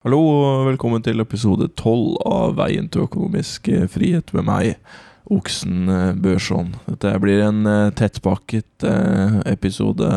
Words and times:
Hallo 0.00 0.16
og 0.24 0.62
velkommen 0.64 1.02
til 1.04 1.20
episode 1.20 1.66
tolv 1.76 2.14
av 2.24 2.54
Veien 2.56 2.86
til 2.88 3.02
økonomisk 3.04 3.66
eh, 3.68 3.82
frihet 3.84 4.30
med 4.32 4.46
meg, 4.48 4.94
Oksen 5.28 5.92
eh, 5.92 6.14
Børson. 6.16 6.70
Dette 6.86 7.12
blir 7.20 7.42
en 7.44 7.68
eh, 7.68 7.90
tettpakket 7.98 8.86
episode 9.44 10.08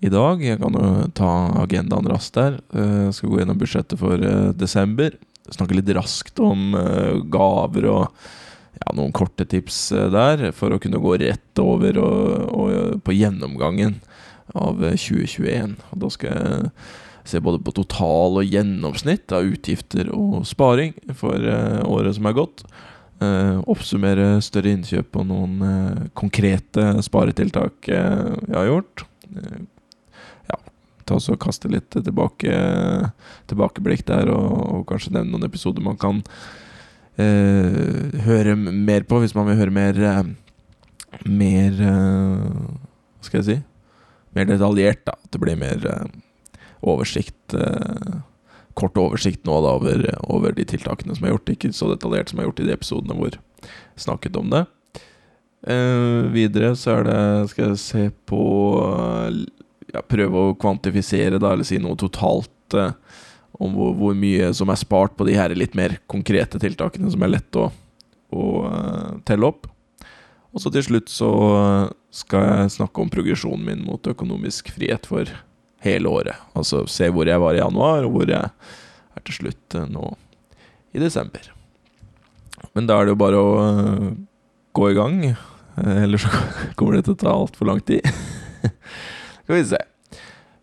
i 0.00 0.08
dag. 0.08 0.40
Jeg 0.40 0.62
kan 0.62 0.80
jo 0.80 0.94
ta 1.20 1.34
agendaen 1.66 2.08
raskt 2.08 2.40
der. 2.40 2.58
Jeg 2.72 3.12
skal 3.18 3.34
gå 3.34 3.42
gjennom 3.42 3.60
budsjettet 3.60 4.00
for 4.00 4.24
desember. 4.56 5.20
Snakke 5.52 5.76
litt 5.76 5.92
raskt 6.00 6.40
om 6.40 6.72
gaver 7.28 7.92
og 7.92 8.02
ja, 8.08 8.88
noen 8.96 9.12
korte 9.12 9.44
tips 9.44 9.90
der, 10.16 10.48
for 10.56 10.72
å 10.72 10.80
kunne 10.80 11.04
gå 11.04 11.18
rett 11.20 11.60
over 11.60 12.00
og, 12.00 12.26
og 12.56 13.00
på 13.04 13.20
gjennomgangen 13.20 13.98
av 14.56 14.80
2021. 14.80 15.76
Og 15.92 16.06
da 16.06 16.16
skal 16.16 16.38
jeg 16.40 16.76
se 17.24 17.40
både 17.40 17.60
på 17.64 17.72
total 17.72 18.40
og 18.40 18.48
gjennomsnitt 18.48 19.32
av 19.32 19.46
utgifter 19.48 20.10
og 20.12 20.44
sparing 20.48 20.92
for 21.16 21.40
uh, 21.40 21.80
året 21.88 22.18
som 22.18 22.28
er 22.28 22.36
gått. 22.36 22.64
Uh, 23.22 23.62
oppsummere 23.70 24.42
større 24.44 24.74
innkjøp 24.74 25.16
og 25.20 25.28
noen 25.30 25.54
uh, 25.64 26.02
konkrete 26.18 26.90
sparetiltak 27.06 27.88
jeg 27.88 28.52
har 28.52 28.68
gjort. 28.68 29.06
ja, 30.50 30.58
ta 31.08 31.16
og 31.16 31.40
kaste 31.40 31.70
litt 31.72 31.88
tilbake, 31.94 32.58
tilbakeblikk 33.48 34.04
der, 34.10 34.28
og, 34.34 34.52
og, 34.68 34.84
kanskje 34.90 35.14
nevne 35.16 35.32
noen 35.32 35.48
episoder 35.48 35.84
man 35.84 35.98
kan 36.00 36.22
høre 37.14 38.56
mer 38.58 39.04
på, 39.06 39.20
hvis 39.22 39.36
man 39.36 39.46
vil 39.46 39.60
høre 39.60 39.70
mer 39.70 40.34
Mer 41.30 41.76
Hva 41.78 43.22
skal 43.22 43.38
jeg 43.38 43.46
si? 43.46 43.54
Mer 44.34 44.48
detaljert, 44.50 45.04
da. 45.06 45.14
At 45.14 45.30
det 45.30 45.38
blir 45.38 45.54
mer 45.54 45.78
oversikt 46.84 47.56
eh, 47.58 48.22
Kort 48.74 48.98
oversikt 48.98 49.44
nå 49.46 49.54
da 49.62 49.76
over, 49.78 50.00
over, 50.26 50.50
de 50.50 50.64
tiltakene 50.66 51.14
som 51.14 51.22
er 51.22 51.30
gjort. 51.30 51.50
Ikke 51.52 51.68
så 51.70 51.86
detaljert 51.92 52.32
som 52.32 52.40
har 52.40 52.48
gjort 52.48 52.58
i 52.58 52.64
de 52.66 52.72
episodene 52.74 53.14
hvor 53.14 53.36
jeg 53.36 54.02
snakket 54.02 54.34
om 54.40 54.48
det. 54.50 54.64
Eh, 55.70 56.24
videre 56.34 56.72
så 56.76 56.96
er 56.98 57.06
det 57.06 57.20
Skal 57.52 57.68
jeg 57.70 57.78
se 57.80 58.02
på 58.28 58.40
ja, 59.94 60.02
Prøve 60.02 60.42
å 60.42 60.56
kvantifisere, 60.58 61.38
da, 61.38 61.54
eller 61.54 61.68
si 61.68 61.78
noe 61.78 61.96
totalt 61.96 62.76
eh, 62.76 62.90
om 63.62 63.78
hvor, 63.78 63.94
hvor, 63.94 64.18
mye 64.18 64.50
som 64.58 64.74
er 64.74 64.82
spart 64.82 65.14
på 65.14 65.28
de 65.28 65.38
her 65.38 65.54
litt 65.54 65.78
mer 65.78 65.96
konkrete 66.10 66.58
tiltakene 66.58 67.14
som 67.14 67.22
er 67.22 67.36
lett 67.36 67.54
å, 67.54 67.68
å 68.34 68.44
uh, 68.66 69.10
telle 69.22 69.46
opp. 69.46 69.68
Og 70.50 70.62
så 70.62 70.72
til 70.74 70.82
slutt 70.88 71.10
så 71.10 71.30
skal 72.14 72.48
jeg 72.48 72.74
snakke 72.80 73.02
om 73.02 73.12
progresjonen 73.14 73.62
min 73.66 73.84
mot 73.86 74.10
økonomisk 74.10 74.72
frihet 74.74 75.06
for 75.06 75.30
hele 75.84 76.10
året. 76.10 76.36
Altså 76.56 76.84
se 76.90 77.10
hvor 77.12 77.28
jeg 77.28 77.40
var 77.40 77.56
i 77.56 77.62
januar, 77.62 78.06
og 78.06 78.16
hvor 78.16 78.30
jeg 78.30 78.44
er 78.44 79.24
til 79.24 79.34
slutt 79.40 79.76
eh, 79.78 79.90
nå 79.90 80.04
i 80.94 81.02
desember. 81.02 81.44
Men 82.74 82.88
da 82.88 82.98
er 82.98 83.02
det 83.06 83.14
jo 83.14 83.20
bare 83.20 83.38
å 83.38 83.50
uh, 83.60 84.12
gå 84.74 84.84
i 84.90 84.96
gang. 84.96 85.16
Uh, 85.76 86.04
ellers 86.04 86.24
så 86.24 86.30
kommer 86.78 86.92
det 86.96 87.04
til 87.08 87.16
å 87.16 87.22
ta 87.24 87.30
altfor 87.34 87.64
lang 87.68 87.80
tid. 87.86 88.02
Skal 89.44 89.58
vi 89.58 89.70
se. 89.74 89.80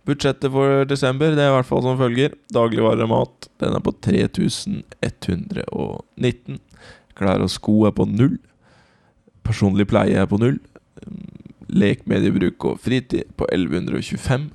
Budsjettet 0.07 0.49
for 0.49 0.67
desember 0.89 1.35
det 1.37 1.43
er 1.43 1.51
i 1.51 1.57
hvert 1.57 1.69
fall 1.69 1.83
som 1.85 1.99
følger. 1.99 2.29
Dagligvarer 2.55 3.03
og 3.05 3.11
mat 3.11 3.35
den 3.61 3.75
er 3.77 3.83
på 3.85 3.91
3119. 4.01 6.57
Klær 7.19 7.43
og 7.45 7.51
sko 7.53 7.75
er 7.85 7.93
på 7.93 8.03
null. 8.09 8.37
Personlig 9.45 9.85
pleie 9.91 10.15
er 10.17 10.27
på 10.29 10.41
null. 10.41 10.57
Lek, 11.71 11.99
mediebruk 12.09 12.65
og 12.67 12.81
fritid 12.83 13.23
på 13.37 13.43
1125. 13.53 14.49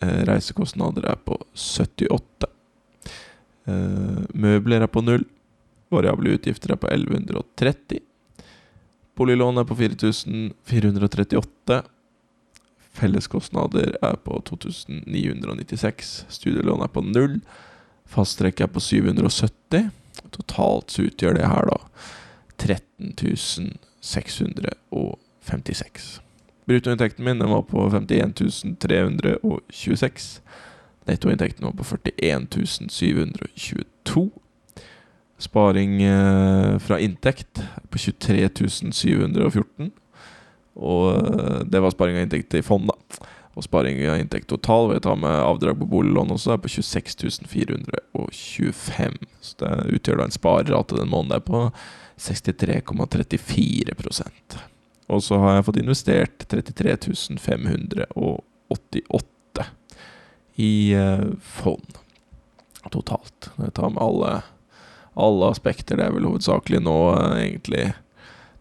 Eh, 0.00 0.24
reisekostnader 0.28 1.04
er 1.10 1.16
på 1.24 1.34
78. 1.54 2.46
Eh, 3.66 4.22
møbler 4.34 4.80
er 4.82 4.86
på 4.90 5.00
null. 5.04 5.24
Variable 5.94 6.30
utgifter 6.34 6.72
er 6.74 6.78
på 6.80 6.88
1130. 6.90 8.00
Boliglån 9.14 9.58
er 9.62 9.66
på 9.68 9.76
4438. 9.78 11.82
Felleskostnader 12.94 13.96
er 14.02 14.16
på 14.22 14.42
2996. 14.50 16.24
Studielån 16.28 16.82
er 16.82 16.88
på 16.90 17.02
null. 17.06 17.40
Fasttrekk 18.10 18.60
er 18.60 18.66
på 18.70 18.80
770. 18.82 19.90
Totalt 20.34 20.90
så 20.90 21.02
utgjør 21.08 21.34
det 21.38 21.50
her 21.50 21.64
da 21.70 21.78
13 22.58 23.14
656. 24.00 26.23
Bruttoinntekten 26.64 27.24
min 27.24 27.38
var 27.38 27.62
på 27.62 27.90
51 27.90 28.34
326. 28.80 30.42
Nettoinntekten 31.04 31.66
var 31.66 31.72
på 31.72 31.84
41 31.84 32.90
722. 32.90 34.30
Sparing 35.38 36.02
eh, 36.02 36.78
fra 36.78 37.00
inntekt 37.00 37.62
på 37.90 37.98
23 37.98 38.48
714. 38.92 39.90
Og 40.74 41.16
eh, 41.16 41.60
det 41.68 41.80
var 41.80 41.90
sparing 41.90 42.16
av 42.16 42.22
inntekt 42.22 42.54
i 42.54 42.62
fond, 42.64 42.88
da. 42.88 42.94
Og 43.54 43.64
sparing 43.66 44.00
av 44.08 44.18
inntekt 44.18 44.48
total 44.50 44.88
ved 44.90 44.96
å 45.02 45.08
ta 45.10 45.14
med 45.18 45.30
avdrag 45.30 45.78
på 45.78 45.90
boliglån 45.90 46.32
også, 46.34 46.54
er 46.54 46.62
på 46.64 46.72
26 46.80 47.44
425. 47.46 49.18
Så 49.40 49.52
det 49.60 49.72
utgjør 49.98 50.18
da 50.18 50.24
en 50.26 50.38
sparerate 50.38 50.98
den 50.98 51.12
måneden 51.12 51.42
på 51.44 51.58
63,34 52.18 54.73
og 55.06 55.22
så 55.22 55.38
har 55.42 55.56
jeg 55.56 55.66
fått 55.66 55.82
investert 55.82 56.48
33 56.48 56.96
588 57.40 59.64
i 60.54 60.94
eh, 60.94 61.26
fond 61.40 61.98
totalt. 62.92 63.50
Jeg 63.56 63.72
tar 63.74 63.90
med 63.90 64.02
alle, 64.02 64.42
alle 65.14 65.50
aspekter. 65.50 65.98
Det 65.98 66.06
er 66.06 66.14
vel 66.14 66.28
hovedsakelig 66.28 66.80
nå 66.84 66.98
eh, 67.16 67.36
egentlig 67.48 67.92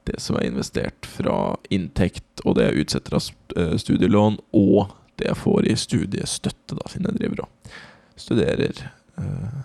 det 0.04 0.20
som 0.20 0.36
er 0.36 0.50
investert 0.50 1.08
fra 1.08 1.56
inntekt, 1.72 2.44
og 2.44 2.58
det 2.58 2.68
jeg 2.68 2.84
utsetter 2.84 3.18
av 3.18 3.30
eh, 3.60 3.76
studielån, 3.80 4.40
og 4.60 4.92
det 5.22 5.30
jeg 5.30 5.40
får 5.40 5.70
i 5.70 5.78
studiestøtte, 5.80 6.76
da, 6.76 6.90
siden 6.92 7.08
jeg 7.12 7.22
driver 7.22 7.46
og 7.46 7.74
studerer 8.20 8.82
eh, 9.22 9.62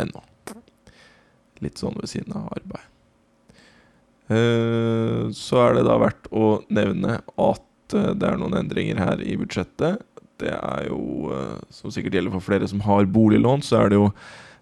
ennå. 0.00 0.24
Litt 1.60 1.80
sånn 1.80 1.98
ved 2.00 2.08
siden 2.08 2.32
av 2.38 2.48
arbeid. 2.56 2.86
Eh, 4.30 5.26
så 5.34 5.58
er 5.64 5.74
det 5.74 5.88
da 5.88 5.96
verdt 5.98 6.28
å 6.30 6.62
nevne 6.70 7.16
at 7.18 7.94
eh, 7.96 8.12
det 8.14 8.26
er 8.28 8.36
noen 8.38 8.54
endringer 8.60 9.00
her 9.02 9.18
i 9.24 9.36
budsjettet. 9.40 9.98
Det 10.40 10.52
er 10.54 10.86
jo, 10.86 11.30
eh, 11.34 11.58
som 11.74 11.90
sikkert 11.90 12.14
gjelder 12.16 12.32
for 12.36 12.46
flere 12.46 12.68
som 12.70 12.80
har 12.86 13.10
boliglån, 13.10 13.60
så 13.66 13.74
er 13.80 13.86
det 13.90 13.98
jo 13.98 14.06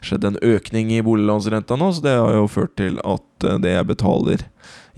skjedd 0.08 0.24
en 0.24 0.40
økning 0.46 0.86
i 0.94 1.04
boliglånsrenta 1.04 1.74
nå, 1.76 1.88
så 1.92 2.00
det 2.04 2.16
har 2.16 2.32
jo 2.38 2.54
ført 2.54 2.74
til 2.78 2.94
at 3.02 3.28
det 3.60 3.72
jeg 3.74 3.90
betaler 3.90 4.38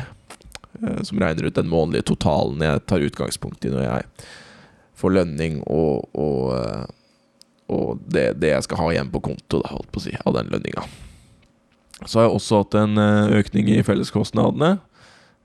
som 1.02 1.20
regner 1.20 1.48
ut 1.48 1.54
den 1.54 1.70
månedlige 1.70 2.08
totalen 2.10 2.62
jeg 2.64 2.82
tar 2.88 3.04
utgangspunkt 3.06 3.64
i 3.64 3.72
når 3.72 3.84
jeg 3.86 4.26
får 4.98 5.14
lønning 5.18 5.60
og, 5.62 6.06
og, 6.14 6.54
eh, 6.58 6.84
og 7.74 8.02
det, 8.06 8.26
det, 8.42 8.52
jeg 8.54 8.66
skal 8.66 8.80
ha 8.80 8.90
igjen 8.92 9.12
på 9.12 9.22
konto, 9.24 9.60
da, 9.62 9.72
holdt 9.74 9.90
på 9.94 10.02
å 10.02 10.06
si, 10.06 10.14
av 10.22 10.36
den 10.36 10.50
lønninga. 10.52 10.86
Så 12.04 12.18
har 12.18 12.28
jeg 12.28 12.36
også 12.38 12.62
hatt 12.62 12.76
en 12.78 13.00
eh, 13.00 13.36
økning 13.40 13.70
i 13.74 13.82
felleskostnadene. 13.86 14.76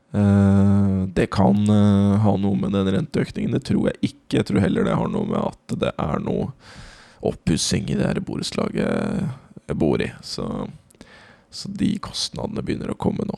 Det 0.10 1.28
kan 1.30 1.70
ha 1.70 2.32
noe 2.42 2.58
med 2.58 2.72
den 2.74 2.88
renteøkningen. 2.96 3.52
Det 3.54 3.68
tror 3.68 3.92
jeg 3.92 4.08
ikke. 4.08 4.40
Jeg 4.40 4.48
tror 4.48 4.64
heller 4.64 4.88
det 4.88 4.96
har 4.98 5.12
noe 5.14 5.30
med 5.30 5.38
at 5.38 5.76
det 5.84 5.92
er 6.02 6.24
noe 6.26 6.48
oppussing 7.30 7.92
i 7.94 7.98
det 8.00 8.08
her 8.08 8.22
borettslaget 8.26 9.30
jeg 9.70 9.78
bor 9.78 10.02
i. 10.02 10.10
Så, 10.26 10.48
så 11.54 11.70
de 11.70 11.92
kostnadene 12.02 12.66
begynner 12.66 12.90
å 12.90 12.98
komme 12.98 13.28
nå. 13.30 13.38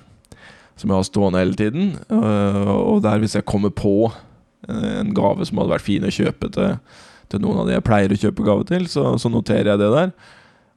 som 0.74 0.90
jeg 0.90 0.98
har 0.98 1.06
stående 1.06 1.42
hele 1.42 1.58
tiden. 1.58 1.92
og 2.10 3.02
der 3.04 3.20
hvis 3.22 3.36
jeg 3.38 3.46
kommer 3.46 3.70
på 3.70 4.10
en 4.68 5.12
gave 5.14 5.46
som 5.46 5.60
hadde 5.60 5.74
vært 5.74 5.86
fin 5.86 6.06
å 6.06 6.12
kjøpe 6.12 6.48
til, 6.54 6.78
til 7.30 7.42
noen 7.42 7.60
av 7.62 7.68
de 7.68 7.76
jeg 7.76 7.84
pleier 7.86 8.14
å 8.14 8.18
kjøpe 8.18 8.46
gave 8.46 8.66
til, 8.68 8.88
så, 8.90 9.12
så 9.20 9.30
noterer 9.32 9.74
jeg 9.74 9.82
det 9.82 9.90
der. 9.92 10.14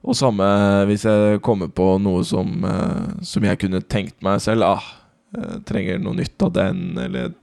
Og 0.06 0.16
samme 0.16 0.46
hvis 0.88 1.04
jeg 1.08 1.42
kommer 1.44 1.70
på 1.74 1.96
noe 2.02 2.22
som, 2.26 2.52
uh, 2.62 3.18
som 3.26 3.44
jeg 3.44 3.60
kunne 3.64 3.82
tenkt 3.82 4.20
meg 4.24 4.40
selv. 4.44 4.66
Ah, 4.68 4.86
jeg 5.34 5.62
trenger 5.68 5.98
noe 6.02 6.16
nytt 6.16 6.40
av 6.46 6.54
den, 6.56 6.78
eller 6.96 7.34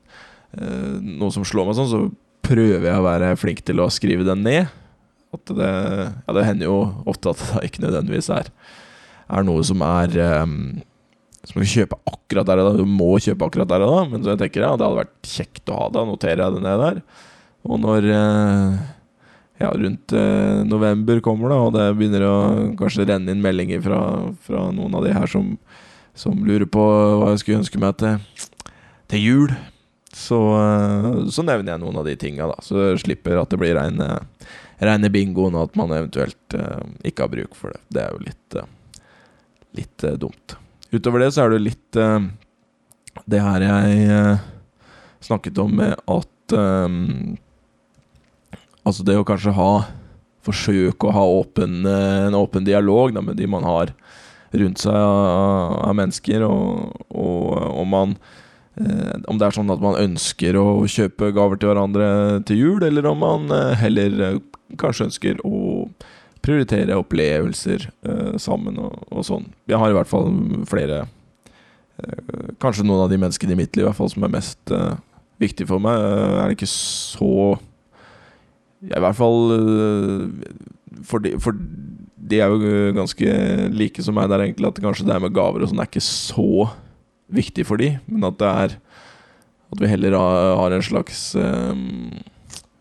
eh, 0.58 0.96
noe 1.06 1.30
som 1.30 1.44
slår 1.46 1.68
meg 1.68 1.76
sånn, 1.78 1.92
så 1.92 2.00
prøver 2.46 2.88
jeg 2.88 2.98
å 2.98 3.06
være 3.06 3.36
flink 3.38 3.62
til 3.68 3.84
å 3.84 3.92
skrive 3.94 4.26
den 4.26 4.42
ned. 4.42 4.72
At 5.36 5.52
det, 5.54 5.70
ja, 5.70 6.34
det 6.34 6.46
hender 6.48 6.66
jo 6.66 6.80
ofte 7.06 7.36
at 7.36 7.44
det 7.44 7.70
ikke 7.70 7.84
nødvendigvis 7.84 8.32
er, 8.34 8.50
er 9.30 9.46
noe 9.46 9.62
som 9.70 9.86
er 9.86 10.18
um, 11.54 11.60
må 11.60 11.66
du 11.66 11.72
kjøpe 11.76 12.02
akkurat 12.10 12.50
der 12.50 12.62
og 12.64 12.68
da. 12.68 12.82
Du 12.82 12.90
må 12.90 13.14
kjøpe 13.22 13.48
akkurat 13.48 13.72
der 13.72 13.86
og 13.86 13.94
da, 13.94 14.04
men 14.12 14.26
så 14.26 14.34
jeg 14.34 14.44
tenker 14.44 14.66
ja, 14.66 14.74
det 14.76 14.88
hadde 14.88 15.04
vært 15.04 15.32
kjekt 15.36 15.72
å 15.72 15.80
ha 15.80 15.88
det. 15.94 16.06
Noterer 16.10 16.46
jeg 16.46 16.58
det 16.58 16.66
ned 16.66 16.84
der. 16.86 17.02
Og 17.66 17.82
når 17.82 18.12
uh, 18.14 18.84
ja, 19.58 19.72
rundt 19.72 20.14
eh, 20.14 20.64
november 20.68 21.20
kommer, 21.24 21.52
da, 21.52 21.60
og 21.64 21.76
det 21.76 21.86
begynner 21.96 22.26
å 22.28 22.36
kanskje 22.80 23.08
renne 23.08 23.32
inn 23.32 23.44
meldinger 23.44 23.84
fra, 23.86 24.00
fra 24.44 24.66
noen 24.76 24.98
av 24.98 25.06
de 25.06 25.14
her 25.16 25.32
som, 25.32 25.54
som, 26.18 26.42
lurer 26.48 26.68
på 26.68 26.84
hva 26.84 27.32
jeg 27.32 27.44
skulle 27.44 27.62
ønske 27.64 27.82
meg 27.82 27.96
til, 28.02 28.20
til 29.12 29.24
jul. 29.24 29.56
Så, 30.16 30.40
eh, 30.60 31.10
så, 31.32 31.46
nevner 31.48 31.76
jeg 31.76 31.84
noen 31.86 32.02
av 32.02 32.08
de 32.08 32.18
tinga, 32.20 32.50
da. 32.52 32.60
Så 32.66 32.92
slipper 33.04 33.40
at 33.40 33.54
det 33.54 33.62
blir 33.62 33.78
reine, 33.80 34.10
reine 34.84 35.12
bingoen, 35.14 35.56
og 35.56 35.70
at 35.70 35.80
man 35.80 35.96
eventuelt 35.96 36.60
eh, 36.60 36.84
ikke 37.12 37.28
har 37.28 37.34
bruk 37.38 37.56
for 37.60 37.76
det. 37.76 37.84
Det 37.96 38.04
er 38.04 38.12
jo 38.12 38.24
litt, 38.28 38.60
eh, 38.60 39.02
litt 39.80 40.08
eh, 40.08 40.20
dumt. 40.20 40.60
Utover 40.96 41.26
det 41.26 41.32
så 41.36 41.46
er 41.46 41.56
det 41.56 41.66
litt 41.66 42.00
eh, 42.00 42.28
det 43.32 43.42
her 43.44 43.64
jeg 43.64 44.40
snakket 45.26 45.60
om 45.64 45.78
med 45.80 45.96
at 45.96 46.56
Altså 48.86 49.02
det 49.02 49.16
å 49.18 49.26
kanskje 49.26 49.56
ha 49.58 49.70
Forsøke 50.46 51.10
å 51.10 51.16
ha 51.16 51.26
åpen, 51.40 51.86
eh, 51.90 52.28
en 52.28 52.38
åpen 52.38 52.66
dialog 52.68 53.14
da, 53.16 53.24
med 53.26 53.38
de 53.40 53.48
man 53.50 53.66
har 53.66 53.94
rundt 54.56 54.82
seg 54.82 54.96
av, 54.96 55.80
av 55.90 55.96
mennesker, 55.98 56.46
og, 56.46 57.00
og 57.10 57.80
om 57.82 57.90
man 57.92 58.14
eh, 58.78 59.16
om 59.26 59.40
det 59.40 59.48
er 59.48 59.58
sånn 59.58 59.74
at 59.74 59.82
man 59.82 59.98
ønsker 60.00 60.58
å 60.60 60.86
kjøpe 60.92 61.34
gaver 61.36 61.60
til 61.60 61.72
hverandre 61.72 62.10
til 62.48 62.62
jul, 62.62 62.86
eller 62.86 63.10
om 63.10 63.24
man 63.26 63.50
eh, 63.56 63.74
heller 63.82 64.22
eh, 64.28 64.38
kanskje 64.82 65.10
ønsker 65.10 65.42
å 65.48 65.58
prioritere 66.46 66.98
opplevelser 67.00 67.88
eh, 67.90 68.36
sammen 68.42 68.78
og, 68.82 69.00
og, 69.10 69.26
sånn. 69.28 69.48
Jeg 69.70 69.82
har 69.82 69.92
i 69.92 69.98
hvert 69.98 70.10
fall 70.10 70.30
flere 70.70 71.04
eh, 71.04 72.52
Kanskje 72.62 72.86
noen 72.86 73.06
av 73.06 73.12
de 73.12 73.20
menneskene 73.22 73.56
i 73.56 73.60
mitt 73.64 73.76
liv 73.76 73.86
i 73.86 73.90
hvert 73.90 73.98
fall 73.98 74.12
som 74.14 74.26
er 74.28 74.36
mest 74.38 74.74
viktig 75.42 75.68
for 75.68 75.84
meg. 75.84 76.00
er 76.00 76.48
det 76.48 76.58
ikke 76.58 76.72
så 76.72 77.56
ja, 78.86 79.00
I 79.00 79.04
hvert 79.04 79.18
fall 79.18 79.54
øh, 79.56 80.26
for 81.06 81.24
de, 81.24 81.34
for 81.42 81.56
de, 81.56 82.40
er 82.40 82.52
jo 82.52 82.94
ganske 82.96 83.38
like 83.74 84.04
som 84.04 84.18
meg 84.18 84.30
der, 84.32 84.44
egentlig. 84.46 84.70
At 84.70 84.82
kanskje 84.84 85.08
det 85.08 85.18
med 85.22 85.34
gaver 85.36 85.64
og 85.64 85.72
sånn 85.72 85.82
er 85.82 85.90
ikke 85.90 86.04
så 86.04 86.68
viktig 87.34 87.66
for 87.68 87.82
de, 87.82 87.96
men 88.06 88.28
at 88.28 88.38
det 88.42 88.50
er 88.50 88.76
At 89.74 89.82
vi 89.82 89.90
heller 89.90 90.14
har 90.16 90.72
en 90.72 90.86
slags 90.86 91.34
um, 91.36 92.14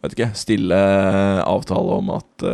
Vet 0.05 0.13
ikke 0.13 0.35
Stille 0.37 0.81
avtale 1.41 1.97
om 1.97 2.13
at 2.19 2.45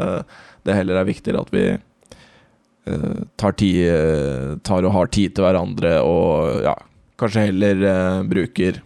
det 0.66 0.76
heller 0.76 1.00
er 1.00 1.08
viktigere 1.08 1.42
at 1.42 1.50
vi 1.54 1.64
uh, 1.74 3.20
tar, 3.40 3.56
tid, 3.60 4.60
tar 4.66 4.86
og 4.86 4.94
har 4.96 5.10
tid 5.14 5.34
til 5.36 5.46
hverandre 5.46 5.96
og 6.06 6.62
ja, 6.66 6.76
kanskje 7.20 7.48
heller 7.50 7.84
uh, 7.84 8.22
bruker 8.28 8.80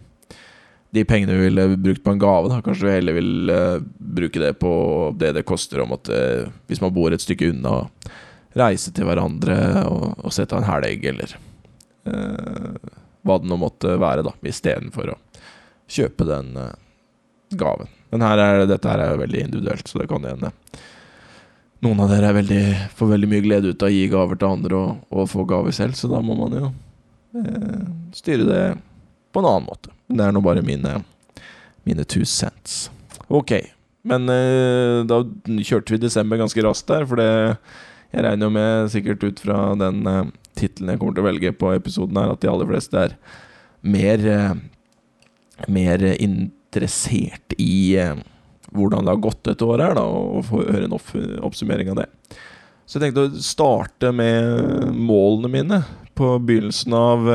de 0.95 1.03
pengene 1.07 1.35
vi 1.35 1.49
ville 1.49 1.65
brukt 1.75 2.03
på 2.05 2.13
en 2.13 2.21
gave, 2.21 2.47
da. 2.47 2.61
Kanskje 2.63 2.87
vi 2.87 2.93
heller 2.93 3.17
vil 3.17 3.49
bruke 4.15 4.39
det 4.39 4.53
på 4.61 4.69
det 5.19 5.33
det 5.35 5.43
koster 5.43 5.81
om 5.83 5.91
at 5.91 6.07
hvis 6.69 6.79
man 6.79 6.93
bor 6.95 7.11
et 7.11 7.19
stykke 7.19 7.49
unna, 7.51 7.81
reise 8.55 8.93
til 8.95 9.03
hverandre 9.09 9.57
og, 9.89 10.05
og 10.23 10.31
sette 10.31 10.55
en 10.55 10.63
helg, 10.63 11.03
eller 11.11 11.35
hva 13.27 13.37
det 13.41 13.51
nå 13.51 13.59
måtte 13.59 13.97
være, 13.99 14.23
da, 14.23 14.31
istedenfor 14.47 15.11
å 15.11 15.17
kjøpe 15.91 16.29
den 16.31 16.55
gaven. 17.59 17.91
Men 18.15 18.23
her 18.23 18.39
er, 18.39 18.65
dette 18.69 18.87
her 18.87 19.01
er 19.03 19.19
veldig 19.19 19.41
individuelt, 19.49 19.87
så 19.91 19.99
det 19.99 20.07
kan 20.07 20.23
hende 20.23 20.51
noen 21.83 21.99
av 22.05 22.11
dere 22.13 22.31
veldig, 22.37 22.63
får 22.95 23.11
veldig 23.11 23.29
mye 23.29 23.45
glede 23.45 23.71
ut 23.73 23.83
av 23.83 23.91
å 23.91 23.95
gi 23.95 24.07
gaver 24.11 24.39
til 24.39 24.51
andre 24.53 24.79
og, 24.79 25.05
og 25.11 25.29
få 25.31 25.45
gaver 25.49 25.75
selv, 25.75 25.97
så 25.99 26.09
da 26.11 26.21
må 26.23 26.37
man 26.39 26.55
jo 26.59 26.73
styre 28.15 28.45
det 28.47 28.61
på 29.35 29.41
en 29.41 29.49
annen 29.49 29.67
måte. 29.67 29.91
Men 30.07 30.19
det 30.19 30.27
er 30.27 30.35
nå 30.35 30.41
bare 30.45 30.63
mine, 30.65 30.93
mine 31.83 32.05
two 32.07 32.23
cents. 32.23 32.85
Ok, 33.27 33.57
men 34.05 34.29
eh, 34.29 35.01
da 35.09 35.23
kjørte 35.65 35.95
vi 35.95 36.01
desember 36.03 36.39
ganske 36.39 36.63
raskt 36.65 36.91
der, 36.91 37.07
for 37.09 37.21
det 37.21 37.57
Jeg 38.15 38.23
regner 38.23 38.47
jo 38.47 38.53
med, 38.53 38.91
sikkert 38.93 39.23
ut 39.25 39.41
fra 39.43 39.57
den 39.75 40.05
eh, 40.07 40.29
tittelen 40.55 40.93
jeg 40.93 41.01
kommer 41.01 41.17
til 41.17 41.25
å 41.25 41.27
velge 41.27 41.51
på 41.57 41.73
episoden 41.75 42.19
her, 42.21 42.31
at 42.31 42.43
de 42.43 42.51
aller 42.51 42.69
fleste 42.69 43.01
er 43.01 43.17
mer 43.81 44.29
eh, 44.29 44.53
Mer 45.71 46.01
interessert 46.19 47.53
i 47.55 47.95
uh, 47.95 48.17
hvordan 48.75 49.07
det 49.07 49.13
har 49.15 49.23
gått 49.23 49.41
dette 49.47 49.65
året 49.65 49.89
her, 49.89 49.97
da, 49.97 50.03
og 50.05 50.45
få 50.49 50.61
høre 50.65 50.85
en 50.87 50.97
opp 50.97 51.13
oppsummering 51.47 51.93
av 51.93 52.03
det. 52.03 52.09
Så 52.85 52.99
jeg 52.99 53.07
tenkte 53.07 53.25
å 53.25 53.41
starte 53.41 54.11
med 54.13 54.91
målene 54.93 55.49
mine 55.49 55.81
på 56.17 56.35
begynnelsen 56.45 56.93
av 56.95 57.25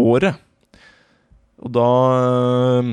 året. 0.00 0.40
Og 1.62 1.72
da 1.76 1.88
eh, 2.18 2.92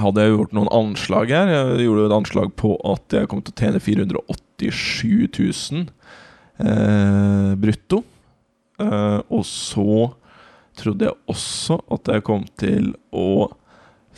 hadde 0.00 0.24
jeg 0.24 0.34
gjort 0.34 0.54
noen 0.56 0.70
anslag 0.74 1.32
her. 1.34 1.52
Jeg 1.52 1.88
gjorde 1.88 2.06
et 2.08 2.16
anslag 2.16 2.54
på 2.60 2.74
at 2.88 3.18
jeg 3.18 3.30
kom 3.30 3.42
til 3.44 3.54
å 3.54 3.60
tjene 3.62 3.82
487 3.84 5.28
000 5.36 5.84
eh, 6.64 7.52
brutto. 7.60 8.02
Eh, 8.80 9.20
og 9.28 9.44
så 9.48 10.08
trodde 10.78 11.08
jeg 11.08 11.18
også 11.28 11.80
at 11.96 12.12
jeg 12.14 12.26
kom 12.26 12.46
til 12.60 12.92
å 13.10 13.48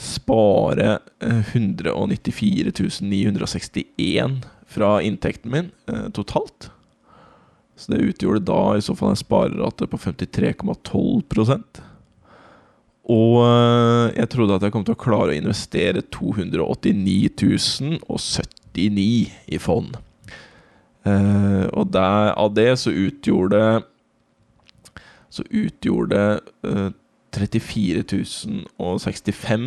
spare 0.00 0.98
194 1.20 2.66
eh, 2.66 2.90
961 3.00 4.46
fra 4.66 5.02
inntekten 5.02 5.50
min 5.52 5.70
eh, 5.86 6.08
totalt. 6.12 6.70
Så 7.76 7.92
det 7.92 7.98
utgjorde 7.98 8.44
da 8.48 8.76
i 8.76 8.82
så 8.84 8.96
fall 8.96 9.12
en 9.12 9.20
sparerate 9.20 9.86
på 9.86 10.00
53,12 10.00 11.86
og 13.10 13.36
eh, 13.42 14.06
jeg 14.20 14.30
trodde 14.30 14.56
at 14.56 14.64
jeg 14.64 14.72
kom 14.74 14.84
til 14.86 14.94
å 14.94 15.00
klare 15.00 15.32
å 15.32 15.38
investere 15.38 16.04
289 16.14 17.30
079 18.06 19.30
i 19.50 19.58
fond. 19.58 19.96
Og 21.00 21.86
der, 21.88 22.34
av 22.36 22.50
det 22.52 22.74
så 22.76 22.92
utgjorde 22.92 23.80
Så 25.32 25.46
utgjorde 25.48 26.42
uh, 27.30 27.38
34 27.38 28.04
065 28.78 29.66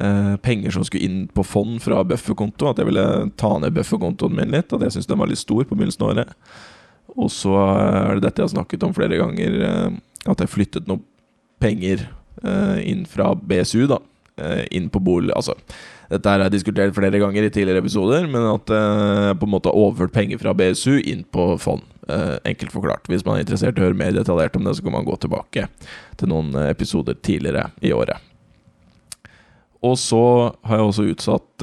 uh, 0.00 0.36
penger 0.44 0.74
som 0.74 0.86
skulle 0.86 1.04
inn 1.08 1.26
på 1.32 1.44
fond 1.46 1.80
fra 1.82 2.02
bufferkonto. 2.06 2.70
At 2.70 2.82
jeg 2.82 2.90
ville 2.90 3.06
ta 3.40 3.54
ned 3.58 3.74
bufferkontoen 3.76 4.38
min 4.38 4.54
litt. 4.54 4.72
At 4.72 4.86
jeg 4.86 4.96
syntes 4.96 5.10
den 5.10 5.22
var 5.22 5.30
litt 5.30 5.42
stor 5.42 5.64
på 5.66 5.76
begynnelsen 5.76 6.06
av 6.06 6.14
året. 6.14 6.34
Og 7.12 7.28
så 7.34 7.52
er 7.60 8.16
det 8.16 8.26
dette 8.28 8.40
jeg 8.40 8.48
har 8.48 8.56
snakket 8.56 8.84
om 8.86 8.94
flere 8.96 9.18
ganger, 9.20 9.56
eh, 9.66 9.96
at 10.32 10.40
jeg 10.40 10.48
flyttet 10.48 10.86
noen 10.88 11.02
penger 11.60 12.06
Eh, 12.42 12.90
inn 12.90 13.06
fra 13.06 13.34
BSU, 13.34 13.86
da. 13.86 13.98
Eh, 14.36 14.64
inn 14.70 14.88
på 14.90 14.98
bolig 15.00 15.34
Altså, 15.36 15.54
Dette 16.12 16.28
her 16.28 16.42
er 16.44 16.52
diskutert 16.52 16.92
flere 16.92 17.16
ganger 17.22 17.46
i 17.46 17.50
tidligere 17.52 17.80
episoder, 17.80 18.26
men 18.28 18.44
at 18.50 18.68
jeg 18.68 19.38
på 19.40 19.46
en 19.48 19.54
måte 19.54 19.70
har 19.70 19.80
overført 19.80 20.12
penger 20.12 20.36
fra 20.42 20.52
BSU 20.56 20.98
inn 21.00 21.24
på 21.24 21.56
fond. 21.62 21.82
enkelt 22.44 22.72
forklart. 22.74 23.06
Hvis 23.08 23.24
man 23.24 23.36
er 23.36 23.40
interessert 23.44 23.78
i 23.78 23.80
å 23.80 23.84
høre 23.86 23.96
mer 23.96 24.12
detaljert 24.12 24.56
om 24.58 24.64
det, 24.66 24.74
så 24.76 24.82
kan 24.82 24.92
man 24.92 25.04
gå 25.06 25.16
tilbake 25.22 25.68
til 26.18 26.28
noen 26.28 26.54
episoder 26.66 27.14
tidligere 27.14 27.70
i 27.80 27.92
året. 27.94 28.16
Og 29.82 29.98
så 29.98 30.52
har 30.66 30.76
jeg 30.78 30.86
også 30.88 31.02
utsatt 31.14 31.58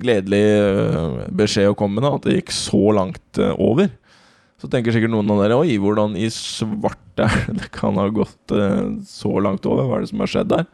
gledelig 0.01 0.45
uh, 0.63 1.27
beskjed 1.35 1.73
å 1.73 1.79
komme 1.79 2.01
med, 2.01 2.11
at 2.13 2.27
det 2.27 2.37
gikk 2.39 2.53
så 2.55 2.91
langt 2.95 3.41
uh, 3.41 3.53
over. 3.59 3.91
Så 4.61 4.69
tenker 4.69 4.93
sikkert 4.93 5.13
noen 5.15 5.31
av 5.33 5.41
dere 5.41 5.57
Oi, 5.63 5.79
hvordan 5.81 6.17
i 6.21 6.29
svarte 6.33 7.29
det 7.59 7.71
kan 7.73 7.97
ha 8.01 8.07
gått 8.13 8.53
så 9.09 9.33
langt 9.41 9.65
over? 9.69 9.87
Hva 9.89 9.99
er 9.99 10.05
det 10.05 10.11
som 10.13 10.21
har 10.21 10.33
skjedd 10.35 10.51
der? 10.53 10.67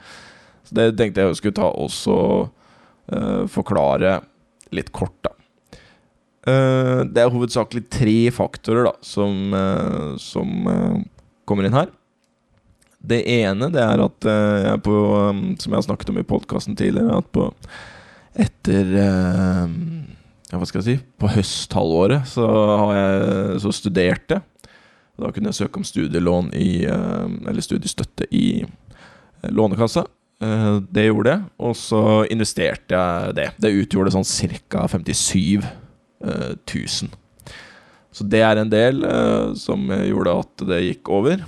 Så 0.66 0.74
det 0.74 0.86
tenkte 0.98 1.22
jeg 1.22 1.38
skulle 1.38 1.58
ta 1.60 1.70
også 1.70 2.16
forklare 3.54 4.16
litt 4.74 4.88
kort, 4.90 5.14
da. 5.22 5.30
det 7.06 7.22
er 7.22 7.30
hovedsakelig 7.30 7.84
tre 7.94 8.16
faktorer 8.34 8.88
da 8.88 8.94
som, 9.06 9.54
som 10.18 10.66
kommer 11.46 11.68
inn 11.68 11.78
her. 11.78 11.92
Det 12.98 13.20
ene 13.30 13.70
det 13.70 13.84
er 13.84 14.02
at 14.02 14.26
jeg 14.26 14.82
på 14.82 14.96
Som 15.62 15.70
jeg 15.70 15.76
har 15.76 15.86
snakket 15.86 16.10
om 16.10 16.18
i 16.18 16.26
podkasten 16.26 16.74
tidligere, 16.74 17.20
at 17.22 17.30
på 17.30 17.46
etter 18.34 18.90
ja, 20.50 20.58
Hva 20.58 20.66
skal 20.68 20.82
jeg 20.82 20.86
si 20.86 20.96
På 21.18 21.30
høsthalvåret 21.32 22.28
så 22.30 22.46
jeg 22.94 23.62
så 23.64 23.72
studerte. 23.74 24.40
Da 25.16 25.30
kunne 25.32 25.50
jeg 25.50 25.60
søke 25.62 25.80
om 25.80 25.86
studielån 25.86 26.52
i 26.58 26.70
uh, 26.86 27.26
Eller 27.48 27.64
studiestøtte 27.64 28.28
i 28.30 28.64
Lånekassa. 29.46 30.02
det 30.90 31.04
gjorde 31.06 31.30
jeg, 31.30 31.42
og 31.62 31.76
så 31.78 32.00
investerte 32.32 32.96
jeg 32.96 33.34
det. 33.36 33.44
Det 33.62 33.70
utgjorde 33.78 34.10
sånn 34.10 34.26
ca. 34.68 34.86
57 34.90 35.62
000. 36.24 37.12
Så 38.10 38.26
det 38.26 38.40
er 38.42 38.58
en 38.58 38.72
del 38.72 39.04
som 39.60 39.86
gjorde 39.86 40.34
at 40.40 40.64
det 40.72 40.80
gikk 40.82 41.12
over. 41.14 41.44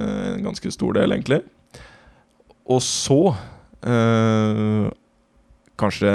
Eh, 0.00 0.34
en 0.34 0.44
ganske 0.44 0.72
stor 0.72 0.96
del, 0.96 1.12
egentlig. 1.12 1.42
Og 2.70 2.82
så 2.84 3.34
eh, 3.84 4.90
Kanskje 5.80 6.10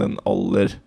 den 0.00 0.16
aller 0.24 0.78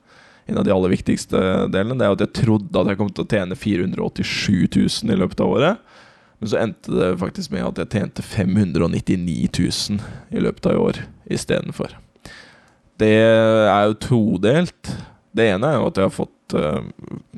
en 0.47 0.57
av 0.57 0.63
de 0.63 0.71
aller 0.71 0.93
viktigste 0.95 1.39
delene 1.73 1.97
Det 1.99 2.07
er 2.07 2.15
at 2.15 2.23
jeg 2.23 2.35
trodde 2.39 2.79
at 2.79 2.91
jeg 2.91 2.99
kom 2.99 3.09
til 3.11 3.25
å 3.25 3.31
tjene 3.31 3.57
487 3.59 4.67
000 5.03 5.13
i 5.13 5.17
løpet 5.19 5.43
av 5.43 5.53
året. 5.53 5.95
Men 6.39 6.51
så 6.51 6.59
endte 6.61 6.93
det 6.93 7.09
faktisk 7.19 7.51
med 7.53 7.65
at 7.65 7.81
jeg 7.81 7.91
tjente 7.95 8.23
599 8.23 9.49
000 9.57 10.37
i 10.37 10.43
løpet 10.43 10.69
av 10.69 10.75
i 10.77 10.83
år 10.83 11.01
istedenfor. 11.33 11.97
Det 12.97 13.13
er 13.17 13.89
jo 13.89 13.97
todelt. 14.01 14.93
Det 15.35 15.49
ene 15.51 15.69
er 15.69 15.81
jo 15.81 15.89
at 15.89 15.99
jeg 15.99 16.07
har 16.07 16.15
fått 16.15 16.55
uh, 16.57 16.79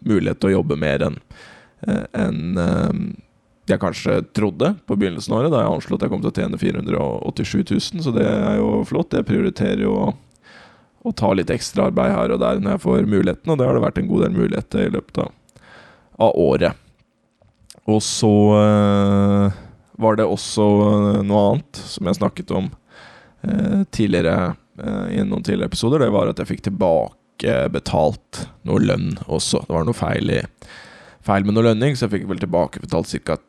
mulighet 0.05 0.39
til 0.39 0.51
å 0.51 0.57
jobbe 0.59 0.77
mer 0.79 1.03
enn 1.09 1.17
uh, 1.87 2.05
en, 2.15 2.39
uh, 2.59 2.93
jeg 3.69 3.81
kanskje 3.81 4.21
trodde 4.35 4.73
på 4.87 4.97
begynnelsen 4.99 5.33
av 5.33 5.41
året, 5.41 5.53
da 5.53 5.63
jeg 5.63 5.73
anslo 5.73 5.97
at 5.97 6.05
jeg 6.05 6.13
kom 6.13 6.23
til 6.23 6.31
å 6.31 6.37
tjene 6.37 6.61
487 6.61 7.57
000, 7.73 8.05
så 8.05 8.13
det 8.15 8.25
er 8.25 8.59
jo 8.61 8.69
flott. 8.87 9.15
Jeg 9.15 9.27
prioriterer 9.27 9.83
jo 9.85 9.95
å 11.05 11.13
ta 11.15 11.31
litt 11.35 11.51
ekstra 11.53 11.87
arbeid 11.89 12.11
her 12.11 12.33
og 12.35 12.41
der 12.41 12.59
når 12.59 12.75
jeg 12.75 12.83
får 12.85 13.09
muligheten, 13.09 13.51
og 13.51 13.59
det 13.59 13.67
har 13.67 13.77
det 13.77 13.83
vært 13.85 13.99
en 14.01 14.09
god 14.09 14.25
del 14.25 14.35
muligheter 14.35 14.85
i 14.85 14.93
løpet 14.95 15.21
av, 15.23 15.29
av 16.27 16.39
året. 16.39 16.85
Og 17.89 18.01
så 18.05 18.33
øh, 18.59 19.59
var 20.03 20.19
det 20.19 20.27
også 20.27 20.65
noe 21.25 21.45
annet 21.53 21.79
som 21.93 22.09
jeg 22.09 22.19
snakket 22.19 22.51
om 22.55 22.67
øh, 23.47 23.85
tidligere 23.91 24.55
i 24.79 25.19
noen 25.27 25.43
tidligere 25.43 25.67
episoder. 25.67 25.99
Det 26.05 26.13
var 26.15 26.29
at 26.31 26.39
jeg 26.39 26.47
fikk 26.53 26.61
tilbakebetalt 26.69 28.37
noe 28.69 28.79
lønn 28.79 29.17
også. 29.27 29.59
Det 29.65 29.75
var 29.75 29.83
noe 29.83 29.97
feil 29.97 30.31
i 30.31 30.37
feil 31.25 31.45
med 31.45 31.57
noe 31.57 31.67
lønning, 31.69 31.97
så 31.97 32.07
jeg 32.07 32.17
fikk 32.17 32.29
vel 32.29 32.41
tilbakebetalt 32.41 33.11
ca. 33.27 33.39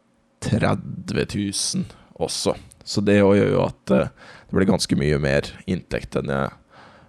30 0.41 1.27
000 1.37 1.85
også. 2.21 2.55
Så 2.85 3.03
det 3.05 3.19
gjør 3.19 3.37
jo 3.37 3.65
at 3.67 3.93
eh, 3.93 4.09
det 4.49 4.57
ble 4.57 4.67
ganske 4.69 4.97
mye 4.99 5.19
mer 5.21 5.51
inntekt 5.69 6.17
enn 6.17 6.33
jeg 6.33 6.55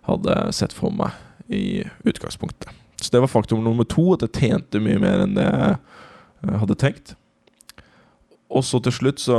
hadde 0.07 0.37
sett 0.55 0.73
for 0.75 0.93
meg 0.95 1.17
i 1.51 1.83
utgangspunktet. 2.07 2.69
Så 3.01 3.09
det 3.13 3.23
var 3.23 3.31
faktum 3.31 3.63
nummer 3.63 3.87
to, 3.89 4.13
at 4.13 4.27
jeg 4.27 4.37
tjente 4.37 4.81
mye 4.83 4.99
mer 5.01 5.23
enn 5.23 5.35
det 5.37 5.47
jeg 5.47 6.61
hadde 6.61 6.77
tenkt. 6.79 7.15
Og 8.51 8.65
så 8.67 8.81
til 8.83 8.93
slutt 8.93 9.21
så 9.23 9.37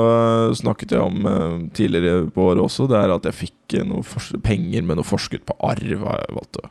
snakket 0.57 0.95
jeg 0.97 1.05
om 1.05 1.27
uh, 1.29 1.57
tidligere 1.77 2.31
på 2.33 2.49
året 2.49 2.63
også, 2.65 2.89
det 2.91 2.99
er 2.99 3.13
at 3.13 3.27
jeg 3.29 3.39
fikk 3.39 3.79
noen 3.89 4.43
penger 4.45 4.87
med 4.87 4.99
noe 4.99 5.07
forskudd 5.07 5.45
på 5.49 5.57
arv, 5.69 6.07
har 6.07 6.23
jeg 6.23 6.37
valgt 6.39 6.61
å 6.63 6.71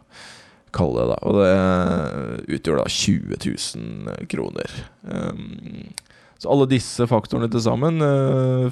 kalle 0.76 1.04
det. 1.04 1.10
da 1.12 1.20
Og 1.30 1.38
det 1.38 2.56
utgjør 2.58 2.82
da 2.82 2.88
20 2.88 3.44
000 3.46 4.32
kroner. 4.32 4.80
Um, 5.06 5.92
så 6.42 6.50
alle 6.50 6.72
disse 6.72 7.06
faktorene 7.06 7.52
til 7.54 7.62
sammen 7.62 8.02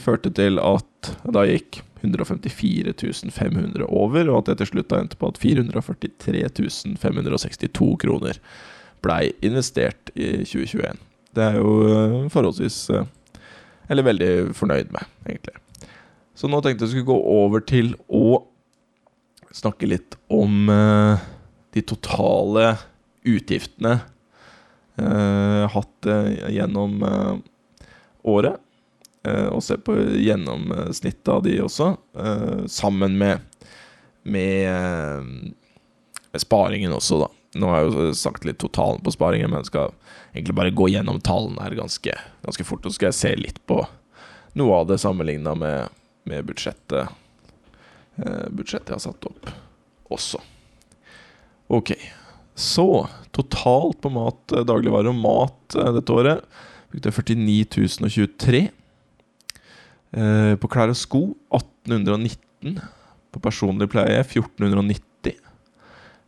førte 0.02 0.32
til 0.34 0.58
at 0.58 1.12
da 1.30 1.44
gikk 1.46 1.84
154 2.02 2.94
500 3.32 3.86
over, 3.88 4.30
og 4.30 4.42
at 4.42 4.52
jeg 4.52 4.62
til 4.62 4.72
slutt 4.74 4.90
da 4.92 5.00
endte 5.04 5.20
på 5.20 5.30
at 5.30 5.40
443 5.42 6.44
562 7.00 7.96
kroner 8.02 8.40
blei 9.04 9.32
investert 9.46 10.12
i 10.16 10.44
2021. 10.44 11.00
Det 11.36 11.46
er 11.46 11.60
jo 11.60 11.74
uh, 11.86 12.30
forholdsvis 12.34 12.90
uh, 12.96 13.06
Eller 13.90 14.06
veldig 14.06 14.54
fornøyd 14.54 14.92
med, 14.94 15.06
egentlig. 15.26 15.56
Så 16.38 16.48
nå 16.48 16.60
tenkte 16.62 16.86
jeg 16.86 16.94
skulle 16.94 17.10
gå 17.10 17.18
over 17.42 17.64
til 17.66 17.96
å 18.08 18.44
snakke 19.50 19.90
litt 19.90 20.14
om 20.30 20.70
de 21.74 21.82
totale 21.90 22.76
utgiftene 23.26 23.96
jeg 24.94 25.64
har 25.64 25.74
hatt 25.74 26.10
gjennom 26.54 27.02
året. 28.30 28.62
Eh, 29.28 29.48
og 29.52 29.64
se 29.64 29.76
på 29.84 29.96
gjennomsnittet 30.24 31.32
av 31.34 31.44
de 31.44 31.58
også, 31.60 31.92
eh, 32.16 32.66
sammen 32.72 33.18
med, 33.20 33.42
med, 34.24 34.70
med, 34.72 35.50
eh, 36.32 36.40
sparingen 36.40 36.96
også, 36.96 37.20
da. 37.26 37.30
Nå 37.60 37.72
har 37.72 37.82
jeg 37.82 37.92
jo 37.92 38.12
sagt 38.16 38.46
litt 38.46 38.60
totalen 38.62 39.02
på 39.04 39.12
sparingen, 39.12 39.50
men 39.50 39.64
jeg 39.64 39.72
skal 39.72 39.96
egentlig 40.32 40.56
bare 40.56 40.76
gå 40.76 40.88
gjennom 40.94 41.20
tallene 41.26 41.64
her 41.66 41.76
ganske, 41.76 42.14
ganske 42.46 42.68
fort. 42.68 42.86
Og 42.86 42.94
så 42.94 43.00
skal 43.00 43.10
jeg 43.10 43.20
se 43.20 43.34
litt 43.42 43.60
på 43.68 43.82
noe 44.60 44.78
av 44.78 44.88
det 44.92 45.00
sammenligna 45.02 45.56
med, 45.58 45.98
med 46.30 46.46
budsjettet, 46.46 47.10
budsjettet 48.54 48.92
jeg 48.92 48.98
har 49.00 49.02
satt 49.02 49.26
opp 49.26 49.50
også. 50.14 50.42
Ok. 51.74 51.96
Så 52.54 52.86
totalt 53.34 53.98
på 54.04 54.14
mat, 54.14 54.42
dagligvarer 54.52 55.10
og 55.10 55.22
mat 55.24 55.78
dette 55.98 56.14
året 56.14 56.46
Brukte 56.90 57.12
49 57.14 58.10
023. 58.10 58.70
Eh, 60.12 60.56
på 60.58 60.68
klær 60.72 60.90
og 60.90 60.98
sko 60.98 61.38
1819. 61.54 62.80
På 63.30 63.40
personlig 63.44 63.90
pleie 63.94 64.24
1490. 64.24 65.36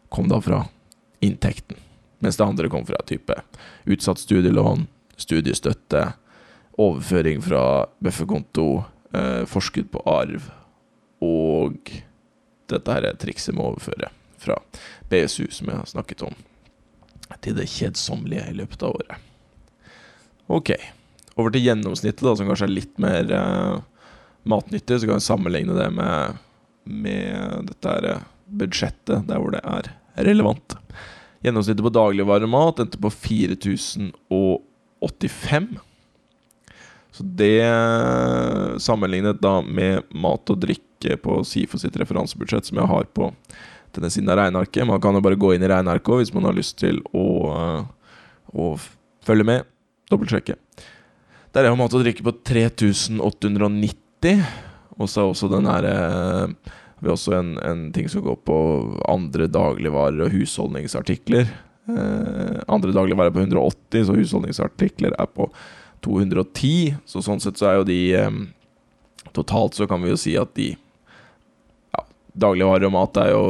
kom 0.10 0.28
da 0.32 0.42
fra 0.42 0.66
inntekten. 1.20 1.78
Mens 2.24 2.40
det 2.40 2.46
andre 2.46 2.70
kom 2.72 2.86
fra 2.88 3.02
type 3.06 3.36
utsatt 3.84 4.22
studielån, 4.22 4.88
studiestøtte, 5.20 6.14
overføring 6.80 7.42
fra 7.44 7.86
bufferkonto, 8.02 8.86
eh, 9.14 9.44
forskudd 9.46 9.92
på 9.92 10.02
arv 10.10 10.48
og 11.22 11.92
dette 12.72 12.96
her 12.96 13.04
er 13.08 13.20
trikset 13.20 13.56
med 13.56 13.66
å 13.66 13.72
overføre 13.74 14.08
fra 14.44 14.58
BSU, 15.12 15.48
som 15.52 15.70
jeg 15.70 15.80
har 15.80 15.90
snakket 15.90 16.26
om, 16.28 16.36
til 17.44 17.54
det 17.58 17.72
kjedsommelige 17.72 18.50
i 18.52 18.58
løpet 18.60 18.84
av 18.84 18.90
året. 18.98 19.18
Ok, 20.52 20.70
over 21.40 21.50
til 21.54 21.66
gjennomsnittet, 21.66 22.26
da, 22.26 22.36
som 22.38 22.48
kanskje 22.50 22.68
er 22.68 22.78
litt 22.78 22.98
mer 23.02 23.24
eh, 23.34 23.76
matnyttig. 24.50 25.00
Så 25.00 25.06
kan 25.08 25.18
vi 25.18 25.26
sammenligne 25.26 25.74
det 25.78 25.90
med, 25.96 26.16
med 26.84 27.68
dette 27.72 27.88
her 27.90 28.04
eh, 28.12 28.26
budsjettet, 28.54 29.20
der 29.30 29.38
hvor 29.42 29.52
det 29.56 29.64
er 29.64 29.84
relevant. 30.28 30.68
Gjennomsnittet 31.44 31.86
på 31.86 31.96
dagligvaremat 31.96 32.80
endte 32.84 32.98
på 33.02 33.10
4085. 33.16 35.68
Så 37.14 37.24
det 37.24 37.62
sammenlignet 38.82 39.42
da 39.42 39.60
med 39.62 40.08
mat 40.18 40.50
og 40.50 40.62
drikke 40.64 41.18
på 41.22 41.42
SIFO 41.46 41.78
sitt 41.78 41.98
referansebudsjett, 42.02 42.66
som 42.70 42.80
jeg 42.82 42.90
har 42.90 43.10
på 43.14 43.30
denne 43.94 44.10
siden 44.10 44.32
av 44.34 44.40
regnearket. 44.40 44.88
Man 44.90 45.02
kan 45.02 45.14
jo 45.14 45.22
bare 45.22 45.38
gå 45.38 45.54
inn 45.54 45.66
i 45.66 45.70
regnearket 45.70 46.24
hvis 46.24 46.34
man 46.34 46.48
har 46.50 46.58
lyst 46.58 46.80
til 46.82 47.04
å, 47.14 47.26
å 48.50 48.70
følge 49.26 49.46
med. 49.46 49.70
Dobbeltsjekke. 50.10 50.58
Der 51.54 51.68
er 51.68 51.70
jo 51.70 51.78
mat 51.78 51.94
og 51.94 52.02
drikke 52.02 52.26
på 52.26 52.34
3890. 52.50 54.42
Og 54.98 55.10
så 55.10 55.22
er 55.22 55.30
også 55.30 55.52
den 55.54 55.70
her 55.70 55.86
vi 57.04 57.10
har 57.10 57.18
også 57.18 57.34
en, 57.36 57.58
en, 57.60 57.88
ting 57.92 58.08
som 58.08 58.24
går 58.24 58.38
på 58.48 58.58
andre 59.12 59.50
dagligvarer 59.52 60.22
og 60.24 60.32
husholdningsartikler. 60.32 61.50
Eh, 61.92 62.60
andre 62.72 62.94
dagligvarer 62.96 63.28
er 63.28 63.36
på 63.36 63.44
180, 63.44 64.06
så 64.08 64.16
husholdningsartikler 64.16 65.18
er 65.20 65.28
på 65.28 65.50
210. 66.04 66.98
Så 67.10 67.24
sånn 67.26 67.42
sett 67.44 67.60
så 67.60 67.70
er 67.70 67.80
jo 67.80 67.88
de 67.88 68.00
um, 68.22 68.42
Totalt 69.34 69.78
så 69.78 69.88
kan 69.90 70.02
vi 70.04 70.12
jo 70.12 70.18
si 70.20 70.36
at 70.38 70.52
de 70.58 70.74
ja, 70.76 72.04
Dagligvarer 72.46 72.90
og 72.90 72.94
mat 72.94 73.18
er 73.24 73.32
jo 73.32 73.44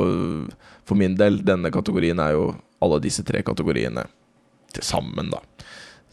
For 0.88 1.00
min 1.00 1.18
del, 1.20 1.42
denne 1.44 1.72
kategorien 1.74 2.22
er 2.24 2.38
jo 2.38 2.52
alle 2.84 3.02
disse 3.04 3.24
tre 3.26 3.42
kategoriene 3.46 4.04
til 4.74 4.84
sammen, 4.84 5.30
da. 5.32 5.39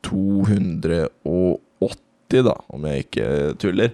4280, 0.05 2.43
da, 2.47 2.55
om 2.71 2.85
jeg 2.87 2.97
ikke 3.05 3.27
tuller. 3.61 3.89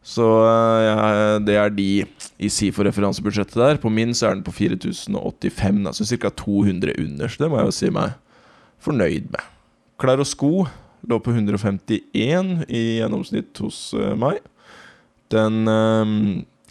Så 0.00 0.24
ja, 0.24 1.36
det 1.44 1.56
er 1.60 1.68
de 1.76 2.08
i 2.40 2.48
SIFO-referansebudsjettet 2.48 3.58
der. 3.60 3.76
På 3.82 3.92
min 3.92 4.14
så 4.16 4.30
er 4.30 4.34
den 4.38 4.46
på 4.46 4.54
4085, 4.56 5.86
altså 5.86 6.06
ca. 6.08 6.30
200 6.40 6.96
under. 6.96 7.28
Så 7.28 7.36
det 7.42 7.50
må 7.50 7.56
jeg 7.60 7.68
jo 7.68 7.76
si 7.76 7.88
meg 7.92 8.08
fornøyd 8.80 9.28
med. 9.34 9.42
Klær 10.00 10.22
og 10.22 10.28
sko 10.28 10.54
lå 11.10 11.16
på 11.20 11.34
151 11.34 12.64
i 12.68 12.82
gjennomsnitt 13.00 13.60
hos 13.60 13.94
uh, 13.96 14.14
meg. 14.20 14.40
Den 15.32 15.68
uh, 15.68 16.06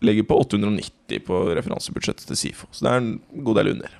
ligger 0.06 0.25
på 0.30 0.39
890 0.41 1.25
på 1.28 1.36
referansebudsjettet 1.58 2.30
til 2.30 2.39
SIFO, 2.39 2.69
så 2.71 2.86
det 2.86 2.91
er 2.91 3.04
en 3.04 3.15
god 3.45 3.60
del 3.60 3.73
under. 3.75 3.91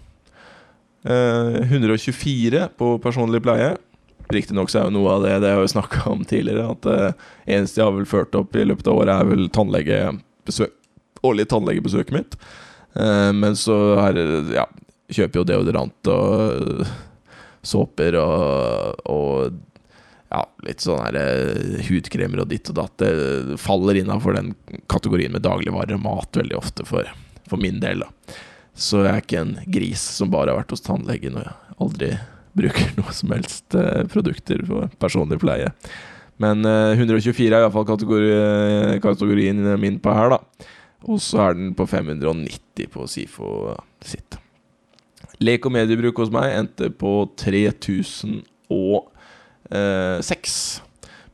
Eh, 0.99 1.62
124 1.63 2.65
på 2.75 2.88
personlig 2.99 3.39
pleie. 3.43 3.69
Riktignok 4.30 4.72
er 4.76 4.88
jo 4.88 4.94
noe 4.94 5.15
av 5.15 5.24
det 5.26 5.36
det 5.42 5.54
har 5.56 5.63
vi 5.63 5.72
snakka 5.72 6.04
om 6.12 6.26
tidligere, 6.28 6.68
at 6.76 6.84
det 6.86 6.98
eneste 7.56 7.82
jeg 7.82 7.88
har 7.88 7.96
vel 7.96 8.10
ført 8.10 8.36
opp 8.38 8.56
i 8.56 8.65
løpet 8.68 8.89
av 8.89 9.00
året, 9.02 9.13
er 9.15 9.30
vel 9.32 9.48
tannlegebesøk, 9.56 10.76
årlig 11.26 11.48
tannlegebesøket 11.50 12.15
mitt. 12.15 12.38
men 13.36 13.58
så 13.58 13.76
her, 14.00 14.20
ja, 14.54 14.68
kjøper 15.10 15.42
jo 15.42 15.48
deodorant 15.50 16.12
og 16.13 16.86
såper 17.65 18.15
og, 18.22 19.02
og 19.10 19.58
ja, 20.30 20.44
litt 20.65 20.84
sånn 20.86 21.02
her 21.02 21.18
hudkremer 21.88 22.44
og 22.44 22.52
ditt 22.52 22.70
og 22.72 22.78
datt. 22.80 23.02
Det 23.02 23.58
faller 23.62 24.00
innafor 24.00 24.38
den 24.38 24.54
kategorien 24.92 25.34
med 25.34 25.46
dagligvarer 25.46 25.98
og 25.98 26.06
mat 26.06 26.39
veldig 26.39 26.58
ofte, 26.60 26.86
for, 26.88 27.10
for, 27.50 27.62
min 27.62 27.82
del. 27.82 28.06
da 28.06 28.36
Så 28.74 29.04
jeg 29.04 29.13
er 29.13 29.24
ikke 29.24 29.44
en 29.44 29.56
gris 29.68 30.04
som 30.20 30.32
bare 30.34 30.54
har 30.54 30.62
vært 30.62 30.76
hos 30.76 30.86
tannlegen 30.86 31.42
og 31.42 31.82
aldri 31.82 32.13
bruker 32.58 32.88
noe 33.00 33.12
som 33.16 33.30
helst 33.36 33.68
uh, 33.78 34.04
produkter 34.12 34.60
for 34.68 34.82
personlig 35.02 35.40
pleie. 35.44 35.70
Men 36.40 36.58
uh, 36.66 36.96
124 36.96 37.50
er 37.50 37.60
iallfall 37.60 37.88
kategori, 37.90 38.30
kategorien 39.04 39.60
min 39.82 39.98
på 40.02 40.10
her, 40.16 40.28
da. 40.36 40.40
Og 41.08 41.22
så 41.24 41.38
er 41.46 41.54
den 41.56 41.70
på 41.78 41.86
590 41.88 42.90
på 42.92 43.06
SIFO 43.08 43.76
sitt. 44.04 44.36
Lek 45.40 45.64
og 45.68 45.72
mediebruk 45.72 46.18
hos 46.20 46.32
meg 46.36 46.52
endte 46.58 46.90
på 46.92 47.32
3006. 47.40 48.44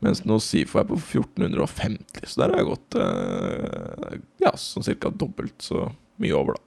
Mens 0.06 0.22
nå 0.28 0.36
SIFO 0.44 0.82
er 0.82 0.88
på 0.90 0.98
1450, 1.00 2.28
så 2.30 2.42
der 2.42 2.50
har 2.54 2.60
jeg 2.62 2.70
gått 2.70 2.92
eh, 3.02 4.14
ja, 4.44 4.52
sånn 4.60 4.86
cirka 4.86 5.08
dobbelt 5.10 5.58
så 5.64 5.78
mye 6.22 6.36
over, 6.38 6.54
da. 6.60 6.64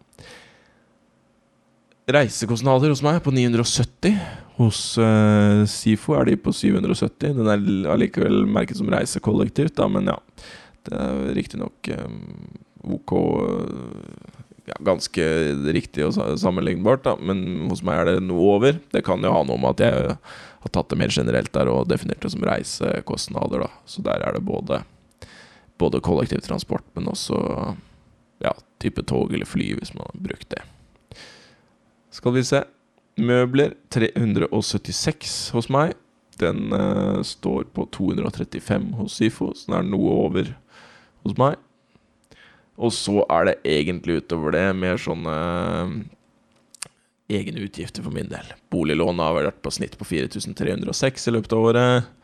Reisekostnader 2.09 2.89
hos 2.89 3.03
meg 3.05 3.19
på 3.21 3.33
970. 3.37 4.15
Hos 4.57 4.81
uh, 4.97 5.67
SIFO 5.69 6.15
er 6.17 6.31
de 6.31 6.39
på 6.41 6.55
770. 6.57 7.35
Den 7.37 7.51
er 7.53 7.91
allikevel 7.93 8.47
merket 8.49 8.81
som 8.81 8.89
reisekollektivt, 8.93 9.75
da, 9.77 9.91
men 9.93 10.09
ja. 10.09 10.17
Det 10.89 10.97
er 10.97 11.35
riktignok 11.37 11.91
um, 12.01 12.23
ok 12.97 13.13
uh, 13.13 14.39
ja, 14.71 14.77
ganske 14.89 15.27
riktig 15.77 16.07
og 16.07 16.17
sammenlignbart, 16.41 17.05
da. 17.05 17.15
men 17.21 17.69
hos 17.69 17.85
meg 17.85 18.01
er 18.01 18.11
det 18.15 18.25
noe 18.25 18.55
over. 18.55 18.81
Det 18.95 19.05
kan 19.05 19.21
jo 19.25 19.35
ha 19.35 19.45
noe 19.45 19.61
med 19.61 19.77
at 19.77 19.85
jeg 19.85 20.17
har 20.65 20.73
tatt 20.73 20.89
det 20.89 21.01
mer 21.03 21.13
generelt 21.13 21.53
der 21.53 21.69
og 21.73 21.91
definert 21.93 22.25
det 22.25 22.33
som 22.33 22.49
reisekostnader. 22.49 23.67
Da. 23.67 23.85
Så 23.85 24.05
der 24.07 24.25
er 24.25 24.37
det 24.37 24.47
både, 24.49 24.81
både 25.77 26.01
kollektivtransport, 26.09 26.89
men 26.97 27.13
også 27.13 27.37
ja, 28.45 28.57
type 28.81 29.05
tog 29.05 29.37
eller 29.37 29.49
fly, 29.49 29.75
hvis 29.77 29.93
man 29.93 30.09
har 30.09 30.27
brukt 30.31 30.51
det. 30.57 30.65
Skal 32.15 32.35
vi 32.37 32.45
se. 32.47 32.63
Møbler 33.19 33.75
376 33.93 35.39
hos 35.57 35.69
meg. 35.73 35.97
Den 36.39 36.73
eh, 36.73 37.23
står 37.27 37.67
på 37.75 37.89
235 37.95 38.93
hos 39.01 39.17
SIFO, 39.19 39.51
så 39.57 39.73
den 39.73 39.79
er 39.81 39.89
noe 39.89 40.13
over 40.27 40.53
hos 41.27 41.35
meg. 41.41 41.59
Og 42.79 42.95
så 42.95 43.25
er 43.27 43.49
det 43.49 43.57
egentlig 43.67 44.21
utover 44.23 44.55
det 44.55 44.69
mer 44.79 45.01
sånne 45.03 45.35
eh, 45.35 45.97
egne 47.41 47.65
utgifter 47.67 48.07
for 48.07 48.15
min 48.15 48.31
del. 48.31 48.55
Boliglånet 48.71 49.27
har 49.27 49.37
vært 49.41 49.61
på 49.65 49.75
snitt 49.75 49.99
på 49.99 50.07
4306 50.07 51.29
i 51.29 51.35
løpet 51.35 51.57
av 51.57 51.67
året. 51.73 52.15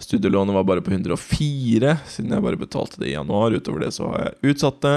Studielånet 0.00 0.56
var 0.56 0.64
bare 0.64 0.80
på 0.80 0.94
104, 0.96 1.96
siden 2.08 2.32
jeg 2.32 2.44
bare 2.46 2.60
betalte 2.60 3.02
det 3.02 3.10
i 3.10 3.16
januar. 3.18 3.52
Utover 3.52 3.84
det 3.84 3.92
så 3.92 4.08
har 4.08 4.22
jeg 4.24 4.54
utsatt 4.54 4.80
det. 4.86 4.96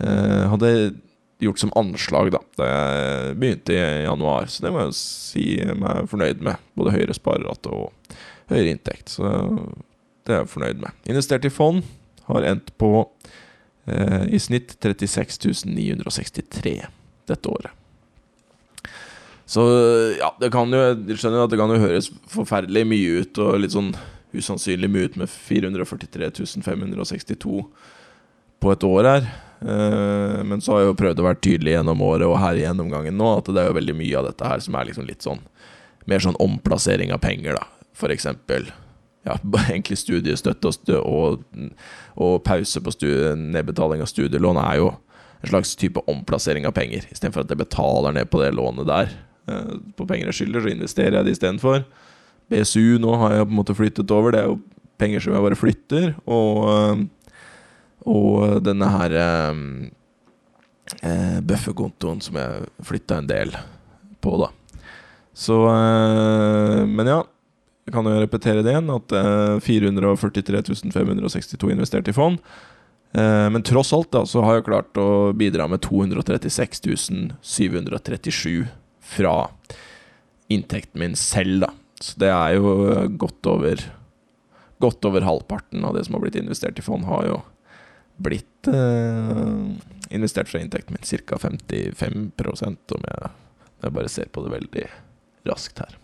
eh, 0.04 0.44
hadde 0.52 0.92
gjort 1.38 1.60
som 1.62 1.72
anslag 1.78 2.32
da 2.34 2.40
Da 2.58 2.68
jeg 2.68 3.36
begynte 3.38 3.76
i 3.76 4.04
januar. 4.04 4.48
Så 4.50 4.64
det 4.64 4.72
må 4.74 4.82
jeg 4.82 4.90
jo 4.90 4.98
si 4.98 5.46
meg 5.78 6.10
fornøyd 6.10 6.42
med. 6.44 6.64
Både 6.78 6.94
høyere 6.96 7.16
sparerate 7.16 7.72
og 7.72 8.16
høyere 8.50 8.74
inntekt. 8.74 9.14
Så 9.14 9.28
det 10.26 10.34
er 10.34 10.42
jeg 10.42 10.52
fornøyd 10.52 10.82
med. 10.82 11.02
Investert 11.08 11.46
i 11.48 11.52
fond 11.52 11.84
har 12.28 12.44
endt 12.50 12.74
på 12.80 12.92
eh, 13.88 14.24
i 14.34 14.40
snitt 14.42 14.76
36 14.82 15.64
963 15.68 16.76
dette 17.28 17.52
året. 17.52 17.74
Så 19.48 19.62
ja, 20.18 20.28
det 20.36 20.50
kan 20.52 20.68
jo 20.68 20.80
Jeg 21.08 21.16
skjønner 21.16 21.46
at 21.46 21.52
det 21.52 21.56
kan 21.56 21.70
jo 21.72 21.80
høres 21.80 22.10
forferdelig 22.28 22.84
mye 22.84 23.22
ut, 23.22 23.38
og 23.40 23.62
litt 23.62 23.72
sånn 23.72 23.94
usannsynlig 24.36 24.90
mye 24.92 25.08
ut 25.08 25.16
med 25.22 25.30
443 25.32 26.28
562 26.66 27.62
på 28.60 28.72
et 28.74 28.84
år 28.84 29.08
her. 29.08 29.30
Eh, 29.60 30.44
men 30.44 30.60
så 30.60 30.72
har 30.72 30.82
jeg 30.82 30.92
jo 30.92 30.98
prøvd 31.00 31.20
å 31.22 31.26
være 31.26 31.42
tydelig 31.42 31.72
gjennom 31.74 32.02
året 32.06 32.28
og 32.28 32.38
her 32.38 32.58
i 32.58 32.62
gjennomgangen 32.62 33.16
nå 33.18 33.32
at 33.40 33.48
det 33.50 33.62
er 33.62 33.72
jo 33.72 33.78
veldig 33.80 33.96
mye 33.98 34.20
av 34.20 34.28
dette 34.28 34.50
her 34.50 34.62
som 34.62 34.76
er 34.78 34.86
liksom 34.86 35.08
litt 35.08 35.26
sånn 35.26 35.40
mer 36.08 36.22
sånn 36.22 36.38
omplassering 36.40 37.10
av 37.12 37.20
penger, 37.24 37.58
da 37.58 37.66
For 37.98 38.14
eksempel 38.14 38.70
Ja, 39.26 39.34
egentlig 39.66 39.98
studiestøtte 39.98 41.00
og, 41.02 41.42
og, 42.14 42.38
pause 42.46 42.82
på 42.84 42.94
studie, 42.94 43.34
nedbetaling 43.34 44.04
av 44.04 44.10
studielån 44.12 44.62
er 44.62 44.78
jo 44.78 44.92
en 45.38 45.50
slags 45.52 45.76
type 45.78 46.00
omplassering 46.10 46.64
av 46.66 46.72
penger. 46.74 47.04
Istedenfor 47.12 47.44
at 47.44 47.52
jeg 47.52 47.60
betaler 47.60 48.14
ned 48.16 48.26
på 48.30 48.40
det 48.42 48.48
lånet 48.56 48.88
der 48.88 49.12
eh, 49.50 49.74
på 49.94 50.06
penger 50.08 50.32
jeg 50.32 50.38
skylder, 50.40 50.64
så 50.64 50.72
investerer 50.72 51.18
jeg 51.18 51.28
det 51.28 51.34
istedenfor. 51.36 51.84
BSU 52.50 52.98
nå 53.02 53.12
har 53.20 53.36
jeg 53.36 53.46
på 53.46 53.52
en 53.52 53.58
måte 53.60 53.76
flyttet 53.78 54.14
over. 54.14 54.34
Det 54.34 54.40
er 54.40 54.48
jo 54.50 54.56
penger 54.98 55.22
som 55.22 55.36
jeg 55.36 55.44
bare 55.44 55.60
flytter. 55.60 56.08
Og, 56.26 56.64
eh, 56.72 57.04
og 58.08 58.62
denne 58.64 58.88
her 58.94 59.16
eh, 59.20 59.64
eh, 61.02 61.40
bufferkontoen 61.44 62.22
som 62.24 62.38
jeg 62.40 62.70
flytta 62.88 63.20
en 63.20 63.28
del 63.30 63.52
på, 64.24 64.36
da. 64.40 64.52
Så 65.38 65.58
eh, 65.70 66.84
Men 66.86 67.12
ja. 67.14 67.24
Jeg 67.88 67.94
kan 67.94 68.04
jo 68.04 68.18
repetere 68.20 68.60
det 68.60 68.74
igjen, 68.74 68.90
at 68.92 69.12
eh, 69.16 69.54
443 69.64 70.60
562 70.92 71.70
investert 71.72 72.10
i 72.10 72.12
fond. 72.12 72.36
Eh, 73.16 73.46
men 73.48 73.64
tross 73.64 73.94
alt 73.96 74.10
da, 74.12 74.26
så 74.28 74.42
har 74.44 74.58
jeg 74.58 74.66
klart 74.66 75.00
å 75.00 75.32
bidra 75.32 75.64
med 75.72 75.80
236 75.86 76.82
737 77.40 78.66
fra 79.14 79.36
inntekten 80.52 81.00
min 81.00 81.16
selv, 81.16 81.64
da. 81.64 81.70
Så 82.04 82.20
det 82.20 82.28
er 82.28 82.58
jo 82.58 82.74
godt 83.20 83.48
over 83.48 83.88
Godt 84.78 85.02
over 85.08 85.24
halvparten 85.26 85.82
av 85.82 85.96
det 85.96 86.04
som 86.06 86.14
har 86.14 86.20
blitt 86.22 86.36
investert 86.38 86.76
i 86.78 86.82
fond, 86.86 87.02
har 87.08 87.24
jo 87.26 87.38
blitt 88.18 88.68
uh, 88.70 89.70
investert 90.10 90.50
fra 90.50 90.60
inntekten 90.60 90.96
min. 90.96 91.22
Ca. 91.26 91.38
55% 91.38 92.96
om 92.96 93.06
jeg, 93.10 93.30
jeg 93.84 93.94
bare 93.94 94.12
ser 94.12 94.30
på 94.32 94.44
det 94.44 94.54
veldig 94.56 94.86
raskt 95.48 95.82
her. 95.84 95.96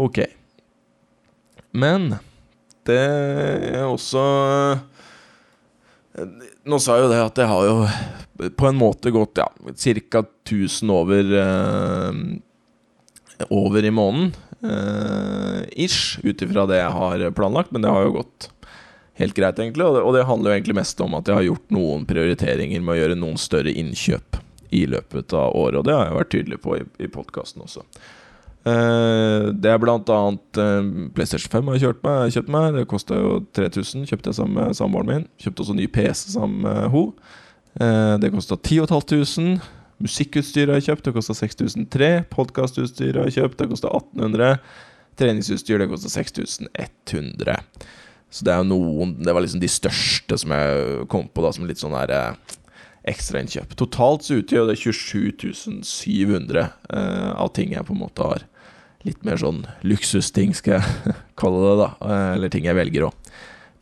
Ok. 0.00 0.22
Men 1.74 2.16
det 2.86 3.00
er 3.00 3.86
også 3.88 4.20
Nå 6.68 6.78
sa 6.78 6.94
jeg 6.94 7.06
jo 7.06 7.10
det 7.10 7.22
at 7.24 7.38
jeg 7.40 7.50
har 7.50 7.64
jo 7.66 8.50
på 8.58 8.66
en 8.68 8.76
måte 8.78 9.10
gått 9.14 9.38
ja, 9.40 9.48
ca. 9.50 10.20
1000 10.22 10.92
over 10.94 11.32
uh, 11.34 12.12
Over 13.50 13.82
i 13.82 13.90
måneden. 13.90 14.34
Uh, 14.64 15.66
ish, 15.74 16.20
ut 16.22 16.42
ifra 16.44 16.64
det 16.70 16.78
jeg 16.78 16.92
har 16.94 17.24
planlagt. 17.36 17.72
Men 17.74 17.82
det 17.82 17.90
har 17.90 18.06
jo 18.06 18.20
gått 18.20 18.48
helt 19.20 19.36
greit, 19.36 19.58
egentlig. 19.58 19.86
Og 19.86 19.96
det, 19.96 20.02
og 20.02 20.16
det, 20.16 20.26
handler 20.28 20.50
jo 20.50 20.58
egentlig 20.58 20.78
mest 20.80 21.00
om 21.04 21.14
at 21.18 21.28
jeg 21.28 21.38
har 21.38 21.46
gjort 21.48 21.74
noen 21.74 22.04
prioriteringer 22.08 22.82
med 22.82 22.96
å 22.96 22.98
gjøre 23.02 23.20
noen 23.20 23.40
større 23.40 23.72
innkjøp 23.72 24.40
i 24.74 24.84
løpet 24.90 25.34
av 25.38 25.54
året. 25.54 25.80
Og 25.80 25.86
det 25.88 25.96
har 25.96 26.08
jeg 26.08 26.18
vært 26.18 26.34
tydelig 26.34 26.60
på 26.64 26.78
i, 26.80 26.84
i 27.04 27.10
podkasten 27.10 27.64
også. 27.66 27.84
Uh, 28.64 29.52
det 29.60 29.68
er 29.68 29.80
blant 29.80 30.08
annet 30.08 30.56
uh, 30.56 30.86
PlayStation 31.12 31.52
5 31.52 31.66
har 31.68 31.82
jeg 31.82 31.96
meg, 32.00 32.32
kjøpt 32.32 32.52
meg. 32.54 32.68
Det 32.78 32.86
kosta 32.90 33.20
jo 33.20 33.38
3000. 33.56 34.06
Kjøpte 34.08 34.32
jeg 34.32 34.38
sammen 34.40 34.60
med 34.60 34.78
samboeren 34.78 35.10
min. 35.10 35.26
Kjøpte 35.42 35.66
også 35.66 35.76
ny 35.78 35.88
PC 35.92 36.30
sammen 36.34 36.64
med 36.64 36.84
henne. 36.94 37.32
Uh, 37.74 38.14
det 38.22 38.32
kosta 38.34 38.56
10500. 38.56 39.58
Musikkutstyr 40.04 40.72
har 40.72 40.80
jeg 40.80 40.88
kjøpt. 40.88 41.06
Det 41.06 41.14
kosta 41.16 41.36
6003. 41.38 42.10
Podkastutstyr 42.32 43.20
har 43.20 43.28
jeg 43.28 43.38
kjøpt. 43.38 43.60
Det 43.60 43.70
kosta 43.70 43.92
1800. 43.92 44.56
Treningsutstyr 45.20 45.84
det 45.84 45.90
kosta 45.92 46.10
6100. 46.10 47.60
Så 48.34 48.42
det 48.46 48.50
er 48.50 48.64
jo 48.64 48.70
noen 48.72 49.14
Det 49.22 49.30
var 49.30 49.44
liksom 49.44 49.62
de 49.62 49.70
største 49.70 50.38
som 50.42 50.54
jeg 50.56 51.06
kom 51.12 51.28
på 51.30 51.44
da 51.44 51.52
som 51.54 51.68
litt 51.68 51.78
sånn 51.78 51.94
der 51.94 52.34
ekstrainnkjøp. 53.08 53.74
Totalt 53.78 54.24
så 54.24 54.40
utgjør 54.40 54.70
det 54.70 54.78
27.700 54.80 56.60
eh, 56.64 57.30
av 57.36 57.50
ting 57.56 57.74
jeg 57.74 57.84
på 57.84 57.92
en 57.92 58.00
måte 58.00 58.24
har 58.24 58.46
litt 59.04 59.20
mer 59.26 59.36
sånn 59.40 59.66
luksusting, 59.84 60.54
skal 60.56 60.78
jeg 60.78 61.14
kalle 61.40 61.60
det, 61.66 61.74
da. 61.82 61.90
Eh, 62.00 62.30
eller 62.38 62.52
ting 62.52 62.68
jeg 62.68 62.78
velger 62.78 63.08
å 63.10 63.12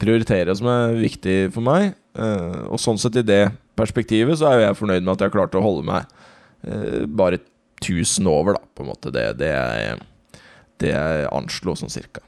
prioritere 0.02 0.56
som 0.58 0.70
er 0.72 0.98
viktig 0.98 1.36
for 1.54 1.64
meg. 1.64 1.94
Eh, 2.18 2.64
og 2.66 2.82
sånn 2.82 2.98
sett 3.00 3.20
i 3.20 3.26
det 3.26 3.44
perspektivet 3.78 4.40
så 4.40 4.50
er 4.50 4.58
jo 4.58 4.66
jeg 4.66 4.80
fornøyd 4.82 5.06
med 5.06 5.14
at 5.14 5.24
jeg 5.26 5.36
klarte 5.36 5.60
å 5.60 5.64
holde 5.64 5.86
meg 5.86 6.10
eh, 6.66 7.06
bare 7.06 7.38
1000 7.82 8.26
over, 8.30 8.58
da, 8.58 8.66
på 8.74 8.84
en 8.84 8.90
måte. 8.90 9.14
Det, 9.14 9.24
det, 9.38 9.54
er, 9.54 10.02
det 10.82 10.92
jeg 10.92 11.30
anslo 11.30 11.78
sånn 11.78 11.94
cirka. 11.94 12.26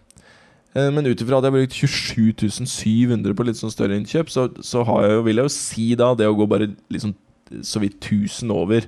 Eh, 0.74 0.90
men 0.90 1.06
ut 1.06 1.20
ifra 1.22 1.38
at 1.38 1.46
jeg 1.46 1.54
har 1.54 1.58
brukt 1.60 1.78
27 1.78 2.66
700 2.66 3.36
på 3.38 3.46
litt 3.46 3.60
sånn 3.60 3.72
større 3.72 3.98
innkjøp, 3.98 4.32
så, 4.32 4.48
så 4.58 4.82
jeg 4.82 5.22
vil 5.28 5.40
jeg 5.40 5.48
jo 5.48 5.54
si 5.54 5.86
da 5.98 6.12
det 6.18 6.28
å 6.30 6.36
gå 6.38 6.48
bare 6.50 6.72
liksom 6.92 7.14
så 7.62 7.82
vidt 7.82 8.00
1000 8.00 8.50
over 8.54 8.86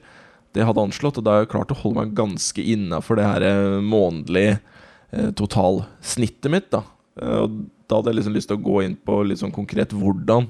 det 0.57 0.62
jeg 0.62 0.68
hadde 0.70 0.85
anslått, 0.88 1.20
og 1.20 1.27
da 1.27 1.35
har 1.35 1.44
jeg 1.44 1.53
klart 1.53 1.72
å 1.75 1.79
holde 1.79 2.01
meg 2.01 2.14
ganske 2.16 2.62
innafor 2.64 3.20
det 3.20 3.29
her 3.29 3.44
eh, 3.44 3.79
månedlige 3.85 4.57
eh, 4.57 5.33
totalsnittet 5.37 6.53
mitt, 6.53 6.70
da. 6.72 6.83
Eh, 7.20 7.42
og 7.44 7.59
da 7.87 7.99
hadde 7.99 8.14
jeg 8.14 8.20
liksom 8.22 8.37
lyst 8.38 8.51
til 8.51 8.59
å 8.59 8.64
gå 8.64 8.79
inn 8.87 8.96
på 8.99 9.20
litt 9.29 9.42
sånn 9.42 9.55
konkret 9.55 9.92
hvordan 9.94 10.49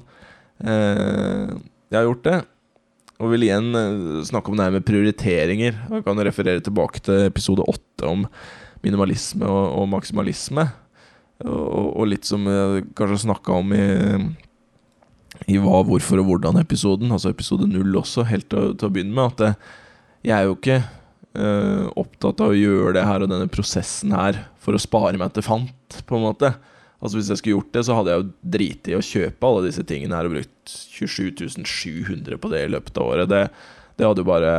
eh, 0.63 1.51
jeg 1.91 1.99
har 1.99 2.07
gjort 2.07 2.23
det. 2.25 2.37
Og 3.17 3.33
vil 3.33 3.47
igjen 3.47 3.73
snakke 4.29 4.51
om 4.51 4.59
det 4.59 4.65
her 4.67 4.73
med 4.75 4.85
prioriteringer. 4.85 5.77
Jeg 5.89 6.03
kan 6.05 6.19
referere 6.21 6.61
tilbake 6.61 7.01
til 7.01 7.23
episode 7.25 7.65
åtte 7.65 8.05
om 8.05 8.27
minimalisme 8.85 9.47
og, 9.49 9.63
og 9.79 9.87
maksimalisme. 9.89 10.67
Og, 11.45 11.89
og, 11.93 12.03
litt 12.09 12.25
som 12.25 12.47
jeg 12.49 12.87
kanskje 12.97 13.27
snakka 13.27 13.57
om 13.59 13.73
i, 13.77 13.87
i 15.53 15.57
Hva, 15.61 15.83
hvorfor 15.85 16.23
og 16.23 16.31
hvordan-episoden, 16.31 17.11
altså 17.13 17.29
episode 17.33 17.67
null 17.69 17.99
også, 17.99 18.25
helt 18.29 18.49
til, 18.49 18.71
til, 18.73 18.89
å 18.89 18.93
begynne 18.93 19.13
med, 19.13 19.37
at 19.37 19.59
jeg 20.25 20.33
er 20.33 20.47
jo 20.47 20.55
ikke 20.57 20.79
uh, 20.81 21.85
opptatt 21.93 22.41
av 22.41 22.55
å 22.55 22.57
gjøre 22.57 22.95
det 22.97 23.05
her 23.05 23.25
og 23.25 23.29
denne 23.29 23.51
prosessen 23.53 24.15
her 24.17 24.41
for 24.63 24.73
å 24.73 24.81
spare 24.81 25.19
meg 25.21 25.35
til 25.35 25.45
fant, 25.45 26.01
på 26.09 26.17
en 26.17 26.25
måte. 26.25 26.51
Altså 26.97 27.19
Hvis 27.19 27.29
jeg 27.29 27.41
skulle 27.43 27.59
gjort 27.59 27.73
det, 27.75 27.85
så 27.85 27.99
hadde 27.99 28.13
jeg 28.13 28.23
jo 28.23 28.29
driti 28.57 28.93
i 28.93 28.97
å 28.97 29.05
kjøpe 29.05 29.49
alle 29.49 29.67
disse 29.67 29.85
tingene 29.85 30.17
her 30.17 30.27
og 30.27 30.33
brukt 30.33 30.73
27 30.97 31.61
700 31.61 32.41
på 32.41 32.49
det 32.49 32.63
i 32.65 32.71
løpet 32.73 32.97
av 32.97 33.11
året. 33.11 33.29
Det, 33.29 33.43
det 33.99 34.07
hadde 34.07 34.25
jo 34.25 34.31
bare 34.31 34.53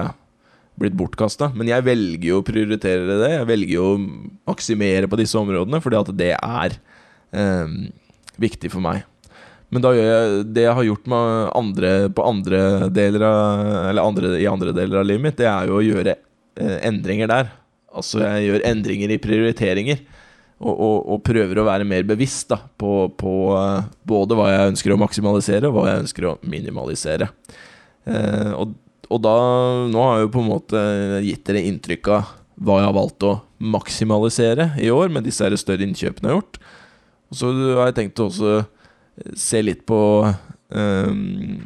blitt 0.81 0.97
bortkasta. 0.99 1.51
Men 1.59 1.71
jeg 1.71 1.87
velger 1.87 2.29
jo 2.31 2.41
å 2.41 2.47
prioritere 2.47 3.19
det. 3.21 3.31
Jeg 3.35 3.49
velger 3.51 3.75
jo 3.75 3.87
å 3.93 4.01
maksimere 4.51 5.11
på 5.11 5.19
disse 5.21 5.39
områdene, 5.41 5.83
fordi 5.85 6.01
at 6.01 6.13
det 6.19 6.33
er 6.37 6.77
eh, 7.37 7.79
viktig 8.41 8.73
for 8.73 8.85
meg. 8.85 9.05
Men 9.69 9.85
da 9.85 9.93
gjør 9.93 10.07
jeg 10.09 10.45
det 10.57 10.65
jeg 10.65 10.77
har 10.79 10.87
gjort 10.87 11.11
andre, 11.59 11.91
på 12.17 12.25
andre 12.25 12.61
deler 12.95 13.25
av, 13.29 13.65
eller 13.91 14.05
andre, 14.05 14.31
i 14.41 14.49
andre 14.49 14.73
deler 14.77 15.03
av 15.03 15.09
livet 15.09 15.27
mitt, 15.27 15.41
det 15.41 15.49
er 15.51 15.69
jo 15.69 15.77
å 15.77 15.85
gjøre 15.85 16.15
eh, 16.17 16.79
endringer 16.89 17.29
der. 17.29 17.51
Altså 17.99 18.23
jeg 18.23 18.49
gjør 18.49 18.65
endringer 18.71 19.13
i 19.13 19.21
prioriteringer. 19.21 20.07
Og, 20.59 20.73
og, 20.73 20.97
og, 21.15 21.21
prøver 21.23 21.61
å 21.61 21.69
være 21.69 21.87
mer 21.87 22.03
bevisst 22.03 22.49
da, 22.51 22.57
på, 22.59 23.13
på 23.15 23.33
uh, 23.55 23.85
både 24.03 24.35
hva 24.35 24.49
jeg 24.51 24.71
ønsker 24.73 24.91
å 24.91 24.99
maksimalisere, 24.99 25.69
og 25.69 25.77
hva 25.77 25.85
jeg 25.87 26.03
ønsker 26.03 26.27
å 26.27 26.33
minimalisere. 26.51 27.29
Uh, 28.03 28.57
og 28.57 28.73
og 29.09 29.23
da 29.25 29.37
Nå 29.89 30.03
har 30.05 30.19
jeg 30.19 30.27
jo 30.27 30.33
på 30.35 30.43
en 30.43 30.51
måte 30.51 30.81
gitt 31.25 31.47
dere 31.49 31.65
inntrykk 31.69 32.11
av 32.17 32.35
hva 32.59 32.81
jeg 32.81 32.89
har 32.89 32.97
valgt 32.97 33.25
å 33.27 33.37
maksimalisere 33.59 34.73
i 34.83 34.91
år 34.91 35.13
med 35.15 35.27
disse 35.27 35.47
større 35.61 35.87
innkjøpene 35.87 36.27
jeg 36.27 36.35
har 36.35 36.41
gjort. 36.41 36.59
Og 37.29 37.39
så 37.41 37.53
har 37.79 37.91
jeg 37.91 37.97
tenkt 37.99 38.23
å 38.23 38.29
også 38.29 38.55
se 39.39 39.63
litt 39.65 39.85
på 39.89 40.01
um, 40.27 41.59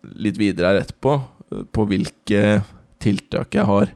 Litt 0.00 0.38
videre 0.40 0.70
her 0.70 0.78
etterpå, 0.80 1.12
på 1.76 1.84
hvilke 1.90 2.62
tiltak 3.04 3.52
jeg 3.54 3.66
har 3.68 3.90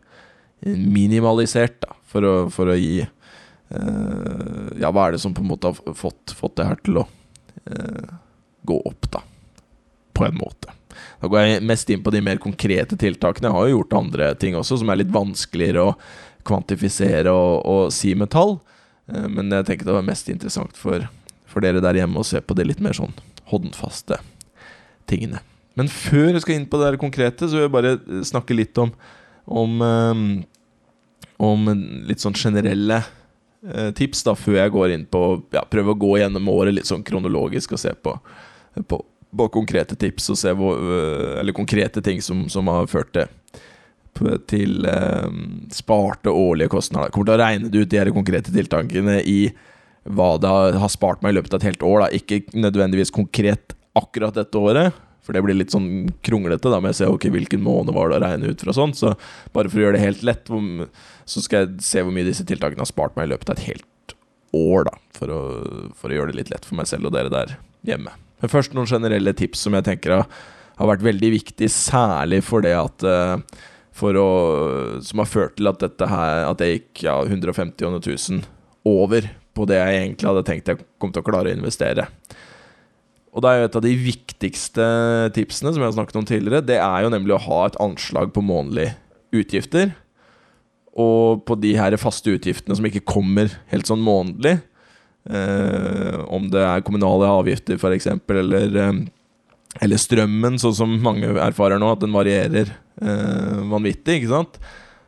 minimalisert, 0.69 1.79
da, 1.81 1.97
for 2.09 2.27
å, 2.29 2.35
for 2.53 2.71
å 2.71 2.77
gi 2.77 3.01
uh, 3.01 4.69
Ja, 4.79 4.93
hva 4.93 5.09
er 5.09 5.17
det 5.17 5.23
som 5.25 5.35
på 5.35 5.43
en 5.43 5.49
måte 5.49 5.73
har 5.73 5.97
fått, 5.97 6.37
fått 6.37 6.59
det 6.61 6.69
her 6.69 6.81
til 6.85 7.01
å 7.01 7.07
uh, 7.09 8.15
gå 8.69 8.79
opp, 8.85 9.09
da, 9.17 9.25
på 10.13 10.29
en 10.29 10.39
måte. 10.39 10.77
Da 11.23 11.31
går 11.31 11.41
jeg 11.43 11.65
mest 11.67 11.91
inn 11.91 12.05
på 12.05 12.13
de 12.15 12.23
mer 12.25 12.41
konkrete 12.43 12.99
tiltakene. 13.01 13.51
Jeg 13.51 13.57
har 13.57 13.69
jo 13.69 13.79
gjort 13.79 13.99
andre 14.01 14.31
ting 14.41 14.59
også 14.59 14.81
som 14.83 14.93
er 14.93 15.01
litt 15.01 15.13
vanskeligere 15.15 15.89
å 15.91 15.97
kvantifisere 16.45 17.33
og, 17.33 17.65
og 17.65 17.95
si 17.95 18.15
med 18.19 18.33
tall. 18.35 18.59
Eh, 19.11 19.27
men 19.31 19.53
jeg 19.53 19.69
tenker 19.71 19.89
det 19.89 19.97
var 19.97 20.07
mest 20.07 20.31
interessant 20.33 20.79
for, 20.79 21.09
for 21.51 21.65
dere 21.65 21.83
der 21.85 22.03
hjemme 22.03 22.21
å 22.21 22.29
se 22.29 22.41
på 22.41 22.57
de 22.59 22.69
litt 22.69 22.83
mer 22.85 22.97
sånn 22.97 23.15
håndfaste 23.51 24.21
tingene. 25.11 25.43
Men 25.75 25.91
før 25.91 26.31
jeg 26.31 26.45
skal 26.45 26.59
inn 26.59 26.71
på 26.71 26.79
det 26.81 26.97
konkrete, 27.03 27.49
så 27.49 27.59
vil 27.59 27.67
jeg 27.67 27.75
bare 27.75 28.25
snakke 28.25 28.57
litt 28.57 28.79
om 28.79 28.95
om, 29.45 29.81
um, 29.83 30.45
om 31.37 31.67
litt 32.09 32.23
sånn 32.23 32.37
generelle 32.39 33.03
tips, 33.97 34.23
da, 34.27 34.35
før 34.37 34.59
jeg 34.59 34.73
går 34.75 34.93
inn 34.93 35.05
på 35.09 35.21
ja, 35.55 35.63
Prøve 35.69 35.95
å 35.95 35.97
gå 35.97 36.19
gjennom 36.21 36.49
året 36.53 36.75
litt 36.77 36.89
sånn 36.89 37.05
kronologisk 37.05 37.73
og 37.73 37.81
se 37.81 37.95
på 37.97 38.13
på 39.37 39.49
konkrete 39.53 39.97
tips 39.99 40.31
og 40.33 40.41
se 40.41 40.53
hvor, 40.57 40.79
øh, 40.79 41.41
Eller 41.41 41.57
konkrete 41.57 42.03
ting 42.05 42.23
som, 42.23 42.49
som 42.49 42.71
har 42.73 42.91
ført 42.91 43.13
til 43.17 43.31
til 44.47 44.87
eh, 44.87 45.31
sparte 45.75 46.31
årlige 46.31 46.71
kostnader. 46.71 47.11
Kommer 47.11 47.27
til 47.27 47.35
å 47.35 47.41
regne 47.41 47.71
det 47.71 47.81
ut 47.83 47.91
de 47.91 47.99
her 47.99 48.11
konkrete 48.15 48.53
tiltakene 48.55 49.17
i 49.27 49.49
hva 50.05 50.35
det 50.39 50.53
har 50.79 50.93
spart 50.93 51.23
meg 51.25 51.33
i 51.33 51.39
løpet 51.39 51.55
av 51.55 51.63
et 51.63 51.71
helt 51.71 51.83
år. 51.83 52.05
Da. 52.05 52.11
Ikke 52.15 52.43
nødvendigvis 52.55 53.11
konkret 53.15 53.75
akkurat 53.99 54.37
dette 54.37 54.61
året, 54.61 54.95
for 55.25 55.33
det 55.33 55.43
blir 55.43 55.57
litt 55.57 55.73
sånn 55.73 56.11
kronglete 56.25 56.71
da, 56.71 56.81
med 56.85 56.93
å 56.93 56.99
se 56.99 57.09
okay, 57.09 57.33
hvilken 57.33 57.63
måned 57.65 57.95
var 57.97 58.11
det 58.11 58.19
å 58.19 58.25
regne 58.27 58.53
ut 58.53 58.65
fra 58.67 58.75
sånn. 58.77 58.93
Så 58.97 59.15
bare 59.57 59.73
for 59.73 59.81
å 59.81 59.87
gjøre 59.87 59.97
det 59.97 60.05
helt 60.05 60.27
lett, 60.27 60.53
så 61.25 61.45
skal 61.45 61.65
jeg 61.65 61.87
se 61.87 62.05
hvor 62.05 62.15
mye 62.15 62.29
disse 62.29 62.45
tiltakene 62.47 62.85
har 62.85 62.91
spart 62.91 63.17
meg 63.17 63.31
i 63.31 63.33
løpet 63.33 63.51
av 63.51 63.59
et 63.59 63.69
helt 63.71 64.19
år. 64.55 64.91
da, 64.91 64.99
For 65.17 65.33
å, 65.33 65.41
for 65.97 66.13
å 66.13 66.21
gjøre 66.21 66.35
det 66.35 66.43
litt 66.43 66.53
lett 66.53 66.69
for 66.69 66.79
meg 66.79 66.91
selv 66.91 67.09
og 67.09 67.17
dere 67.17 67.33
der 67.33 67.57
hjemme. 67.89 68.13
Men 68.45 68.53
først 68.53 68.75
noen 68.77 68.91
generelle 68.91 69.33
tips 69.33 69.63
som 69.65 69.73
jeg 69.73 69.87
tenker 69.87 70.19
har, 70.19 70.27
har 70.77 70.91
vært 70.91 71.07
veldig 71.07 71.31
viktig, 71.33 71.71
særlig 71.73 72.43
for 72.45 72.65
det 72.65 72.75
at 72.77 73.07
uh, 73.09 73.39
for 73.95 74.19
å, 74.19 74.29
Som 75.07 75.23
har 75.23 75.31
ført 75.31 75.55
til 75.57 75.71
at 75.71 75.79
dette 75.79 76.09
her 76.11 76.49
At 76.51 76.61
jeg 76.61 76.81
gikk 76.81 77.05
ja, 77.07 77.15
150 77.23 77.87
og 77.87 78.01
1000 78.03 78.43
over 78.85 79.31
på 79.55 79.65
det 79.71 79.79
jeg 79.79 80.01
egentlig 80.01 80.29
hadde 80.29 80.43
tenkt 80.45 80.67
jeg 80.69 80.83
kom 81.01 81.13
til 81.15 81.23
å 81.23 81.25
klare 81.25 81.49
å 81.49 81.55
investere. 81.55 82.03
Og 83.33 83.41
da 83.41 83.53
er 83.53 83.63
jo 83.63 83.69
et 83.69 83.79
av 83.79 83.85
de 83.87 83.93
viktigste 83.97 84.89
tipsene 85.33 85.71
som 85.71 85.81
jeg 85.81 85.87
har 85.87 85.95
snakket 85.95 86.19
om 86.21 86.27
tidligere, 86.29 86.67
det 86.67 86.77
er 86.83 87.07
jo 87.07 87.13
nemlig 87.15 87.37
å 87.37 87.41
ha 87.47 87.61
et 87.71 87.79
anslag 87.81 88.35
på 88.35 88.43
månedlige 88.45 88.93
utgifter. 89.41 89.95
Og 90.91 91.47
på 91.47 91.57
de 91.63 91.71
her 91.79 91.97
faste 92.03 92.35
utgiftene 92.35 92.77
som 92.77 92.91
ikke 92.91 93.07
kommer 93.15 93.55
helt 93.71 93.89
sånn 93.89 94.05
månedlig, 94.05 94.59
Eh, 94.59 94.74
om 95.25 96.49
det 96.53 96.61
er 96.61 96.85
kommunale 96.85 97.29
avgifter, 97.41 97.79
f.eks., 97.81 98.11
eller, 98.13 98.77
eh, 98.77 98.99
eller 99.85 100.01
strømmen, 100.01 100.59
sånn 100.61 100.77
som 100.77 100.97
mange 101.03 101.33
erfarer 101.41 101.81
nå, 101.81 101.93
at 101.95 102.03
den 102.05 102.15
varierer 102.15 102.75
eh, 103.01 103.61
vanvittig. 103.71 104.21
ikke 104.21 104.33
sant? 104.35 104.59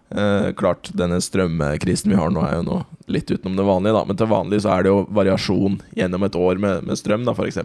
Eh, 0.08 0.52
klart, 0.56 0.92
denne 0.94 1.18
strømkrisen 1.22 2.12
vi 2.12 2.18
har 2.18 2.30
nå, 2.30 2.44
er 2.46 2.60
jo 2.60 2.66
nå 2.66 2.78
litt 3.10 3.30
utenom 3.30 3.58
det 3.58 3.66
vanlige, 3.66 3.96
da. 3.98 4.04
Men 4.06 4.20
til 4.20 4.30
vanlig 4.30 4.62
så 4.64 4.72
er 4.74 4.86
det 4.86 4.92
jo 4.94 5.02
variasjon 5.14 5.80
gjennom 5.98 6.26
et 6.26 6.38
år 6.38 6.62
med, 6.62 6.86
med 6.86 6.98
strøm, 6.98 7.26
da, 7.26 7.34
f.eks. 7.34 7.60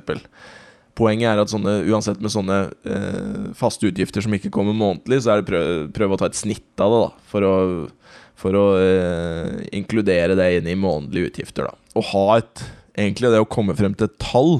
Poenget 0.97 1.31
er 1.31 1.39
at 1.39 1.51
sånne, 1.53 1.77
uansett 1.87 2.19
med 2.21 2.33
sånne 2.33 2.57
eh, 2.83 3.51
faste 3.57 3.87
utgifter 3.87 4.25
som 4.25 4.33
ikke 4.35 4.51
kommer 4.53 4.75
månedlig, 4.75 5.21
så 5.23 5.33
er 5.33 5.41
det 5.41 5.47
prøv, 5.47 5.69
prøv 5.95 6.15
å 6.15 6.19
ta 6.19 6.27
et 6.27 6.39
snitt 6.39 6.83
av 6.83 6.91
det, 6.93 7.03
da. 7.05 7.27
For 7.31 7.47
å, 7.47 7.55
for 8.41 8.57
å 8.57 8.65
eh, 8.81 9.61
inkludere 9.77 10.35
det 10.39 10.49
inn 10.57 10.69
i 10.71 10.77
månedlige 10.79 11.31
utgifter, 11.31 11.69
da 11.69 11.99
Og 11.99 12.07
ha 12.13 12.27
et 12.41 12.67
Egentlig 12.91 13.29
det 13.31 13.39
å 13.39 13.47
komme 13.47 13.75
frem 13.77 13.93
til 13.95 14.09
et 14.09 14.17
tall 14.19 14.57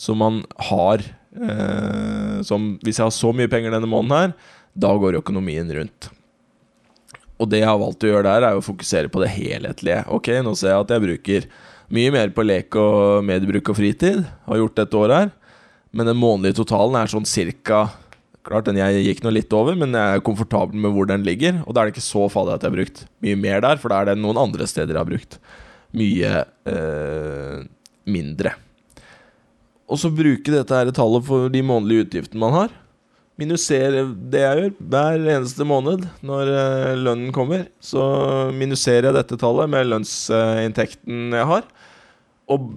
som 0.00 0.16
man 0.22 0.40
har 0.70 1.02
eh, 1.04 2.38
Som 2.48 2.76
Hvis 2.80 3.00
jeg 3.00 3.04
har 3.04 3.14
så 3.14 3.32
mye 3.36 3.50
penger 3.52 3.74
denne 3.74 3.90
måneden 3.90 4.16
her, 4.16 4.32
da 4.72 4.94
går 4.96 5.18
økonomien 5.18 5.68
rundt. 5.76 6.06
Og 7.36 7.50
det 7.52 7.60
jeg 7.60 7.68
har 7.68 7.80
valgt 7.80 8.06
å 8.06 8.08
gjøre 8.08 8.24
der, 8.24 8.46
er 8.46 8.56
å 8.56 8.64
fokusere 8.64 9.10
på 9.12 9.20
det 9.20 9.28
helhetlige. 9.34 9.98
Ok, 10.14 10.30
nå 10.40 10.54
ser 10.56 10.72
jeg 10.72 10.84
at 10.86 10.94
jeg 10.94 11.02
bruker 11.02 11.48
mye 11.92 12.14
mer 12.14 12.32
på 12.32 12.44
lek 12.46 12.78
og 12.80 13.26
mediebruk 13.28 13.68
og 13.68 13.76
fritid. 13.76 14.22
Har 14.46 14.62
gjort 14.62 14.78
dette 14.80 14.96
året 14.96 15.18
her. 15.18 15.34
Men 15.92 16.08
den 16.08 16.16
månedlige 16.16 16.62
totalen 16.62 16.96
er 16.96 17.12
sånn 17.12 17.28
cirka 17.28 17.82
Klart 18.42 18.66
den 18.66 18.80
jeg 18.80 19.04
gikk 19.06 19.20
nå 19.22 19.30
litt 19.36 19.52
over, 19.54 19.76
men 19.78 19.94
jeg 19.94 20.18
er 20.18 20.24
komfortabel 20.26 20.80
med 20.82 20.94
hvor 20.96 21.06
den 21.06 21.22
ligger. 21.26 21.60
Og 21.62 21.74
da 21.74 21.82
er 21.82 21.88
det 21.88 21.94
ikke 21.94 22.08
så 22.08 22.26
farlig 22.32 22.56
at 22.56 22.64
jeg 22.64 22.72
har 22.72 22.78
brukt 22.80 23.04
mye 23.22 23.38
mer 23.38 23.62
der, 23.62 23.78
for 23.78 23.92
da 23.92 24.00
er 24.00 24.10
det 24.10 24.18
noen 24.18 24.40
andre 24.40 24.66
steder 24.66 24.96
jeg 24.96 25.02
har 25.02 25.10
brukt 25.10 25.38
mye 25.94 26.32
eh, 26.72 27.62
mindre. 28.10 28.56
Og 29.92 30.00
så 30.00 30.10
bruke 30.14 30.54
dette 30.54 30.74
her 30.74 30.90
tallet 30.96 31.26
for 31.26 31.52
de 31.52 31.62
månedlige 31.66 32.08
utgiftene 32.08 32.42
man 32.42 32.56
har. 32.56 32.78
Minusere 33.40 34.04
det 34.32 34.42
jeg 34.42 34.58
gjør 34.58 34.74
hver 34.92 35.26
eneste 35.36 35.66
måned 35.68 36.06
når 36.26 36.50
eh, 36.52 36.98
lønnen 36.98 37.30
kommer. 37.34 37.68
Så 37.78 38.02
minuserer 38.56 39.10
jeg 39.10 39.18
dette 39.20 39.38
tallet 39.40 39.70
med 39.70 39.86
lønnsinntekten 39.92 41.36
jeg 41.38 41.48
har. 41.52 41.68
Og 42.50 42.72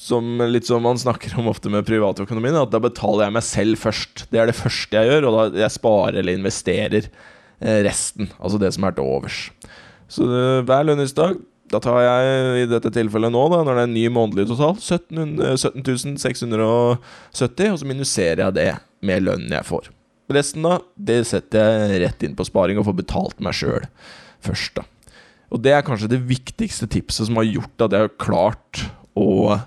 som 0.00 0.40
litt 0.48 0.68
som 0.68 0.82
man 0.84 0.98
snakker 0.98 1.36
om 1.38 1.50
ofte 1.50 1.70
med 1.72 1.84
privatøkonomien, 1.88 2.56
at 2.56 2.72
da 2.72 2.80
betaler 2.82 3.26
jeg 3.26 3.36
meg 3.36 3.44
selv 3.46 3.80
først. 3.82 4.24
Det 4.32 4.40
er 4.40 4.48
det 4.48 4.56
første 4.56 4.96
jeg 4.96 5.10
gjør, 5.10 5.28
og 5.28 5.36
da 5.36 5.62
jeg 5.66 5.76
sparer 5.76 6.20
eller 6.22 6.38
investerer 6.38 7.04
eh, 7.04 7.80
resten. 7.84 8.30
Altså 8.40 8.60
det 8.62 8.72
som 8.76 8.86
er 8.88 8.96
til 8.96 9.06
overs. 9.06 9.42
Så 10.10 10.26
hver 10.66 10.88
lønningsdag 10.88 11.38
Da 11.70 11.78
tar 11.78 12.00
jeg 12.02 12.64
i 12.64 12.66
dette 12.66 12.90
tilfellet 12.90 13.30
nå, 13.30 13.44
da, 13.52 13.60
når 13.62 13.76
det 13.76 13.82
er 13.84 13.86
en 13.86 13.92
ny 13.94 14.08
månedlig 14.10 14.48
total, 14.50 14.74
17 14.74 16.18
670, 16.18 16.56
og 17.70 17.78
så 17.78 17.86
minuserer 17.86 18.42
jeg 18.42 18.56
det 18.56 18.72
med 19.06 19.22
lønnen 19.22 19.54
jeg 19.54 19.68
får. 19.68 19.86
Resten 20.34 20.66
da, 20.66 20.80
det 20.98 21.20
setter 21.30 21.84
jeg 21.84 22.00
rett 22.02 22.24
inn 22.26 22.34
på 22.38 22.46
sparing 22.48 22.80
og 22.80 22.88
får 22.88 22.98
betalt 23.04 23.44
meg 23.44 23.54
sjøl 23.54 23.86
først, 24.42 24.80
da. 24.80 25.14
Og 25.50 25.62
det 25.62 25.76
er 25.76 25.86
kanskje 25.86 26.10
det 26.12 26.20
viktigste 26.26 26.86
tipset 26.90 27.26
som 27.26 27.38
har 27.38 27.48
gjort 27.48 27.86
at 27.86 27.94
jeg 27.94 28.06
har 28.06 28.18
klart 28.22 28.82
å, 29.18 29.58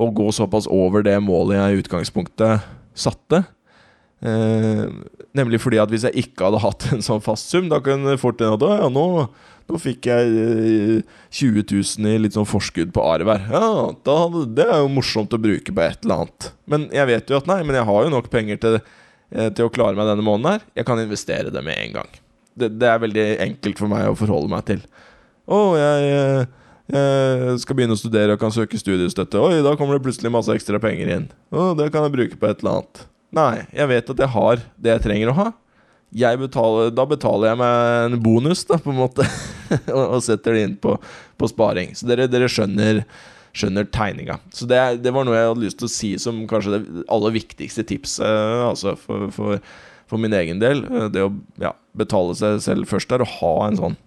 å 0.00 0.10
gå 0.16 0.30
såpass 0.34 0.68
over 0.72 1.04
det 1.06 1.18
målet 1.22 1.58
jeg 1.58 1.72
i 1.72 1.82
utgangspunktet 1.84 2.68
satte. 2.96 3.44
Eh, 4.20 4.84
nemlig 5.36 5.62
fordi 5.62 5.78
at 5.80 5.92
hvis 5.92 6.04
jeg 6.08 6.26
ikke 6.26 6.48
hadde 6.48 6.60
hatt 6.64 6.86
en 6.92 7.04
sånn 7.04 7.22
fast 7.24 7.52
sum, 7.52 7.70
da 7.72 7.80
kunne 7.84 8.18
fort 8.20 8.40
hende 8.42 8.58
at 8.58 8.82
ja, 8.82 8.88
nå, 8.92 9.04
nå 9.70 9.80
fikk 9.80 10.10
jeg 10.10 10.32
eh, 10.44 11.20
20 11.40 11.64
000 11.72 12.10
i 12.10 12.16
litt 12.20 12.36
sånn 12.36 12.48
forskudd 12.48 12.92
på 12.96 13.04
arv. 13.06 13.32
Ja, 13.52 13.90
da, 14.06 14.16
det 14.44 14.66
er 14.66 14.82
jo 14.84 14.92
morsomt 14.92 15.36
å 15.36 15.40
bruke 15.40 15.74
på 15.74 15.86
et 15.86 16.04
eller 16.04 16.24
annet. 16.24 16.50
Men 16.70 16.88
jeg 16.96 17.12
vet 17.12 17.32
jo 17.32 17.40
at 17.40 17.48
nei, 17.50 17.62
men 17.64 17.80
jeg 17.80 17.88
har 17.88 18.06
jo 18.06 18.14
nok 18.16 18.32
penger 18.32 18.60
til, 18.64 18.80
eh, 19.32 19.52
til 19.56 19.68
å 19.68 19.72
klare 19.72 19.96
meg 19.98 20.10
denne 20.10 20.26
måneden 20.26 20.56
her. 20.56 20.66
Jeg 20.82 20.90
kan 20.90 21.02
investere 21.02 21.54
det 21.54 21.64
med 21.64 21.80
en 21.80 22.00
gang. 22.00 22.16
Det, 22.60 22.72
det 22.76 22.88
er 22.90 23.04
veldig 23.04 23.28
enkelt 23.48 23.80
for 23.80 23.92
meg 23.92 24.08
å 24.10 24.18
forholde 24.18 24.52
meg 24.52 24.66
til. 24.68 24.84
Å, 25.50 25.60
jeg, 25.80 26.08
jeg 26.10 26.48
skal 26.90 27.76
begynne 27.78 27.94
å 27.94 28.00
studere 28.00 28.34
og 28.34 28.42
kan 28.42 28.52
søke 28.54 28.78
studiestøtte. 28.80 29.40
Oi, 29.40 29.62
da 29.64 29.76
kommer 29.78 29.96
det 29.96 30.04
plutselig 30.06 30.32
masse 30.34 30.54
ekstra 30.54 30.80
penger 30.82 31.14
inn. 31.16 31.26
Å, 31.54 31.72
det 31.78 31.90
kan 31.94 32.06
jeg 32.06 32.14
bruke 32.16 32.38
på 32.40 32.48
et 32.50 32.62
eller 32.62 32.80
annet. 32.80 33.02
Nei, 33.36 33.64
jeg 33.70 33.90
vet 33.92 34.14
at 34.14 34.22
jeg 34.24 34.34
har 34.34 34.62
det 34.74 34.94
jeg 34.96 35.04
trenger 35.06 35.30
å 35.30 35.36
ha. 35.38 35.50
Betaler, 36.10 36.90
da 36.90 37.04
betaler 37.06 37.52
jeg 37.52 37.58
meg 37.60 38.06
en 38.08 38.22
bonus, 38.22 38.64
da, 38.66 38.80
på 38.82 38.90
en 38.90 38.98
måte, 38.98 39.26
og, 39.94 40.18
setter 40.26 40.56
det 40.56 40.64
inn 40.66 40.78
på, 40.82 40.96
på 41.38 41.50
sparing. 41.50 41.94
Så 41.94 42.08
dere, 42.10 42.26
dere 42.30 42.48
skjønner, 42.50 43.04
skjønner, 43.54 43.86
tegninga. 43.94 44.40
Så 44.54 44.66
det, 44.70 44.80
det, 45.04 45.14
var 45.14 45.26
noe 45.26 45.38
jeg 45.38 45.52
hadde 45.52 45.64
lyst 45.68 45.78
til 45.78 45.86
å 45.86 45.94
si 45.94 46.10
som 46.18 46.42
kanskje 46.50 46.74
det 46.74 47.06
aller 47.06 47.36
viktigste 47.38 47.86
tipset 47.86 48.66
altså 48.66 48.96
for, 48.98 49.30
for, 49.34 49.62
for 50.10 50.22
min 50.22 50.34
egen 50.34 50.62
del. 50.62 50.82
Det 51.14 51.22
å 51.22 51.30
ja, 51.62 51.76
betale 51.94 52.34
seg 52.38 52.58
selv 52.66 52.90
først 52.90 53.12
der, 53.12 53.22
og 53.22 53.36
ha 53.38 53.54
en 53.68 53.78
sånn 53.78 53.98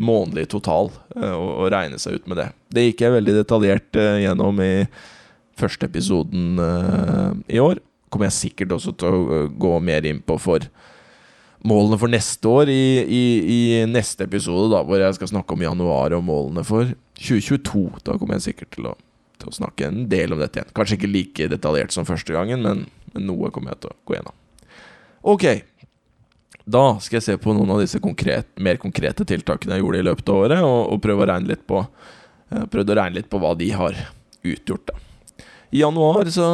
månedlig 0.00 0.48
total 0.52 0.90
eh, 1.16 1.34
og, 1.34 1.50
og, 1.58 1.66
regne 1.74 1.98
seg 2.02 2.18
ut 2.18 2.30
med 2.30 2.40
det. 2.40 2.48
Det 2.74 2.86
gikk 2.88 3.04
jeg 3.04 3.16
veldig 3.16 3.36
detaljert 3.36 4.00
uh, 4.00 4.16
gjennom 4.22 4.62
i 4.64 4.72
første 5.58 5.86
episoden 5.86 6.58
uh, 6.58 7.30
i 7.46 7.60
år. 7.62 7.78
Kommer 8.10 8.30
jeg 8.30 8.38
sikkert 8.40 8.74
også 8.76 8.94
til 8.98 9.14
å 9.14 9.44
gå 9.50 9.72
mer 9.84 10.06
inn 10.08 10.20
på 10.24 10.38
for 10.42 10.66
målene 11.64 11.98
for 12.00 12.12
neste 12.12 12.50
år 12.50 12.70
i, 12.72 12.84
i, 13.00 13.24
i, 13.40 13.58
neste 13.88 14.26
episode, 14.26 14.68
da, 14.74 14.82
hvor 14.84 15.00
jeg 15.00 15.16
skal 15.16 15.30
snakke 15.30 15.56
om 15.56 15.64
januar 15.64 16.12
og 16.16 16.26
målene 16.26 16.64
for 16.66 16.92
2022. 17.22 17.86
Da 18.04 18.18
kommer 18.20 18.36
jeg 18.36 18.50
sikkert 18.50 18.74
til 18.76 18.90
å, 18.90 18.96
til 19.40 19.50
å 19.50 19.56
snakke 19.62 19.88
en 19.88 20.04
del 20.12 20.34
om 20.34 20.42
dette 20.42 20.60
igjen. 20.60 20.74
Kanskje 20.76 20.98
ikke 20.98 21.12
like 21.14 21.48
detaljert 21.54 21.94
som 21.94 22.08
første 22.08 22.36
gangen, 22.36 22.66
men, 22.66 22.84
men 23.14 23.28
noe 23.30 23.52
kommer 23.54 23.72
jeg 23.72 23.84
til 23.84 23.94
å 23.94 23.98
gå 24.04 24.18
gjennom. 24.18 24.36
Ok, 25.24 25.46
da 26.64 26.84
skal 27.04 27.18
jeg 27.18 27.26
se 27.26 27.38
på 27.40 27.52
noen 27.52 27.74
av 27.74 27.82
disse 27.82 28.00
konkret, 28.00 28.48
mer 28.56 28.78
konkrete 28.80 29.26
tiltakene 29.28 29.76
jeg 29.76 29.84
gjorde 29.84 30.00
i 30.00 30.06
løpet 30.08 30.30
av 30.32 30.42
året, 30.46 30.62
og, 30.64 30.78
og 30.94 31.02
prøve 31.04 31.24
å 31.24 31.28
regne 31.28 31.52
litt 31.52 31.64
på 31.68 31.82
uh, 31.84 32.64
prøvde 32.72 32.94
å 32.94 33.00
regne 33.00 33.20
litt 33.20 33.28
på 33.32 33.40
hva 33.42 33.52
de 33.58 33.68
har 33.76 33.98
utgjort. 34.44 34.92
da. 34.92 35.00
I 35.74 35.80
januar 35.82 36.28
så 36.30 36.46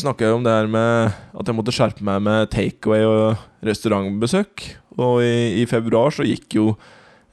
snakka 0.00 0.24
jeg 0.24 0.36
om 0.38 0.44
det 0.46 0.54
her 0.54 0.70
med 0.72 1.12
at 1.12 1.50
jeg 1.50 1.56
måtte 1.58 1.74
skjerpe 1.76 2.04
meg 2.08 2.22
med 2.24 2.48
takeaway 2.54 3.04
og 3.04 3.66
restaurantbesøk. 3.68 4.64
Og 4.96 5.20
i, 5.26 5.60
i 5.60 5.66
februar 5.68 6.14
så 6.16 6.24
gikk 6.24 6.56
jo 6.56 6.70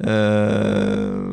eh, 0.03 1.31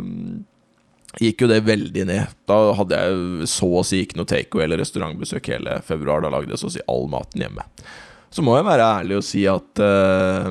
Gikk 1.21 1.43
jo 1.43 1.49
det 1.51 1.59
veldig 1.67 2.05
ned. 2.09 2.31
Da 2.49 2.57
hadde 2.79 2.97
jeg 3.03 3.49
så 3.51 3.67
å 3.67 3.83
si 3.85 3.99
ikke 4.01 4.17
noe 4.17 4.31
takeaway 4.31 4.65
eller 4.65 4.81
restaurantbesøk 4.81 5.51
hele 5.53 5.75
februar. 5.85 6.23
Da 6.25 6.31
lagde 6.33 6.55
jeg 6.55 6.63
så 6.63 6.71
å 6.71 6.77
si 6.77 6.87
all 6.89 7.11
maten 7.13 7.43
hjemme. 7.43 7.67
Så 8.33 8.45
må 8.45 8.57
jeg 8.57 8.69
være 8.69 8.91
ærlig 9.01 9.19
og 9.19 9.27
si 9.27 9.45
at 9.51 9.83
uh, 9.85 10.49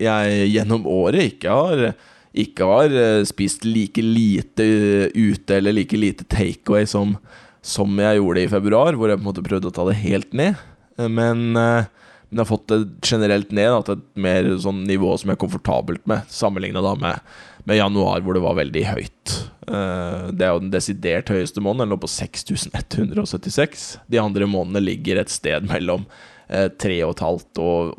jeg 0.00 0.48
gjennom 0.52 0.88
året 0.88 1.30
ikke 1.32 1.54
har 1.56 1.84
ikke 2.30 2.66
har 2.66 2.92
eh, 2.94 3.22
spist 3.26 3.64
like 3.66 4.02
lite 4.02 4.66
ute 5.14 5.56
eller 5.56 5.74
like 5.74 5.98
lite 5.98 6.26
takeaway 6.30 6.86
som, 6.86 7.16
som 7.62 7.98
jeg 7.98 8.20
gjorde 8.20 8.44
i 8.44 8.50
februar, 8.52 8.94
hvor 8.94 9.10
jeg 9.10 9.18
på 9.18 9.24
en 9.24 9.30
måte 9.32 9.46
prøvde 9.46 9.70
å 9.70 9.74
ta 9.74 9.86
det 9.88 9.98
helt 10.04 10.30
ned. 10.36 10.58
Eh, 10.98 11.08
men, 11.10 11.50
men 11.50 12.30
jeg 12.30 12.42
har 12.42 12.50
fått 12.52 12.68
det 12.70 12.80
generelt 13.02 13.50
ned 13.50 13.74
til 13.86 13.98
et 13.98 14.08
mer 14.14 14.50
sånn 14.62 14.84
nivå 14.86 15.16
som 15.18 15.32
jeg 15.32 15.40
er 15.40 15.42
komfortabelt 15.42 16.06
med, 16.10 16.30
sammenligna 16.30 16.94
med, 17.02 17.18
med, 17.64 17.80
januar, 17.80 18.22
hvor 18.22 18.38
det 18.38 18.44
var 18.46 18.60
veldig 18.60 18.86
høyt. 18.92 19.38
Det 19.70 20.42
er 20.46 20.54
jo 20.54 20.62
den 20.62 20.72
desidert 20.72 21.30
høyeste 21.30 21.62
måneden, 21.62 21.88
den 21.88 21.92
lå 21.94 21.98
på 22.02 22.10
6176. 22.10 23.90
De 24.10 24.22
andre 24.22 24.46
månedene 24.50 24.86
ligger 24.86 25.20
et 25.20 25.30
sted 25.34 25.66
mellom 25.66 26.06
3500 26.50 27.04
og, 27.06 27.12
et 27.14 27.24
halvt 27.24 27.62
og, 27.62 27.92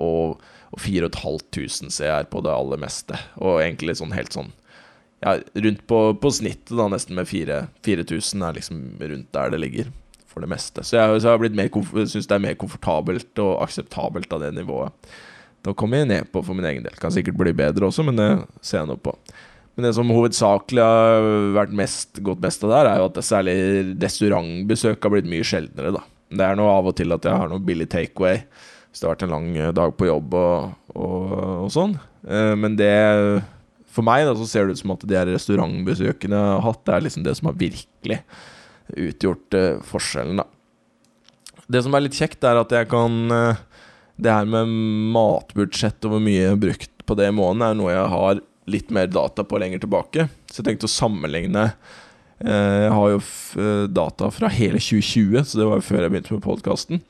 og 0.75 0.81
4500 0.81 1.91
CR 1.91 2.27
på 2.31 2.43
det 2.45 2.51
aller 2.53 2.81
meste. 2.81 3.19
Og 3.39 3.61
egentlig 3.61 3.97
sånn 3.99 4.15
helt 4.15 4.35
sånn 4.35 4.51
ja, 5.21 5.35
rundt 5.53 5.83
på, 5.87 5.97
på 6.17 6.31
snittet, 6.33 6.73
da, 6.73 6.87
nesten 6.89 7.17
med 7.17 7.29
4000 7.29 8.45
er 8.47 8.55
liksom 8.57 8.79
rundt 8.99 9.29
der 9.35 9.51
det 9.53 9.59
ligger. 9.61 9.91
For 10.31 10.39
det 10.39 10.47
meste. 10.47 10.79
Så 10.87 10.95
jeg, 10.95 11.19
så 11.19 11.33
jeg 11.35 12.07
syns 12.07 12.29
det 12.29 12.35
er 12.37 12.43
mer 12.45 12.55
komfortabelt 12.55 13.39
og 13.43 13.57
akseptabelt 13.65 14.31
av 14.31 14.45
det 14.45 14.53
nivået. 14.55 15.11
Da 15.61 15.73
kommer 15.77 15.99
jeg 15.99 16.07
ned 16.07 16.29
på 16.31 16.39
for 16.39 16.57
min 16.57 16.65
egen 16.69 16.85
del. 16.85 16.95
Kan 16.97 17.11
sikkert 17.11 17.35
bli 17.37 17.51
bedre 17.53 17.89
også, 17.89 18.05
men 18.07 18.15
det 18.15 18.29
ser 18.63 18.79
jeg 18.79 18.89
nå 18.89 18.95
på. 19.03 19.11
Men 19.75 19.87
det 19.87 19.91
som 19.97 20.09
hovedsakelig 20.11 20.83
har 20.83 21.27
vært 21.57 21.75
mest, 21.75 22.23
gått 22.23 22.41
mest 22.43 22.63
av 22.63 22.73
der, 22.73 22.89
er 22.89 23.01
jo 23.01 23.09
at 23.09 23.19
særlig 23.27 23.57
restaurantbesøk 24.01 25.03
har 25.03 25.13
blitt 25.13 25.29
mye 25.31 25.47
sjeldnere, 25.47 25.93
da. 25.99 26.05
Det 26.31 26.45
er 26.45 26.59
noe 26.59 26.71
av 26.71 26.87
og 26.91 26.95
til 26.97 27.11
at 27.13 27.25
jeg 27.27 27.37
har 27.43 27.49
noe 27.51 27.63
billig 27.63 27.89
takeaway 27.91 28.41
hvis 28.91 28.99
det 28.99 29.07
har 29.07 29.13
vært 29.13 29.25
en 29.25 29.31
lang 29.31 29.49
eh, 29.55 29.73
dag 29.75 29.93
på 29.95 30.07
jobb 30.09 30.33
og, 30.35 30.71
og, 30.99 31.35
og 31.65 31.69
sånn. 31.71 31.95
Eh, 32.27 32.53
men 32.59 32.75
det 32.79 32.91
For 33.91 34.03
meg 34.03 34.25
da 34.27 34.35
så 34.35 34.47
ser 34.47 34.67
det 34.67 34.75
ut 34.75 34.81
som 34.81 34.93
at 34.95 35.05
de 35.07 35.15
her 35.15 35.29
restaurantbesøkene 35.31 36.35
jeg 36.35 36.55
har 36.57 36.65
hatt, 36.65 36.81
det 36.87 36.95
er 36.95 37.05
liksom 37.07 37.23
det 37.27 37.35
som 37.39 37.49
har 37.49 37.59
virkelig 37.59 38.19
utgjort 38.91 39.55
uh, 39.55 39.79
forskjellen, 39.87 40.41
da. 40.41 40.45
Det 41.71 41.79
som 41.85 41.95
er 41.95 42.03
litt 42.03 42.17
kjekt, 42.17 42.43
er 42.43 42.59
at 42.59 42.73
jeg 42.75 42.89
kan 42.91 43.29
Det 44.19 44.33
her 44.33 44.47
med 44.49 44.71
matbudsjett 45.15 46.03
og 46.03 46.15
hvor 46.15 46.23
mye 46.23 46.41
jeg 46.41 46.51
har 46.51 46.59
brukt 46.59 47.05
på 47.07 47.15
det 47.15 47.29
i 47.31 47.35
måneden, 47.35 47.63
er 47.63 47.77
noe 47.79 47.93
jeg 47.93 48.09
har 48.11 48.41
litt 48.71 48.91
mer 48.91 49.07
data 49.07 49.45
på 49.47 49.59
lenger 49.61 49.83
tilbake. 49.83 50.27
Så 50.51 50.59
jeg 50.59 50.67
tenkte 50.67 50.89
å 50.89 50.91
sammenligne 50.91 51.69
Eh, 51.71 52.10
jeg 52.41 52.93
har 52.95 53.11
jo 53.13 53.19
eh, 53.61 53.85
data 53.93 54.29
fra 54.33 54.49
hele 54.51 54.79
2020, 54.81 55.43
så 55.45 55.59
det 55.59 55.67
var 55.67 55.79
jo 55.79 55.85
før 55.85 56.05
jeg 56.05 56.13
begynte 56.13 56.35
med 56.35 56.45
podkasten, 56.45 57.01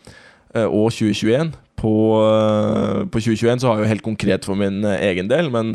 eh, 0.56 0.68
og 0.68 0.92
2021. 0.92 1.54
På, 1.82 1.94
på 3.10 3.18
2021 3.18 3.64
så 3.64 3.70
har 3.70 3.80
jeg 3.80 3.88
jo 3.88 3.92
helt 3.96 4.06
konkret 4.06 4.46
for 4.46 4.60
min 4.60 4.84
egen 4.86 5.32
del, 5.32 5.48
men 5.50 5.74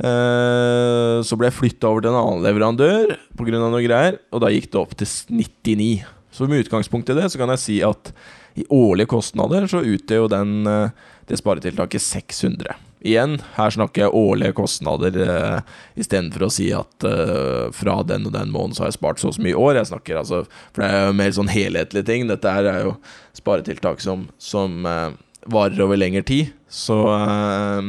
Uh, 0.00 1.20
så 1.26 1.36
ble 1.36 1.50
jeg 1.50 1.58
flytta 1.58 1.90
over 1.90 2.00
til 2.00 2.14
en 2.14 2.22
annen 2.22 2.44
leverandør 2.46 3.10
pga. 3.36 3.58
noe 3.60 3.82
greier, 3.84 4.16
og 4.32 4.40
da 4.40 4.48
gikk 4.48 4.70
det 4.72 4.80
opp 4.80 4.94
til 4.96 5.10
99. 5.28 5.90
Så 6.32 6.48
med 6.48 6.64
utgangspunkt 6.64 7.10
i 7.12 7.16
det 7.18 7.26
så 7.28 7.40
kan 7.40 7.52
jeg 7.52 7.60
si 7.60 7.76
at 7.84 8.12
i 8.54 8.66
årlige 8.68 9.10
kostnader 9.10 9.66
så 9.70 9.82
utgjør 9.84 10.24
jo 10.24 10.30
den, 10.30 10.54
eh, 10.66 10.90
det 11.30 11.38
sparetiltaket 11.40 12.02
600. 12.02 12.74
Igjen, 13.00 13.38
her 13.56 13.72
snakker 13.72 14.02
jeg 14.02 14.12
årlige 14.12 14.52
kostnader 14.58 15.14
uh, 15.24 15.60
istedenfor 15.96 16.42
å 16.44 16.50
si 16.52 16.66
at 16.76 17.06
uh, 17.08 17.70
fra 17.72 17.94
den 18.04 18.26
og 18.28 18.34
den 18.34 18.50
måneden 18.52 18.76
så 18.76 18.84
har 18.84 18.90
jeg 18.90 18.98
spart 18.98 19.22
så 19.22 19.30
og 19.30 19.38
så 19.38 19.44
mye 19.46 19.56
år. 19.56 19.78
Jeg 19.78 19.88
snakker 19.88 20.18
altså, 20.20 20.42
For 20.74 20.84
det 20.84 20.90
er 20.90 21.06
jo 21.06 21.14
mer 21.16 21.32
sånn 21.32 21.48
helhetlige 21.48 22.08
ting. 22.10 22.26
Dette 22.28 22.52
her 22.52 22.68
er 22.68 22.82
jo 22.84 22.92
sparetiltak 23.38 24.04
som, 24.04 24.26
som 24.36 24.84
uh, 24.84 25.16
varer 25.48 25.80
over 25.86 25.96
lengre 25.96 26.26
tid. 26.28 26.52
Så 26.68 26.98
uh, 27.08 27.80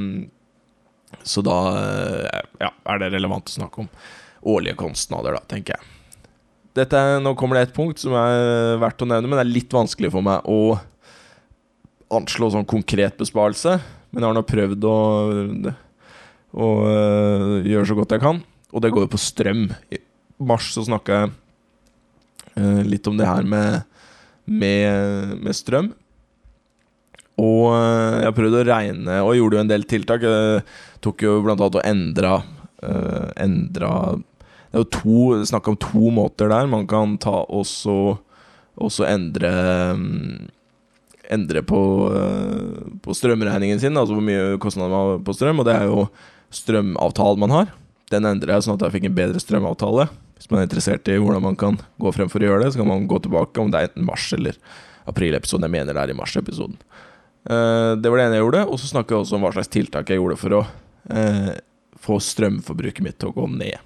Så 1.27 1.43
da 1.43 1.57
ja, 2.63 2.71
er 2.71 3.03
det 3.03 3.11
relevant 3.11 3.51
å 3.51 3.57
snakke 3.59 3.83
om 3.83 3.91
årlige 4.47 4.79
kostnader, 4.79 5.35
da, 5.35 5.43
tenker 5.51 5.75
jeg. 5.75 5.90
Dette, 6.71 6.99
nå 7.19 7.33
kommer 7.35 7.57
det 7.57 7.65
et 7.65 7.75
punkt 7.75 7.99
som 7.99 8.13
er 8.15 8.77
verdt 8.79 9.03
å 9.03 9.07
nevne, 9.09 9.27
men 9.27 9.35
det 9.35 9.43
er 9.43 9.55
litt 9.57 9.73
vanskelig 9.75 10.11
for 10.13 10.23
meg 10.23 10.45
å 10.47 10.77
anslå 12.15 12.47
sånn 12.53 12.67
konkret 12.67 13.17
besparelse. 13.19 13.75
Men 14.11 14.23
jeg 14.23 14.29
har 14.29 14.37
nå 14.37 14.43
prøvd 14.47 14.87
å, 14.87 14.95
å 16.55 16.69
uh, 16.83 17.57
gjøre 17.67 17.87
så 17.89 17.97
godt 17.97 18.15
jeg 18.15 18.23
kan. 18.23 18.39
Og 18.71 18.83
det 18.83 18.91
går 18.95 19.03
jo 19.03 19.11
på 19.11 19.19
strøm. 19.19 19.65
I 19.91 19.99
mars 20.47 20.71
så 20.71 20.85
snakka 20.87 21.19
jeg 21.19 21.33
uh, 22.55 22.81
litt 22.87 23.11
om 23.11 23.19
det 23.19 23.27
her 23.27 23.47
med, 23.47 23.83
med, 24.47 25.35
med 25.43 25.59
strøm. 25.59 25.91
Og 27.35 27.67
uh, 27.75 28.23
jeg 28.23 28.37
prøvde 28.39 28.63
å 28.63 28.67
regne, 28.71 29.21
og 29.25 29.35
gjorde 29.35 29.59
jo 29.59 29.65
en 29.65 29.75
del 29.75 29.87
tiltak. 29.91 30.23
Jeg 30.23 30.63
tok 31.03 31.27
jo 31.27 31.39
blant 31.43 31.59
annet 31.59 31.81
og 31.81 31.87
endra 31.87 32.39
Endra 32.81 33.89
Det 34.71 34.79
er 34.79 34.85
jo 34.85 34.91
to 34.95 35.45
snakk 35.49 35.67
om 35.67 35.77
to 35.79 36.11
måter 36.15 36.47
der. 36.51 36.69
Man 36.71 36.87
kan 36.87 37.17
ta 37.19 37.41
også, 37.43 38.15
også 38.79 39.07
endre 39.09 39.51
um, 39.91 40.47
endre 41.31 41.63
på, 41.63 41.79
eh, 42.15 42.87
på 43.03 43.15
strømregningen 43.15 43.79
sin, 43.79 43.97
altså 43.97 44.17
hvor 44.17 44.25
mye 44.25 44.57
kostnader 44.61 44.91
man 44.91 44.99
har 44.99 45.21
på 45.25 45.35
strøm, 45.35 45.61
og 45.61 45.67
det 45.67 45.75
er 45.77 45.87
jo 45.87 46.07
strømavtalen 46.51 47.39
man 47.39 47.55
har. 47.55 47.71
Den 48.11 48.27
endrer 48.27 48.57
jeg 48.57 48.65
sånn 48.67 48.75
at 48.75 48.85
jeg 48.87 48.97
fikk 48.97 49.07
en 49.07 49.15
bedre 49.15 49.39
strømavtale. 49.39 50.09
Hvis 50.35 50.49
man 50.51 50.59
er 50.59 50.67
interessert 50.67 51.07
i 51.07 51.19
hvordan 51.21 51.45
man 51.45 51.59
kan 51.59 51.77
gå 52.01 52.11
frem 52.15 52.31
for 52.31 52.43
å 52.43 52.49
gjøre 52.49 52.65
det, 52.65 52.73
så 52.73 52.81
kan 52.81 52.89
man 52.91 53.07
gå 53.07 53.21
tilbake 53.23 53.63
om 53.63 53.71
det 53.71 53.79
er 53.79 53.91
enten 53.91 54.07
mars 54.07 54.25
eller 54.35 54.57
april-episoden. 55.07 55.67
Jeg 55.67 55.75
mener 55.77 55.95
det 55.95 56.03
er 56.03 56.11
i 56.11 56.17
mars-episoden. 56.17 56.75
Uh, 57.47 57.95
det 57.97 58.11
var 58.11 58.19
det 58.19 58.25
ene 58.27 58.39
jeg 58.39 58.45
gjorde. 58.45 58.65
Og 58.67 58.81
så 58.81 58.89
snakker 58.91 59.15
jeg 59.15 59.23
også 59.23 59.37
om 59.37 59.45
hva 59.45 59.53
slags 59.55 59.71
tiltak 59.71 60.11
jeg 60.11 60.19
gjorde 60.19 60.39
for 60.41 60.57
å 60.57 60.61
uh, 60.65 61.53
få 62.01 62.19
strømforbruket 62.25 63.05
mitt 63.05 63.21
til 63.21 63.31
å 63.31 63.37
gå 63.37 63.47
ned. 63.53 63.79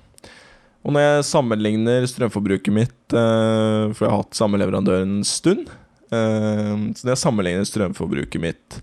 Og 0.86 0.94
når 0.94 1.02
jeg 1.02 1.26
sammenligner 1.32 2.06
strømforbruket 2.08 2.74
mitt, 2.74 3.00
uh, 3.16 3.90
for 3.96 4.06
jeg 4.06 4.12
har 4.12 4.22
hatt 4.22 4.38
samme 4.38 4.62
leverandør 4.62 5.02
en 5.02 5.20
stund, 5.26 5.66
Uh, 6.14 6.94
så 6.94 7.06
når 7.06 7.16
jeg 7.16 7.22
sammenligner 7.24 7.68
strømforbruket 7.68 8.42
mitt 8.42 8.80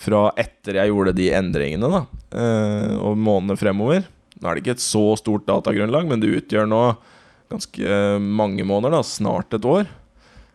fra 0.00 0.28
etter 0.38 0.78
jeg 0.78 0.92
gjorde 0.92 1.16
de 1.18 1.28
endringene, 1.34 1.90
da, 1.90 2.02
uh, 2.36 2.92
og 3.08 3.18
månedene 3.18 3.58
fremover 3.60 4.04
Nå 4.40 4.48
er 4.48 4.56
det 4.56 4.62
ikke 4.62 4.76
et 4.78 4.84
så 4.84 5.02
stort 5.20 5.44
datagrunnlag, 5.48 6.06
men 6.08 6.22
det 6.22 6.30
utgjør 6.32 6.68
nå 6.70 6.84
ganske 7.50 7.96
mange 8.22 8.64
måneder, 8.64 8.94
da, 8.94 9.00
snart 9.04 9.52
et 9.52 9.66
år. 9.68 9.90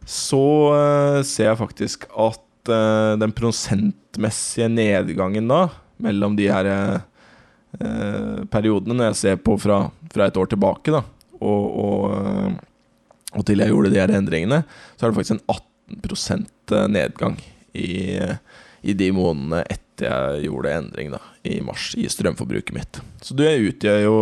Så 0.10 0.40
ser 1.28 1.52
jeg 1.52 1.60
faktisk 1.60 2.08
at 2.10 2.72
eh, 2.72 3.12
den 3.22 3.36
prosentmessige 3.38 4.72
nedgangen 4.74 5.52
da, 5.52 5.68
mellom 6.02 6.34
de 6.40 6.48
her 6.50 6.72
periodene, 8.52 8.98
når 8.98 9.12
jeg 9.12 9.20
ser 9.22 9.38
på 9.44 9.58
fra, 9.62 9.86
fra 10.14 10.30
et 10.30 10.40
år 10.40 10.50
tilbake, 10.52 10.94
da, 10.94 11.04
og, 11.42 11.80
og, 11.86 12.58
og 13.36 13.46
til 13.48 13.64
jeg 13.64 13.74
gjorde 13.74 13.92
de 13.94 14.02
her 14.02 14.14
endringene, 14.16 14.64
så 14.96 15.06
er 15.06 15.12
det 15.12 15.20
faktisk 15.20 15.38
en 15.38 15.46
18 15.48 15.72
15 15.86 16.92
nedgang 16.92 17.36
i, 17.74 18.18
i, 18.82 18.94
de 18.94 19.12
månedene 19.14 19.62
etter 19.70 20.08
jeg 20.10 20.48
gjorde 20.48 20.74
endring 20.74 21.14
da, 21.14 21.22
i 21.46 21.60
mars 21.64 21.92
i 22.00 22.08
strømforbruket 22.10 22.76
mitt. 22.76 23.00
Så 23.22 23.38
det 23.38 23.52
utgjør 23.62 24.02
jo 24.04 24.18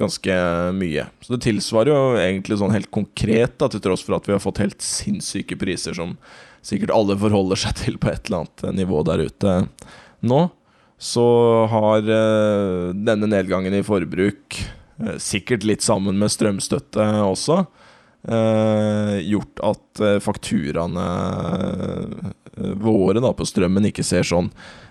ganske 0.00 0.36
mye. 0.76 1.06
Så 1.20 1.34
det 1.34 1.42
tilsvarer 1.44 1.92
jo 1.92 2.20
egentlig 2.20 2.58
sånn 2.60 2.74
helt 2.74 2.90
konkret, 2.92 3.56
da, 3.60 3.68
til 3.72 3.82
tross 3.84 4.04
for 4.04 4.16
at 4.16 4.28
vi 4.28 4.36
har 4.36 4.42
fått 4.42 4.62
helt 4.62 4.84
sinnssyke 4.84 5.58
priser 5.60 5.96
som 5.96 6.16
sikkert 6.64 6.92
alle 6.94 7.16
forholder 7.20 7.60
seg 7.60 7.76
til 7.80 7.98
på 8.00 8.10
et 8.12 8.28
eller 8.28 8.44
annet 8.44 8.80
nivå 8.82 9.02
der 9.08 9.24
ute 9.28 9.56
nå, 10.20 10.40
så 11.00 11.26
har 11.72 12.04
uh, 12.04 12.92
denne 12.92 13.28
nedgangen 13.30 13.72
i 13.72 13.84
forbruk, 13.84 14.58
uh, 15.00 15.16
sikkert 15.16 15.64
litt 15.64 15.84
sammen 15.84 16.20
med 16.20 16.32
strømstøtte 16.32 17.12
også, 17.26 17.64
Uh, 18.20 19.14
gjort 19.24 19.62
at 19.64 20.00
fakturaene 20.20 21.04
våre 22.76 23.22
da, 23.24 23.30
på 23.32 23.46
strømmen 23.48 23.86
ikke 23.88 24.04
ser 24.04 24.28
sånn 24.28 24.50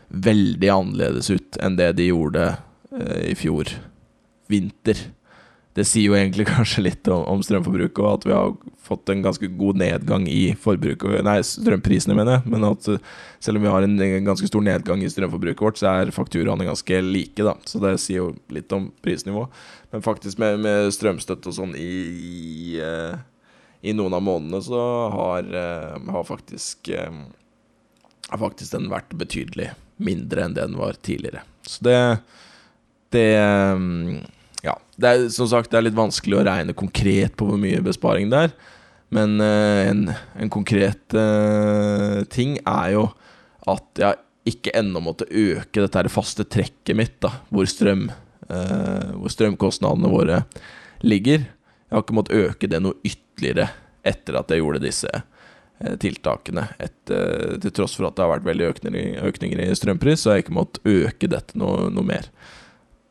veldig 0.10 0.72
annerledes 0.74 1.30
ut 1.30 1.60
enn 1.62 1.78
det 1.78 1.92
de 2.00 2.08
gjorde 2.08 2.48
i 3.30 3.36
fjor 3.38 3.70
vinter. 4.50 4.98
Det 5.78 5.86
sier 5.86 6.10
jo 6.10 6.18
egentlig 6.18 6.48
kanskje 6.50 6.84
litt 6.84 7.10
om, 7.12 7.24
om 7.30 7.42
strømforbruket, 7.46 8.02
og 8.02 8.12
at 8.18 8.28
vi 8.28 8.36
har 8.36 8.54
fått 8.90 9.12
en 9.14 9.24
ganske 9.26 9.50
god 9.60 9.80
nedgang 9.82 10.26
i 10.30 10.54
forbruket 10.58 11.22
Nei, 11.26 11.38
strømprisene, 11.46 12.16
mener 12.18 12.40
jeg. 12.40 12.54
Men 12.54 12.66
at 12.72 12.88
selv 13.40 13.60
om 13.60 13.66
vi 13.66 13.74
har 13.74 13.86
en, 13.86 13.98
ganske 14.26 14.50
stor 14.50 14.66
nedgang 14.66 15.04
i 15.04 15.12
strømforbruket 15.12 15.66
vårt, 15.66 15.82
så 15.82 15.92
er 15.92 16.14
fakturaene 16.16 16.68
ganske 16.68 17.02
like, 17.06 17.46
da. 17.46 17.56
Så 17.70 17.82
det 17.84 17.98
sier 18.02 18.24
jo 18.24 18.32
litt 18.54 18.74
om 18.76 18.90
prisnivået. 19.06 19.54
Men 19.94 20.06
faktisk 20.06 20.42
med, 20.42 20.62
med 20.66 20.94
strømstøtte 20.94 21.52
og 21.52 21.58
sånn 21.58 21.76
i, 21.78 21.92
i, 22.10 22.82
uh, 22.82 23.20
i, 23.82 23.94
noen 23.98 24.18
av 24.18 24.26
månedene 24.26 24.62
så 24.66 24.82
har, 25.14 25.54
uh, 25.54 26.12
har 26.14 26.26
faktisk 26.28 26.92
Har 28.30 28.38
faktisk 28.38 28.76
den 28.76 28.92
vært 28.92 29.16
betydelig 29.18 29.72
mindre 29.98 30.44
enn 30.46 30.54
det 30.54 30.68
den 30.68 30.78
var 30.78 30.98
tidligere. 31.02 31.42
Så 31.66 31.84
det 31.84 32.02
Det 33.10 33.26
Ja. 34.66 34.76
Det 35.00 35.10
er 35.10 35.28
som 35.34 35.48
sagt 35.52 35.72
det 35.72 35.80
er 35.80 35.88
litt 35.88 35.98
vanskelig 35.98 36.40
å 36.40 36.46
regne 36.48 36.76
konkret 36.78 37.38
på 37.40 37.48
hvor 37.48 37.60
mye 37.62 37.80
besparing 37.86 38.32
det 38.32 38.48
er. 38.48 38.56
Men 39.16 39.40
en, 39.42 40.02
en, 40.38 40.50
konkret 40.54 41.16
ting 42.30 42.60
er 42.62 42.92
jo 42.94 43.08
at 43.72 44.02
jeg 44.04 44.20
ikke 44.52 44.74
ennå 44.78 45.02
måtte 45.02 45.26
øke 45.26 45.82
dette 45.82 46.12
faste 46.14 46.46
trekket 46.46 46.98
mitt, 46.98 47.16
da, 47.24 47.32
hvor 47.50 47.66
strøm 47.70 48.12
uh, 48.50 49.16
hvor 49.18 49.34
strømkostnadene 49.34 50.12
våre 50.12 50.44
ligger. 51.06 51.46
Jeg 51.46 51.96
har 51.96 52.06
ikke 52.06 52.18
måttet 52.18 52.46
øke 52.46 52.70
det 52.72 52.82
noe 52.84 52.98
ytterligere 53.06 53.70
etter 54.08 54.40
at 54.40 54.52
jeg 54.52 54.64
gjorde 54.64 54.84
disse 54.84 55.10
uh, 55.12 55.96
tiltakene. 56.02 56.68
Et, 56.82 57.00
uh, 57.14 57.58
til 57.62 57.76
tross 57.76 57.98
for 57.98 58.10
at 58.10 58.18
det 58.18 58.26
har 58.26 58.34
vært 58.36 58.48
veldig 58.50 58.72
økninger, 58.74 59.20
økninger 59.30 59.64
i 59.66 59.78
strømpris, 59.78 60.24
så 60.24 60.34
har 60.34 60.40
jeg 60.40 60.48
ikke 60.48 60.60
måttet 60.60 60.90
øke 60.90 61.32
dette 61.32 61.60
noe, 61.60 61.90
noe 61.94 62.08
mer. 62.08 62.32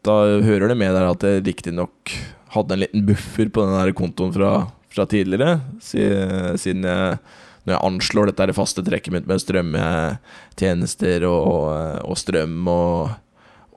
Da 0.09 0.17
hører 0.45 0.73
det 0.73 0.79
med 0.81 0.97
der 0.97 1.11
at 1.11 1.27
jeg 1.27 1.45
riktignok 1.45 2.15
hadde 2.55 2.75
en 2.75 2.83
liten 2.87 3.05
buffer 3.09 3.51
på 3.53 3.67
den 3.67 3.77
der 3.77 3.93
kontoen 3.97 4.33
fra, 4.33 4.53
fra 4.89 5.05
tidligere, 5.11 5.59
siden 5.85 6.89
jeg 6.89 7.21
når 7.69 7.75
jeg 7.75 7.85
anslår 7.85 8.31
dette 8.31 8.55
faste 8.57 8.81
trekket 8.81 9.13
mitt 9.13 9.27
med 9.29 9.43
strømtjenester 9.43 11.27
og, 11.29 11.67
og 12.09 12.17
strøm 12.17 12.63
og, 12.73 13.11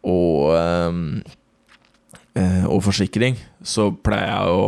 og 0.07 0.53
um, 0.55 1.01
Eh, 2.31 2.65
og 2.71 2.79
forsikring, 2.85 3.35
så 3.59 3.89
pleier 3.91 4.29
jeg 4.31 4.51
å 4.55 4.67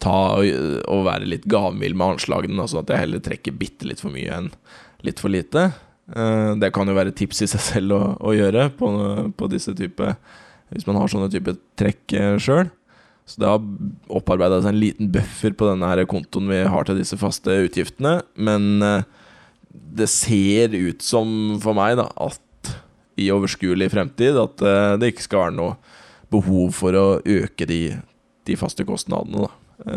ta 0.00 0.18
og 0.40 1.02
være 1.04 1.28
litt 1.28 1.44
gavmild 1.48 1.96
med 1.96 2.14
anslagene, 2.14 2.64
sånn 2.68 2.84
at 2.84 2.92
jeg 2.94 3.02
heller 3.02 3.24
trekker 3.24 3.56
bitte 3.60 3.88
litt 3.88 4.00
for 4.00 4.12
mye 4.14 4.38
enn 4.38 4.48
litt 5.04 5.20
for 5.20 5.32
lite. 5.32 5.66
Eh, 6.16 6.52
det 6.60 6.72
kan 6.76 6.88
jo 6.88 6.96
være 6.96 7.12
tips 7.16 7.44
i 7.44 7.50
seg 7.52 7.64
selv 7.64 7.96
å, 7.96 8.00
å 8.24 8.32
gjøre 8.36 8.70
på, 8.78 8.88
på, 9.36 9.50
disse 9.52 9.76
type 9.76 10.14
Hvis 10.74 10.86
man 10.88 10.98
har 10.98 11.10
sånne 11.10 11.30
type 11.32 11.54
trekk 11.80 12.16
eh, 12.18 12.36
sjøl. 12.42 12.68
Så 13.24 13.40
det 13.40 13.48
har 13.48 13.62
opparbeida 14.12 14.60
seg 14.60 14.74
en 14.74 14.82
liten 14.82 15.12
buffer 15.14 15.54
på 15.56 15.68
denne 15.70 15.88
her 15.88 16.04
kontoen 16.10 16.50
vi 16.50 16.60
har 16.68 16.84
til 16.84 16.98
disse 16.98 17.16
faste 17.16 17.54
utgiftene. 17.64 18.18
Men 18.36 18.82
det 19.72 20.10
ser 20.12 20.74
ut 20.76 21.00
som 21.00 21.54
for 21.62 21.72
meg 21.78 21.96
da 21.96 22.04
at 22.20 22.72
i 23.16 23.30
overskuelig 23.32 23.88
fremtid 23.94 24.36
at 24.36 24.60
det 25.00 25.14
ikke 25.14 25.24
skal 25.24 25.46
være 25.46 25.56
noe 25.56 25.78
behov 26.34 26.74
for 26.76 26.98
å 26.98 27.06
øke 27.22 27.64
de, 27.70 27.80
de 28.44 28.58
faste 28.60 28.84
kostnadene. 28.84 29.46
Da. 29.46 29.88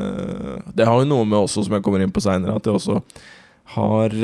det 0.77 0.87
har 0.87 1.01
jo 1.01 1.11
noe 1.11 1.27
med 1.27 1.41
også, 1.41 1.65
som 1.67 1.75
jeg 1.75 1.83
kommer 1.83 2.03
inn 2.05 2.15
på 2.15 2.23
seinere, 2.23 2.55
at 2.55 2.69
jeg 2.69 2.79
også 2.79 3.01
har 3.75 4.15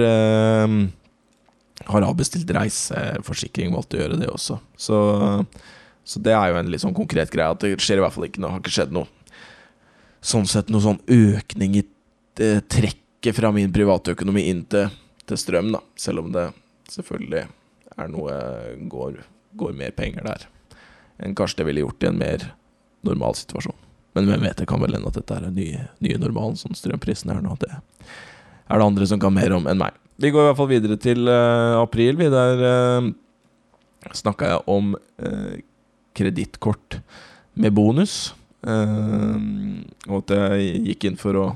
Har 1.89 2.06
avbestilt 2.06 2.47
reiseforsikring, 2.56 3.74
valgt 3.76 3.97
å 3.97 3.99
gjøre 3.99 4.22
det 4.22 4.30
også. 4.32 4.62
Så, 4.80 4.97
så, 6.04 6.20
det 6.20 6.34
er 6.36 6.51
jo 6.51 6.60
en 6.60 6.72
litt 6.72 6.84
sånn 6.84 6.95
konkret 6.97 7.32
greie. 7.34 7.51
At 7.51 7.64
det 7.64 7.78
skjer 7.82 8.01
i 8.01 8.04
hvert 8.04 8.16
fall 8.16 8.28
ikke 8.28 8.43
noe, 8.43 8.56
har 8.56 8.64
ikke 8.64 8.76
skjedd 8.76 8.95
noe 8.95 9.08
sånn 10.24 10.47
sett 10.47 10.70
noe 10.72 10.84
sånn 10.84 11.01
økning 11.12 11.80
i 11.80 11.84
uh, 11.84 12.60
trekket 12.72 13.36
fra 13.36 13.51
min 13.56 13.72
privatøkonomi 13.76 14.45
inn 14.51 14.64
til, 14.72 14.91
til 15.28 15.39
strøm, 15.39 15.74
da. 15.76 15.84
Selv 15.99 16.24
om 16.24 16.32
det 16.36 16.49
selvfølgelig 16.91 17.45
er 17.93 18.12
noe 18.12 18.36
går, 18.91 19.22
går 19.60 19.78
mer 19.78 19.95
penger 19.95 20.26
der 20.28 20.47
enn 21.22 21.36
kanskje 21.38 21.62
det 21.62 21.68
ville 21.70 21.84
gjort 21.84 22.04
i 22.04 22.10
en 22.10 22.20
mer 22.20 22.45
normal 23.06 23.36
situasjon. 23.38 23.76
Men 24.14 24.30
hvem 24.30 24.45
vet, 24.45 24.58
det 24.60 24.70
kan 24.70 24.82
vel 24.82 24.95
hende 24.95 25.10
at 25.10 25.18
dette 25.18 25.36
er 25.36 25.47
den 25.47 25.58
nye, 25.58 25.88
nye 26.06 26.22
normalen, 26.22 26.58
sånn 26.60 26.78
strømprisen 26.78 27.34
er 27.34 27.41
nå. 27.43 27.56
Det 27.62 27.72
er 27.74 28.80
det 28.80 28.86
andre 28.86 29.08
som 29.10 29.22
kan 29.22 29.34
mer 29.34 29.56
om 29.56 29.68
enn 29.70 29.80
meg. 29.82 29.95
vi 30.22 30.32
går 30.32 30.43
i 30.43 30.47
hvert 30.49 30.60
fall 30.60 30.70
videre 30.70 30.97
til 31.01 31.28
uh, 31.28 31.82
april. 31.82 32.18
Vi 32.20 32.30
der 32.32 32.62
uh, 32.64 33.10
snakka 34.14 34.51
jeg 34.51 34.66
om 34.70 34.93
uh, 34.95 35.54
kredittkort 36.18 36.99
med 37.59 37.76
bonus. 37.76 38.34
Uh, 38.64 39.36
og 40.07 40.24
at 40.24 40.36
jeg 40.38 40.84
gikk 40.89 41.09
inn 41.09 41.20
for 41.20 41.39
å, 41.39 41.47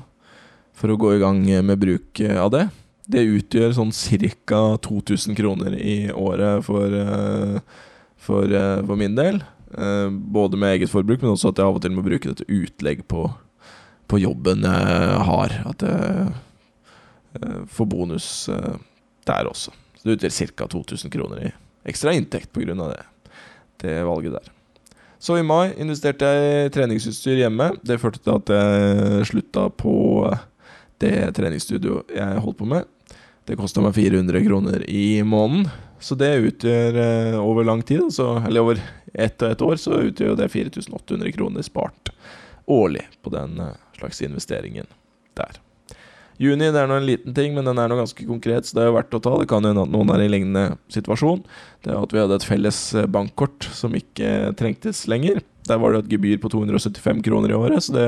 for 0.76 0.92
å 0.92 0.98
gå 1.00 1.14
i 1.16 1.22
gang 1.22 1.40
med 1.64 1.80
bruk 1.80 2.20
av 2.28 2.52
det. 2.54 2.66
Det 3.08 3.24
utgjør 3.24 3.72
sånn 3.78 3.94
ca. 4.44 4.62
2000 4.84 5.38
kroner 5.38 5.78
i 5.80 6.10
året 6.12 6.66
for, 6.66 6.92
for, 8.20 8.52
for 8.84 9.00
min 9.00 9.16
del. 9.16 9.40
både 10.20 10.60
med 10.60 10.74
eget 10.74 10.92
forbruk, 10.92 11.22
men 11.22 11.32
også 11.32 11.54
at 11.54 11.62
jeg 11.62 11.70
av 11.70 11.78
og 11.78 11.86
til 11.86 11.96
må 11.96 12.04
bruke 12.04 12.28
det 12.28 12.42
til 12.42 12.66
utlegg 12.66 13.00
på, 13.08 13.22
på 14.12 14.20
jobben 14.20 14.68
jeg 14.68 15.22
har. 15.30 15.56
At 15.72 15.86
jeg 15.88 16.28
Eh, 17.32 17.66
får 17.66 17.86
bonus 17.86 18.48
eh, 18.48 18.74
der 19.24 19.48
også. 19.48 19.72
Så 19.96 20.08
det 20.08 20.18
utgjør 20.18 20.52
ca. 20.56 20.68
2000 20.68 21.12
kroner 21.12 21.42
i 21.48 21.52
ekstra 21.88 22.14
inntekt 22.16 22.52
pga. 22.52 22.74
det, 22.74 23.02
det 23.82 23.96
valget 24.06 24.38
der. 24.38 24.52
Så 25.18 25.38
i 25.38 25.46
mai 25.46 25.72
investerte 25.82 26.28
jeg 26.28 26.66
i 26.66 26.70
treningsutstyr 26.74 27.40
hjemme. 27.40 27.72
Det 27.82 27.98
førte 27.98 28.22
til 28.22 28.36
at 28.36 28.52
jeg 28.54 29.26
slutta 29.32 29.66
på 29.74 29.94
det 31.02 31.14
treningsstudioet 31.34 32.14
jeg 32.14 32.44
holdt 32.44 32.60
på 32.60 32.68
med. 32.70 32.86
Det 33.48 33.56
kosta 33.58 33.82
meg 33.82 33.96
400 33.96 34.44
kroner 34.46 34.84
i 34.86 35.22
måneden. 35.26 35.66
Så 35.98 36.14
det 36.14 36.30
utgjør 36.46 36.98
eh, 37.02 37.36
over 37.40 37.66
lang 37.66 37.80
tid, 37.82 38.04
altså, 38.04 38.36
eller 38.46 38.62
over 38.62 38.82
ett 39.10 39.42
og 39.42 39.50
ett 39.50 39.64
år, 39.66 39.80
så 39.82 39.98
utgjør 40.06 40.36
det 40.38 40.50
4800 40.52 41.32
kroner 41.34 41.66
spart 41.66 42.12
årlig 42.70 43.02
på 43.24 43.32
den 43.34 43.58
slags 43.96 44.22
investeringen 44.22 44.86
der. 45.34 45.58
Juni 46.38 46.68
det 46.70 46.78
er 46.78 46.86
nå 46.86 47.00
en 47.00 47.06
liten 47.06 47.34
ting, 47.34 47.54
men 47.56 47.66
den 47.66 47.80
er 47.82 47.90
nå 47.90 47.96
ganske 47.98 48.24
konkret, 48.28 48.68
så 48.68 48.76
det 48.76 48.82
er 48.84 48.92
jo 48.92 48.94
verdt 48.94 49.16
å 49.18 49.22
ta. 49.22 49.32
Det 49.40 49.48
kan 49.50 49.64
hende 49.66 49.82
at 49.82 49.90
noen 49.90 50.12
er 50.14 50.22
i 50.22 50.28
lignende 50.30 50.78
situasjon. 50.94 51.42
Det 51.82 51.90
er 51.90 51.98
at 51.98 52.14
vi 52.14 52.20
hadde 52.22 52.38
et 52.38 52.46
felles 52.46 52.78
eh, 52.94 53.08
bankkort 53.10 53.66
som 53.74 53.96
ikke 53.98 54.52
trengtes 54.58 55.02
lenger. 55.10 55.42
Der 55.66 55.80
var 55.82 55.94
det 55.94 56.04
et 56.04 56.12
gebyr 56.14 56.38
på 56.42 56.52
275 56.54 57.24
kroner 57.26 57.50
i 57.50 57.58
året, 57.58 57.82
så 57.82 57.96
det 57.96 58.06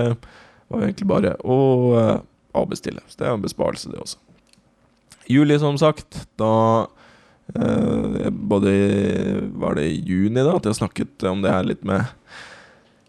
var 0.70 0.86
egentlig 0.86 1.08
bare 1.10 1.34
å 1.42 1.58
uh, 1.98 2.12
avbestille. 2.54 3.02
Så 3.10 3.18
det 3.18 3.26
er 3.26 3.34
en 3.34 3.42
besparelse, 3.42 3.90
det 3.90 3.98
også. 3.98 4.22
Juli, 5.30 5.58
som 5.62 5.78
sagt, 5.78 6.24
da 6.40 6.86
Både 7.50 8.70
var 9.58 9.74
det 9.74 9.88
i 9.90 9.96
juni 10.06 10.38
da 10.38 10.52
at 10.54 10.68
jeg 10.68 10.76
snakket 10.78 11.24
om 11.26 11.40
det 11.42 11.50
her 11.50 11.64
litt 11.66 11.80
med 11.82 12.06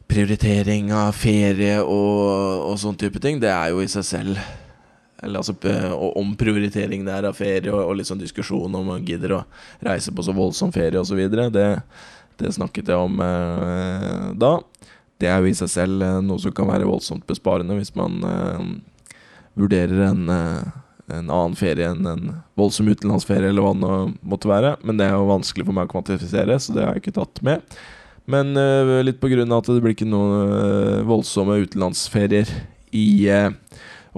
prioritering 0.09 0.89
av 0.97 1.13
ferie 1.13 1.75
og, 1.83 2.71
og 2.71 2.79
sånn 2.81 2.97
type 2.97 3.21
ting. 3.21 3.37
Det 3.37 3.51
er 3.53 3.69
jo 3.69 3.83
i 3.83 3.91
seg 3.91 4.07
selv 4.07 4.41
eller 5.21 5.41
altså 5.41 5.53
og 5.93 6.17
omprioritering 6.19 7.05
der 7.05 7.27
av 7.29 7.37
ferie, 7.37 7.71
og, 7.71 7.83
og 7.85 7.97
litt 7.97 8.09
sånn 8.09 8.21
diskusjon 8.21 8.73
om 8.77 8.91
man 8.93 9.05
gidder 9.05 9.37
å 9.37 9.43
reise 9.85 10.13
på 10.13 10.25
så 10.25 10.33
voldsom 10.35 10.73
ferie 10.73 10.99
osv. 11.01 11.21
Det, 11.29 11.67
det 12.41 12.53
snakket 12.57 12.89
jeg 12.89 13.09
om 13.09 13.21
eh, 13.25 14.29
da. 14.41 14.55
Det 15.21 15.29
er 15.29 15.41
jo 15.41 15.51
i 15.51 15.57
seg 15.57 15.69
selv 15.69 16.05
eh, 16.05 16.19
noe 16.25 16.41
som 16.41 16.53
kan 16.57 16.69
være 16.71 16.89
voldsomt 16.89 17.27
besparende 17.29 17.77
hvis 17.77 17.93
man 17.97 18.17
eh, 18.25 18.63
vurderer 19.59 20.07
en, 20.07 20.25
eh, 20.33 20.71
en, 21.11 21.29
annen 21.29 21.57
ferie 21.59 21.91
enn 21.91 22.07
en 22.09 22.35
voldsom 22.57 22.89
utenlandsferie, 22.89 23.51
eller 23.51 23.65
hva 23.65 23.75
det 23.77 24.27
måtte 24.33 24.49
være. 24.49 24.75
Men 24.85 24.97
det 24.97 25.09
er 25.09 25.17
jo 25.17 25.29
vanskelig 25.29 25.67
for 25.67 25.77
meg 25.77 25.89
å 25.89 25.93
kvantifisere, 25.93 26.57
så 26.57 26.75
det 26.75 26.85
har 26.85 26.95
jeg 26.97 27.05
ikke 27.05 27.19
tatt 27.19 27.43
med. 27.45 27.77
Men 28.31 28.55
eh, 28.57 28.97
litt 29.05 29.21
på 29.21 29.31
grunn 29.31 29.51
av 29.51 29.63
at 29.63 29.71
det 29.71 29.81
blir 29.83 29.95
ikke 29.95 30.09
noen 30.09 30.51
uh, 30.53 31.07
voldsomme 31.09 31.57
utenlandsferier 31.63 32.49
i 32.95 33.07
uh, 33.33 33.49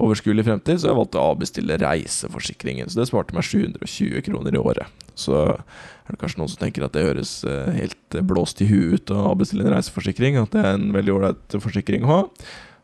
overskuelig 0.00 0.44
fremtid, 0.46 0.80
så 0.80 0.90
jeg 0.90 0.98
valgte 0.98 1.20
å 1.20 1.30
avbestille 1.32 1.78
reiseforsikringen. 1.78 2.90
Så 2.90 2.98
det 2.98 3.08
sparte 3.10 3.36
meg 3.36 3.46
720 3.46 4.24
kroner 4.26 4.56
i 4.56 4.62
året. 4.62 5.04
Så 5.18 5.36
er 5.44 6.10
det 6.10 6.18
kanskje 6.18 6.40
noen 6.40 6.50
som 6.50 6.62
tenker 6.64 6.86
at 6.86 6.96
det 6.96 7.04
høres 7.06 7.36
eh, 7.46 7.70
helt 7.76 8.18
blåst 8.26 8.62
i 8.64 8.68
huet 8.68 9.04
ut 9.04 9.14
å 9.14 9.28
avbestille 9.30 9.66
en 9.66 9.76
reiseforsikring, 9.76 10.40
at 10.40 10.54
det 10.54 10.64
er 10.64 10.78
en 10.78 10.90
veldig 10.96 11.14
ålreit 11.14 11.58
forsikring 11.62 12.06
å 12.06 12.10
ha. 12.10 12.18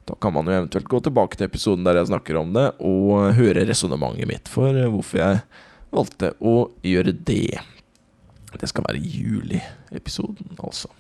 Da 0.09 0.17
kan 0.23 0.35
man 0.35 0.49
jo 0.49 0.55
eventuelt 0.55 0.89
gå 0.91 1.03
tilbake 1.05 1.39
til 1.39 1.51
episoden 1.51 1.85
der 1.87 1.99
jeg 2.01 2.11
snakker 2.13 2.39
om 2.41 2.55
det, 2.55 2.71
og 2.79 3.35
høre 3.39 3.67
resonnementet 3.69 4.31
mitt 4.31 4.51
for 4.51 4.75
hvorfor 4.95 5.23
jeg 5.23 5.43
valgte 5.91 6.33
å 6.39 6.55
gjøre 6.87 7.15
det. 7.27 7.61
Det 8.51 8.71
skal 8.71 8.87
være 8.87 9.03
juli-episoden, 9.03 10.57
altså. 10.59 10.91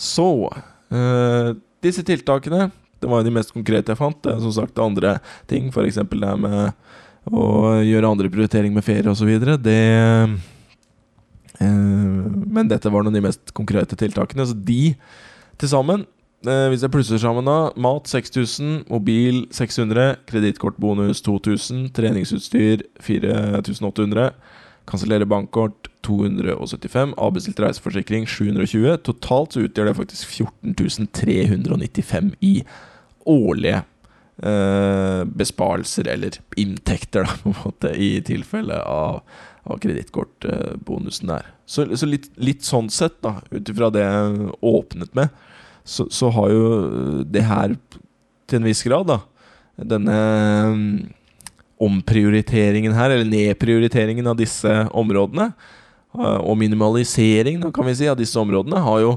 Så 0.00 0.28
øh, 0.48 1.56
Disse 1.80 2.04
tiltakene 2.04 2.66
det 3.00 3.08
var 3.08 3.20
jo 3.20 3.28
de 3.28 3.34
mest 3.34 3.52
konkrete 3.54 3.92
jeg 3.92 4.00
fant. 4.00 4.18
Det 4.22 4.34
er 4.34 4.42
som 4.44 4.52
sagt 4.54 4.78
andre 4.82 5.16
ting, 5.50 5.70
f.eks. 5.72 6.00
det 6.04 6.36
med 6.40 6.72
å 7.30 7.44
gjøre 7.84 8.10
andre 8.12 8.30
prioriteringer 8.32 8.76
med 8.76 8.86
ferie 8.86 9.10
osv. 9.10 9.30
Det 9.64 9.80
eh, 11.60 11.66
Men 11.66 12.70
dette 12.70 12.92
var 12.92 13.04
noen 13.04 13.14
av 13.14 13.18
de 13.18 13.26
mest 13.28 13.52
konkrete 13.56 13.98
tiltakene. 14.00 14.46
Så 14.48 14.56
de 14.56 14.94
til 15.60 15.72
sammen, 15.72 16.06
eh, 16.44 16.68
hvis 16.72 16.84
jeg 16.84 16.92
plusser 16.92 17.20
sammen 17.20 17.48
da 17.48 17.58
Mat 17.80 18.08
6000, 18.08 18.86
mobil 18.92 19.46
600, 19.56 20.16
kredittkortbonus 20.30 21.24
2000, 21.26 21.90
treningsutstyr 21.96 22.84
4800 23.00 24.32
Kansellere 24.90 25.26
bankkort 25.28 25.88
275. 26.02 27.14
Avbestilt 27.20 27.60
reiseforsikring 27.62 28.26
720. 28.26 28.96
Totalt 29.06 29.54
så 29.54 29.64
utgjør 29.66 29.90
det 29.90 29.96
faktisk 29.98 30.32
14 30.40 31.08
395 31.14 32.32
i 32.40 32.54
årlige 33.28 33.82
eh, 34.42 35.24
besparelser, 35.24 36.08
eller 36.08 36.30
inntekter, 36.56 37.22
da, 37.22 37.36
på 37.42 37.52
en 37.52 37.62
måte, 37.64 37.94
i 37.96 38.12
tilfelle 38.26 38.80
av, 38.82 39.20
av 39.62 39.80
kredittkortbonusen 39.82 41.32
der. 41.32 41.48
Så, 41.66 41.86
så 41.96 42.08
litt, 42.08 42.30
litt, 42.40 42.64
sånn 42.66 42.90
sett, 42.92 43.20
da, 43.24 43.38
ut 43.50 43.68
ifra 43.70 43.90
det 43.94 44.04
jeg 44.04 44.52
åpnet 44.72 45.14
med, 45.18 45.34
så, 45.84 46.06
så, 46.12 46.30
har 46.34 46.52
jo 46.52 46.64
det 47.24 47.46
her 47.48 47.74
til 48.50 48.60
en 48.60 48.68
viss 48.68 48.82
grad, 48.84 49.08
da, 49.10 49.20
denne 49.90 50.16
um, 50.68 50.80
omprioriteringen 51.80 52.92
her, 52.92 53.14
eller 53.14 53.28
nedprioriteringen 53.28 54.26
av 54.28 54.36
disse 54.40 54.72
områdene, 54.90 55.50
uh, 56.18 56.40
og 56.42 56.58
minimaliseringen, 56.60 57.70
kan 57.72 57.88
vi 57.88 57.96
si, 58.02 58.10
av 58.10 58.18
disse 58.20 58.38
områdene, 58.40 58.82
har 58.84 59.04
jo 59.06 59.14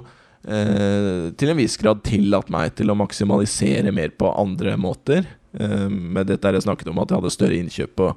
eh, 0.48 1.30
til 1.40 1.52
en 1.52 1.60
viss 1.60 1.78
grad 1.82 2.04
tillatt 2.08 2.52
meg 2.54 2.76
til 2.80 2.92
å 2.92 2.98
maksimalisere 3.00 3.94
mer 3.96 4.14
på 4.18 4.32
andre 4.32 4.76
måter. 4.80 5.28
Eh, 5.54 5.88
med 5.90 6.28
dette 6.32 6.50
er 6.50 6.58
det 6.58 6.66
snakket 6.66 6.90
om 6.92 7.02
at 7.04 7.12
jeg 7.12 7.22
hadde 7.22 7.36
større 7.36 7.60
innkjøp 7.60 7.96
på 8.00 8.10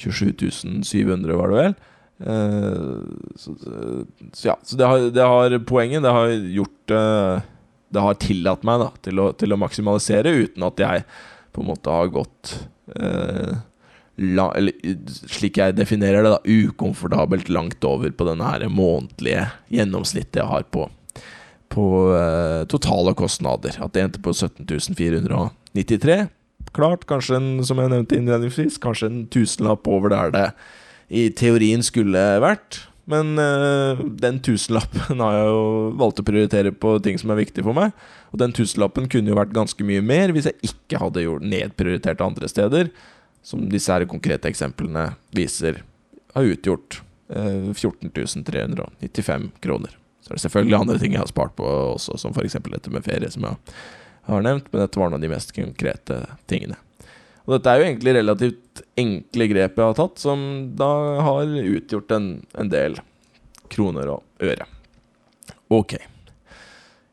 27.700 0.00 1.38
var 1.38 1.52
det 1.52 1.62
vel. 1.62 1.78
Eh, 2.20 2.98
så, 3.36 3.54
så, 3.56 4.48
ja, 4.48 4.58
så 4.62 4.76
det 4.76 4.90
har, 4.92 5.08
det 5.14 5.30
har, 5.32 5.58
poenget. 5.64 6.04
Det 6.04 6.12
har 6.12 6.36
gjort 6.58 6.94
eh, 6.96 7.48
Det 7.90 8.04
har 8.04 8.20
tillatt 8.22 8.62
meg 8.66 8.84
da, 8.84 8.92
til, 9.02 9.22
å, 9.22 9.32
til 9.34 9.56
å 9.56 9.58
maksimalisere 9.58 10.30
uten 10.44 10.68
at 10.68 10.84
jeg 10.84 11.08
på 11.50 11.64
en 11.64 11.70
måte 11.72 11.90
har 11.90 12.12
gått 12.14 12.54
eh, 12.94 13.58
La, 14.20 14.50
eller, 14.52 14.74
slik 15.32 15.56
jeg 15.56 15.78
definerer 15.78 16.26
det, 16.26 16.34
da, 16.34 16.40
ukomfortabelt 16.44 17.48
langt 17.48 17.84
over 17.88 18.12
på 18.12 18.26
denne 18.28 18.44
her 18.44 18.66
månedlige 18.68 19.46
gjennomsnittet 19.72 20.42
jeg 20.42 20.50
har 20.50 20.66
på 20.68 20.84
på 21.70 21.86
eh, 22.16 22.66
totale 22.70 23.14
kostnader. 23.18 23.78
At 23.82 23.94
det 23.94 24.04
endte 24.04 24.22
på 24.22 24.34
17.493. 24.34 26.20
Klart, 26.76 27.06
kanskje 27.10 27.38
en, 27.38 27.50
som 27.66 27.80
jeg 27.80 27.90
nevnte 27.92 28.18
innledningsvis, 28.18 28.78
kanskje 28.82 29.10
en 29.10 29.24
tusenlapp 29.32 29.88
over 29.90 30.12
der 30.12 30.34
det 30.34 30.46
i 31.10 31.26
teorien 31.34 31.82
skulle 31.82 32.22
vært. 32.42 32.84
Men 33.10 33.34
eh, 33.42 34.00
den 34.22 34.38
tusenlappen 34.44 35.22
har 35.22 35.36
jeg 35.36 35.46
jo 35.50 35.62
valgt 35.98 36.22
å 36.22 36.26
prioritere 36.26 36.72
på 36.74 36.94
ting 37.02 37.18
som 37.18 37.32
er 37.32 37.40
viktig 37.40 37.64
for 37.66 37.76
meg. 37.76 37.94
Og 38.30 38.42
den 38.42 38.54
tusenlappen 38.54 39.08
kunne 39.10 39.32
jo 39.32 39.38
vært 39.38 39.54
ganske 39.56 39.86
mye 39.86 40.02
mer 40.04 40.34
hvis 40.34 40.50
jeg 40.50 40.70
ikke 40.70 41.00
hadde 41.02 41.24
gjort 41.24 41.46
nedprioritert 41.46 42.22
andre 42.24 42.50
steder. 42.50 42.92
Som 43.46 43.70
disse 43.72 43.90
her 43.90 44.06
konkrete 44.10 44.50
eksemplene 44.50 45.14
viser 45.34 45.82
har 46.36 46.52
utgjort 46.52 47.00
eh, 47.34 47.72
14 47.72 48.12
395 48.46 49.50
kroner. 49.64 49.99
Så 50.20 50.30
er 50.32 50.36
det 50.38 50.44
selvfølgelig 50.44 50.78
andre 50.78 50.98
ting 51.00 51.16
jeg 51.16 51.22
har 51.22 51.30
spart 51.30 51.56
på 51.58 51.66
også, 51.66 52.18
som 52.20 52.34
f.eks. 52.36 52.58
dette 52.66 52.92
med 52.92 53.06
ferie, 53.06 53.30
som 53.32 53.46
jeg 53.48 53.80
har 54.28 54.44
nevnt, 54.44 54.68
men 54.70 54.84
dette 54.84 55.00
var 55.00 55.10
noen 55.10 55.18
av 55.18 55.24
de 55.24 55.32
mest 55.32 55.54
konkrete 55.56 56.20
tingene. 56.50 56.78
Og 57.46 57.56
dette 57.56 57.72
er 57.72 57.80
jo 57.80 57.86
egentlig 57.88 58.14
relativt 58.14 58.82
enkle 59.00 59.48
grep 59.50 59.80
jeg 59.80 59.88
har 59.88 59.96
tatt, 59.98 60.20
som 60.22 60.42
da 60.78 60.90
har 61.24 61.50
utgjort 61.50 62.12
en, 62.14 62.28
en 62.60 62.70
del 62.70 63.00
kroner 63.72 64.12
og 64.12 64.44
øre. 64.44 64.66
Ok. 65.72 65.96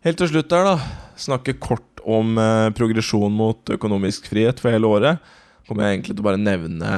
Helt 0.06 0.20
til 0.22 0.30
slutt 0.32 0.54
her, 0.54 0.68
da. 0.68 0.76
Snakke 1.18 1.56
kort 1.62 2.02
om 2.08 2.38
eh, 2.40 2.70
progresjon 2.78 3.34
mot 3.34 3.74
økonomisk 3.74 4.30
frihet 4.32 4.62
for 4.62 4.74
hele 4.74 4.90
året. 4.90 5.24
Kommer 5.68 5.88
jeg 5.88 5.98
egentlig 5.98 6.16
til 6.16 6.24
å 6.24 6.28
bare 6.30 6.42
nevne 6.42 6.92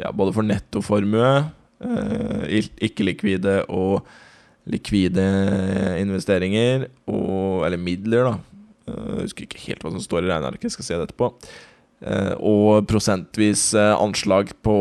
ja, 0.00 0.10
både 0.10 0.34
for 0.34 0.46
nettoformue, 0.46 1.32
eh, 1.86 2.68
ikke-likvide 2.88 3.62
og 3.72 4.02
likvide 4.70 5.24
investeringer, 5.98 6.86
og, 7.10 7.64
eller 7.66 7.80
midler, 7.80 8.30
da. 8.30 8.62
Eh, 8.88 9.10
jeg 9.16 9.26
husker 9.26 9.46
ikke 9.46 9.64
helt 9.66 9.84
hva 9.84 9.92
som 9.94 10.04
står 10.04 10.26
i 10.26 10.30
regnearket, 10.30 10.74
skal 10.74 10.86
se 10.86 10.98
det 10.98 11.08
etterpå. 11.08 11.30
Eh, 12.02 12.32
og 12.38 12.86
prosentvis 12.90 13.70
eh, 13.78 13.94
anslag 13.96 14.54
på 14.64 14.76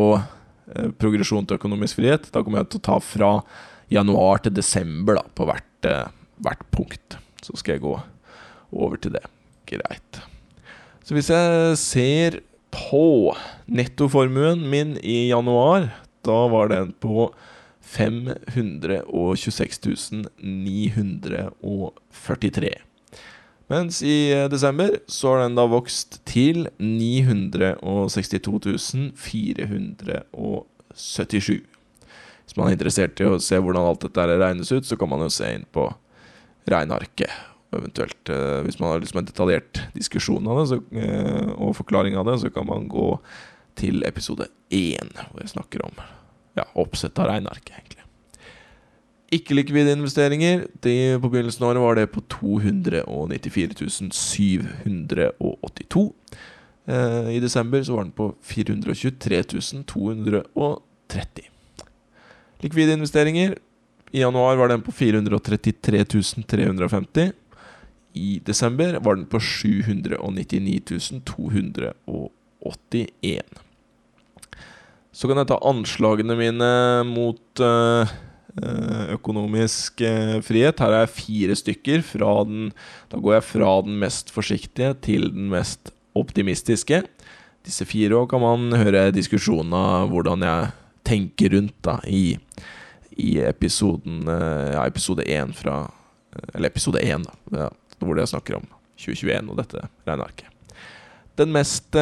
progresjon 1.01 1.43
til 1.43 1.57
økonomisk 1.59 1.97
frihet. 1.99 2.29
Da 2.31 2.39
kommer 2.45 2.61
jeg 2.61 2.69
til 2.71 2.79
å 2.79 2.85
ta 2.85 2.97
fra 3.03 3.31
januar 3.91 4.39
til 4.39 4.53
desember 4.55 5.17
da, 5.17 5.25
på 5.35 5.43
hvert, 5.49 5.87
hvert 6.45 6.61
punkt. 6.71 7.17
Så 7.43 7.57
skal 7.59 7.75
jeg 7.75 7.83
gå 7.83 7.97
over 8.71 9.01
til 9.01 9.11
det. 9.17 9.23
Greit. 9.67 10.21
Så 11.03 11.17
hvis 11.17 11.27
jeg 11.33 11.75
ser 11.81 12.37
på 12.71 13.33
nettoformuen 13.67 14.63
min 14.71 14.95
i 15.03 15.25
januar, 15.33 15.89
da 16.23 16.39
var 16.53 16.71
den 16.71 16.95
på 17.03 17.27
526 17.91 20.23
943. 20.37 22.75
Mens 23.71 24.01
i 24.03 24.33
eh, 24.33 24.49
desember 24.51 24.97
så 25.07 25.29
har 25.31 25.45
den 25.45 25.55
da 25.55 25.63
vokst 25.71 26.17
til 26.27 26.67
962 26.79 29.13
477. 29.15 31.61
Hvis 32.41 32.57
man 32.57 32.67
er 32.67 32.73
interessert 32.75 33.21
i 33.23 33.29
å 33.29 33.39
se 33.39 33.55
hvordan 33.55 33.87
alt 33.87 34.03
dette 34.03 34.27
regnes 34.27 34.71
ut, 34.73 34.85
så 34.87 34.95
kan 34.99 35.09
man 35.11 35.21
jo 35.23 35.29
se 35.31 35.47
inn 35.55 35.65
på 35.71 35.83
regnearket. 36.71 37.31
Eventuelt, 37.71 38.23
eh, 38.27 38.59
hvis 38.65 38.79
man 38.81 38.89
har 38.91 38.99
liksom 38.99 39.19
en 39.21 39.29
detaljert 39.29 39.73
diskusjon 39.95 40.47
av 40.51 40.55
det 40.59 40.65
så, 40.73 40.77
eh, 40.91 41.47
og 41.55 41.77
forklaring 41.79 42.13
av 42.19 42.25
det, 42.27 42.35
så 42.41 42.47
kan 42.51 42.67
man 42.67 42.91
gå 42.91 43.09
til 43.79 44.03
episode 44.03 44.51
én, 44.67 45.07
hvor 45.31 45.39
jeg 45.39 45.55
snakker 45.55 45.79
om 45.87 45.95
ja, 46.57 46.65
oppsett 46.73 47.19
av 47.19 47.25
regnearket, 47.31 47.73
egentlig. 47.77 48.01
Ikke-likvide 49.31 49.93
investeringer 49.95 50.65
de, 50.83 51.15
på 51.23 51.29
begynnelsen 51.31 51.63
av 51.63 51.69
året 51.71 51.85
var 51.85 51.95
det 51.95 52.11
på 52.11 52.19
294 52.27 54.11
782. 54.11 56.03
Eh, 56.85 57.29
I 57.37 57.39
desember 57.39 57.83
så 57.83 57.95
var 57.95 58.03
den 58.03 58.17
på 58.17 58.35
423 58.43 59.43
230. 59.87 61.43
Likvide 62.61 62.93
investeringer 62.93 63.55
i 64.11 64.19
januar 64.19 64.55
var 64.59 64.67
den 64.67 64.81
på 64.81 64.91
433 64.91 66.05
350. 66.43 67.31
I 68.13 68.41
desember 68.45 68.99
var 68.99 69.15
den 69.15 69.25
på 69.25 69.39
799 69.39 70.81
281. 71.25 73.45
Så 75.11 75.27
kan 75.27 75.41
jeg 75.41 75.49
ta 75.49 75.57
anslagene 75.67 76.37
mine 76.39 76.67
mot 77.09 77.61
uh, 77.61 78.11
økonomisk 79.11 80.03
uh, 80.07 80.37
frihet. 80.45 80.79
Her 80.79 80.95
er 80.95 81.03
jeg 81.03 81.15
fire 81.17 81.57
stykker. 81.59 82.05
Den, 82.47 82.69
da 83.11 83.19
går 83.19 83.37
jeg 83.37 83.47
fra 83.49 83.73
den 83.83 83.99
mest 83.99 84.31
forsiktige 84.31 84.93
til 85.03 85.27
den 85.35 85.49
mest 85.51 85.91
optimistiske. 86.15 87.03
Disse 87.67 87.85
fire 87.85 88.23
kan 88.31 88.41
man 88.41 88.79
høre 88.79 89.09
diskusjonen 89.13 89.75
av 89.75 90.07
hvordan 90.13 90.47
jeg 90.47 90.71
tenker 91.05 91.57
rundt 91.57 91.75
da 91.83 91.99
i, 92.07 92.37
i 93.19 93.35
episoden 93.43 94.23
Ja, 94.25 94.85
episode 94.85 95.25
1 95.25 95.53
fra 95.57 95.83
Eller 96.55 96.71
episode 96.71 97.01
1, 97.03 97.27
da. 97.27 97.35
Ja, 97.65 97.69
hvor 97.99 98.17
jeg 98.17 98.31
snakker 98.31 98.57
om 98.57 98.65
2021 98.95 99.51
og 99.51 99.59
dette 99.59 99.85
regnearket. 100.07 100.47
Den 101.37 101.51
mest 101.53 101.97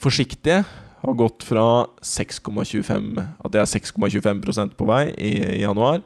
forsiktige 0.00 0.62
har 1.02 1.14
gått 1.18 1.42
fra 1.46 1.86
6,25 2.04 3.20
At 3.20 3.52
det 3.54 3.60
er 3.62 3.70
6,25% 3.70 4.74
på 4.78 4.84
vei 4.88 5.04
i, 5.14 5.32
januar, 5.62 6.00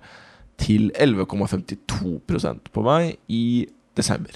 til 0.60 0.90
11,52% 0.92 2.70
på 2.74 2.80
vei 2.84 3.16
i 3.32 3.66
desember. 3.96 4.34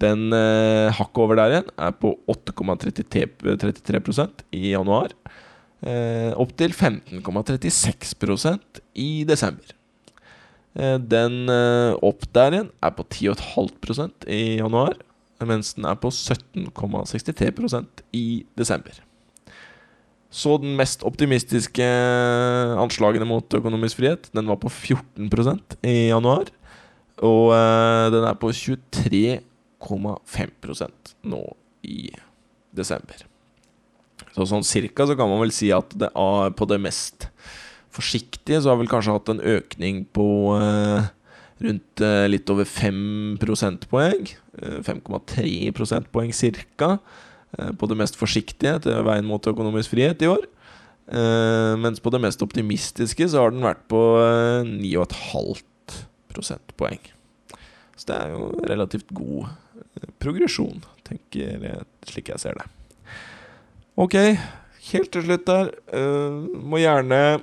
Den 0.00 0.32
eh, 0.32 0.88
hakket 0.96 1.18
over 1.20 1.36
der 1.36 1.50
igjen 1.52 1.68
er 1.76 1.92
på 2.00 2.14
8,33% 2.30 4.44
i 4.56 4.70
januar. 4.72 5.10
Eh, 5.80 6.32
opp 6.36 6.52
til 6.60 6.72
15,36% 6.76 8.80
i 9.00 9.24
desember. 9.28 9.74
Eh, 10.78 10.98
den 11.02 11.48
eh, 11.52 11.92
opp 12.06 12.24
der 12.36 12.52
igjen 12.54 12.70
er 12.80 12.90
på 12.96 13.04
10,5% 13.08 14.28
i 14.30 14.58
januar, 14.60 14.94
mens 15.44 15.74
den 15.76 15.84
er 15.88 15.96
på 16.00 16.08
17,63% 16.14 17.86
i 18.16 18.44
desember. 18.56 18.92
Så 20.30 20.52
den 20.62 20.76
mest 20.78 21.02
optimistiske 21.02 21.82
anslagene 22.78 23.26
mot 23.26 23.50
økonomisk 23.54 23.96
frihet, 23.98 24.30
den 24.30 24.46
var 24.46 24.56
på 24.62 24.70
14% 24.70 25.74
i 25.82 26.06
januar. 26.12 26.46
Og 27.26 27.50
øh, 27.52 28.12
den 28.14 28.24
er 28.24 28.34
på 28.38 28.50
23,5% 28.54 31.14
nå 31.26 31.56
i 31.82 32.14
desember. 32.70 33.26
Så 34.30 34.46
sånn 34.46 34.62
cirka 34.64 35.06
så 35.10 35.16
kan 35.18 35.28
man 35.28 35.40
vel 35.42 35.50
si 35.52 35.70
at 35.74 35.90
det 35.98 36.10
er 36.14 36.50
på 36.54 36.64
det 36.70 36.80
mest 36.80 37.28
forsiktige 37.90 38.62
så 38.62 38.70
har 38.70 38.78
vel 38.78 38.88
kanskje 38.90 39.12
hatt 39.16 39.28
en 39.32 39.40
økning 39.42 40.06
på 40.14 40.54
øh, 40.54 41.02
rundt 41.60 42.00
litt 42.30 42.50
over 42.54 42.64
5 42.64 43.36
prosentpoeng. 43.42 44.30
5,3 44.86 45.72
prosentpoeng 45.76 46.32
cirka. 46.36 46.98
Eh, 47.58 47.72
på 47.74 47.88
det 47.90 47.98
mest 47.98 48.18
forsiktige 48.18 48.78
til 48.84 49.04
veien 49.06 49.26
mot 49.26 49.46
økonomisk 49.50 49.94
frihet 49.94 50.22
i 50.22 50.30
år. 50.30 50.46
Uh, 51.10 51.74
mens 51.82 51.98
på 51.98 52.10
det 52.14 52.20
mest 52.22 52.38
optimistiske 52.44 53.26
så 53.32 53.40
har 53.42 53.50
den 53.50 53.64
vært 53.66 53.80
på 53.90 53.98
uh, 54.22 54.62
9,5 54.62 55.64
prosentpoeng. 56.30 57.00
Så 57.98 58.06
det 58.06 58.18
er 58.20 58.36
jo 58.36 58.44
relativt 58.70 59.10
god 59.10 59.48
progresjon, 60.22 60.84
tenker 61.02 61.64
jeg, 61.66 61.82
slik 62.06 62.30
jeg 62.30 62.38
ser 62.38 62.60
det. 62.60 62.68
Ok, 63.98 64.14
helt 64.92 65.10
til 65.10 65.26
slutt 65.26 65.48
der. 65.50 65.72
Uh, 65.90 66.46
må 66.62 66.78
gjerne 66.78 67.40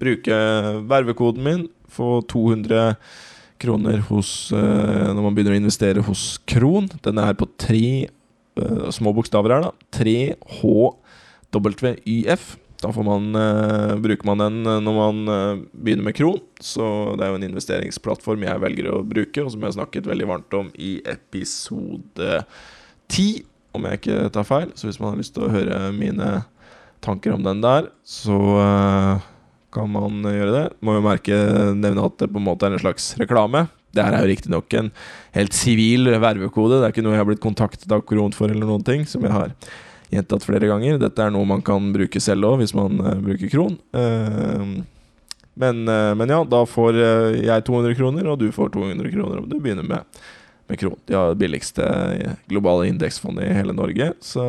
bruke 0.00 0.36
vervekoden 0.92 1.44
min. 1.44 1.66
Få 1.88 2.18
200 2.28 2.96
kroner 3.62 3.98
hos, 4.08 4.52
uh, 4.54 5.08
når 5.12 5.22
man 5.22 5.34
begynner 5.36 5.54
å 5.56 5.60
investere 5.60 6.02
hos 6.06 6.38
Kron. 6.48 6.88
Den 7.04 7.18
er 7.22 7.34
på 7.38 7.46
tre 7.60 8.08
uh, 8.08 8.88
små 8.94 9.12
bokstaver 9.16 9.50
her, 9.54 9.62
da. 9.66 9.72
3HWYF. 11.48 12.44
Da 12.78 12.88
man, 13.02 13.24
uh, 13.34 13.98
bruker 13.98 14.26
man 14.28 14.38
den 14.44 14.56
når 14.62 14.94
man 14.94 15.16
begynner 15.72 16.04
med 16.10 16.16
Kron. 16.18 16.40
Så 16.62 16.84
det 17.18 17.24
er 17.26 17.30
jo 17.32 17.38
en 17.40 17.48
investeringsplattform 17.50 18.40
jeg 18.46 18.64
velger 18.64 18.86
å 18.92 19.06
bruke, 19.06 19.40
og 19.42 19.50
som 19.52 19.60
jeg 19.62 19.70
har 19.72 19.78
snakket 19.80 20.10
veldig 20.10 20.28
varmt 20.30 20.52
om 20.58 20.66
i 20.78 21.02
episode 21.10 22.28
10, 23.10 23.42
om 23.74 23.82
jeg 23.88 23.94
ikke 24.00 24.30
tar 24.36 24.46
feil. 24.46 24.68
Så 24.78 24.82
hvis 24.86 25.00
man 25.02 25.10
har 25.12 25.20
lyst 25.20 25.34
til 25.34 25.44
å 25.48 25.54
høre 25.54 25.76
mine 25.96 26.28
tanker 27.04 27.30
om 27.34 27.42
den 27.46 27.60
der, 27.62 27.82
så 28.06 28.38
kan 29.74 29.90
man 29.92 30.22
gjøre 30.24 30.54
det. 30.54 30.64
Må 30.84 30.96
jo 30.96 31.04
merke, 31.04 31.36
nevne 31.76 32.06
at 32.06 32.16
det 32.20 32.30
på 32.32 32.40
en 32.40 32.46
måte 32.46 32.68
er 32.68 32.76
en 32.76 32.82
slags 32.82 33.12
reklame. 33.20 33.66
Det 33.94 34.04
her 34.04 34.14
er 34.14 34.24
jo 34.24 34.30
riktignok 34.30 34.74
en 34.78 34.90
helt 35.36 35.56
sivil 35.56 36.10
vervekode. 36.20 36.78
Det 36.78 36.88
er 36.88 36.94
ikke 36.94 37.04
noe 37.06 37.16
jeg 37.16 37.22
har 37.22 37.28
blitt 37.28 37.44
kontaktet 37.44 37.92
av 37.94 38.04
Koron 38.08 38.34
for, 38.36 38.52
eller 38.52 38.68
noen 38.68 38.84
ting, 38.86 39.04
som 39.08 39.24
jeg 39.24 39.34
har 39.34 39.54
gjentatt 40.12 40.44
flere 40.44 40.68
ganger. 40.70 41.00
Dette 41.00 41.24
er 41.24 41.32
noe 41.34 41.48
man 41.48 41.64
kan 41.64 41.90
bruke 41.94 42.20
selv 42.22 42.50
òg, 42.50 42.62
hvis 42.62 42.76
man 42.76 43.00
uh, 43.04 43.14
bruker 43.24 43.52
kron. 43.52 43.78
Uh, 43.96 44.80
men, 45.58 45.84
uh, 45.88 46.12
men, 46.16 46.32
ja, 46.32 46.42
da 46.48 46.64
får 46.68 47.00
jeg 47.42 47.66
200 47.68 47.96
kroner, 47.98 48.28
og 48.30 48.40
du 48.40 48.50
får 48.54 48.72
200 48.76 49.12
kroner 49.14 49.40
om 49.40 49.48
du 49.48 49.56
begynner 49.58 49.86
med, 49.88 50.20
med 50.68 50.80
kron. 50.80 50.98
De 51.08 51.16
har 51.16 51.32
det 51.32 51.40
billigste 51.40 51.88
globale 52.50 52.90
indeksfondet 52.92 53.48
i 53.48 53.56
hele 53.56 53.76
Norge, 53.76 54.12
så 54.24 54.44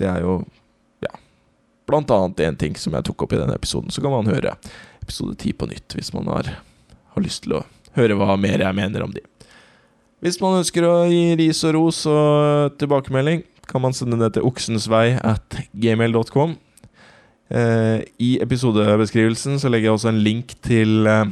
det 0.00 0.08
er 0.08 0.24
jo 0.24 0.40
blant 1.90 2.12
annet 2.14 2.44
en 2.46 2.58
ting 2.60 2.78
som 2.78 2.94
jeg 2.96 3.06
tok 3.08 3.26
opp 3.26 3.34
i 3.34 3.40
denne 3.40 3.56
episoden. 3.58 3.92
Så 3.92 4.02
kan 4.04 4.14
man 4.14 4.30
høre 4.30 4.56
episode 5.02 5.36
ti 5.40 5.52
på 5.56 5.68
nytt 5.70 5.96
hvis 5.98 6.12
man 6.14 6.30
har, 6.30 6.54
har, 7.14 7.22
lyst 7.22 7.44
til 7.46 7.58
å 7.58 7.64
høre 7.96 8.16
hva 8.18 8.36
mer 8.40 8.62
jeg 8.62 8.78
mener 8.78 9.04
om 9.04 9.12
de. 9.14 9.22
Hvis 10.20 10.38
man 10.42 10.60
ønsker 10.60 10.84
å 10.84 10.94
gi 11.08 11.36
ris 11.40 11.62
og 11.64 11.76
ros 11.78 12.02
og 12.10 12.76
tilbakemelding, 12.80 13.44
kan 13.70 13.82
man 13.82 13.94
sende 13.96 14.18
det 14.20 14.34
til 14.36 14.46
oksensvei 14.48 15.14
at 15.16 15.60
gmail.com. 15.72 16.56
Eh, 17.50 18.02
I 18.22 18.30
episodebeskrivelsen 18.44 19.58
så 19.62 19.70
legger 19.70 19.90
jeg 19.90 19.96
også 19.96 20.10
en 20.12 20.20
link 20.22 20.54
til 20.66 21.08
eh, 21.08 21.30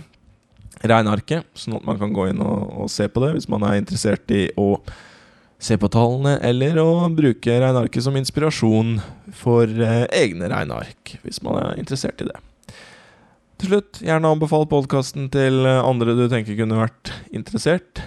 regnearket, 0.87 1.47
sånn 1.59 1.77
at 1.79 1.87
man 1.87 2.01
kan 2.01 2.15
gå 2.15 2.31
inn 2.31 2.41
og, 2.43 2.65
og 2.85 2.91
se 2.93 3.07
på 3.11 3.23
det 3.23 3.35
hvis 3.37 3.51
man 3.51 3.67
er 3.67 3.79
interessert 3.81 4.31
i 4.35 4.47
å 4.59 4.73
se 5.59 5.79
på 5.81 5.91
tallene, 5.91 6.37
eller 6.47 6.79
å 6.83 7.09
bruke 7.11 7.57
regnearket 7.59 8.05
som 8.05 8.17
inspirasjon 8.19 8.99
for 9.35 9.67
eh, 9.67 10.05
egne 10.15 10.51
regneark, 10.53 11.17
hvis 11.25 11.43
man 11.43 11.59
er 11.63 11.81
interessert 11.83 12.23
i 12.23 12.29
det. 12.31 12.39
Til 13.59 13.73
slutt, 13.73 13.99
gjerne 14.07 14.31
anbefal 14.31 14.69
podkasten 14.71 15.27
til 15.35 15.67
andre 15.67 16.15
du 16.15 16.29
tenker 16.31 16.55
kunne 16.61 16.79
vært 16.79 17.11
interessert. 17.35 18.05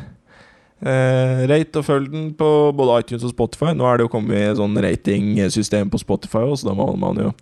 Eh, 0.82 1.44
rate 1.46 1.78
og 1.78 1.86
følg 1.86 2.08
den 2.10 2.30
på 2.34 2.48
både 2.74 3.02
iTunes 3.04 3.26
og 3.28 3.36
Spotify. 3.36 3.74
Nå 3.78 3.86
er 3.86 4.00
det 4.00 4.08
jo 4.08 4.14
kommet 4.16 4.40
et 4.40 4.58
sånn 4.58 4.78
ratingsystem 4.82 5.92
på 5.94 6.00
Spotify 6.02 6.42
også, 6.48 6.64
så 6.64 6.72
da 6.72 6.78
må 6.80 6.88
man 6.98 7.20
jo 7.22 7.34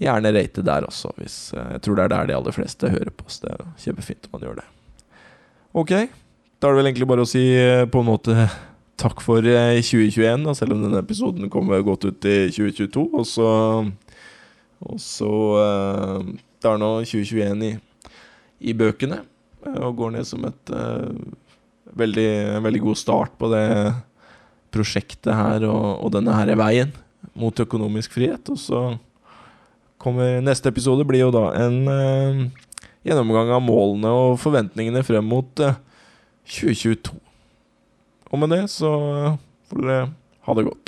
gjerne 0.00 0.32
rate 0.32 0.64
der 0.64 0.86
også. 0.88 1.12
Hvis, 1.20 1.36
eh, 1.52 1.74
jeg 1.76 1.84
tror 1.84 1.98
det 1.98 2.06
er 2.06 2.14
der 2.14 2.30
de 2.30 2.38
aller 2.38 2.56
fleste 2.56 2.92
hører 2.92 3.12
på 3.12 3.28
oss. 3.28 3.42
Det 3.42 3.52
er 3.52 3.66
kjempefint 3.84 4.28
om 4.28 4.38
man 4.38 4.46
gjør 4.46 4.56
det. 4.62 4.66
Ok, 5.76 5.92
da 5.92 6.70
er 6.70 6.72
det 6.72 6.80
vel 6.80 6.88
egentlig 6.88 7.10
bare 7.10 7.26
å 7.26 7.28
si 7.28 7.44
eh, 7.52 7.84
på 7.84 8.00
en 8.00 8.08
måte 8.08 8.48
takk 9.00 9.22
for 9.24 9.44
eh, 9.44 9.78
2021, 9.82 10.44
da, 10.46 10.54
selv 10.56 10.76
om 10.76 10.82
denne 10.84 11.00
episoden 11.02 11.50
kommer 11.52 11.84
godt 11.84 12.08
ut 12.08 12.28
i 12.28 12.36
2022. 12.52 13.06
Og 13.12 13.26
så 13.28 13.50
Og 14.76 15.00
så 15.00 15.28
uh, 15.56 16.20
Det 16.60 16.68
er 16.68 16.78
nå 16.80 16.90
2021 17.04 17.62
i, 17.64 17.70
i 18.70 18.74
bøkene, 18.76 19.22
eh, 19.64 19.80
og 19.80 19.96
går 19.96 20.16
ned 20.16 20.26
som 20.28 20.44
et 20.44 20.72
uh, 20.72 21.12
veldig, 21.96 22.60
veldig 22.64 22.82
god 22.84 22.96
start 22.96 23.38
på 23.38 23.48
det 23.52 23.64
prosjektet 24.74 25.32
her 25.32 25.64
og, 25.64 26.04
og 26.04 26.12
denne 26.12 26.34
her 26.36 26.52
veien 26.58 26.92
mot 27.36 27.56
økonomisk 27.56 28.16
frihet. 28.18 28.48
Og 28.52 28.60
så 28.60 28.82
kommer 29.96 30.40
neste 30.44 30.68
episode 30.68 31.06
blir 31.08 31.24
jo 31.24 31.32
da 31.34 31.48
en 31.56 31.78
uh, 31.88 32.66
gjennomgang 33.06 33.52
av 33.54 33.62
målene 33.64 34.10
og 34.10 34.40
forventningene 34.42 35.04
frem 35.06 35.26
mot 35.30 35.62
eh, 35.62 35.78
2022. 36.46 37.14
Og 38.30 38.40
med 38.42 38.50
det 38.54 38.62
så 38.72 38.90
får 39.70 39.82
dere 39.82 40.08
ha 40.46 40.54
det 40.58 40.66
godt. 40.68 40.82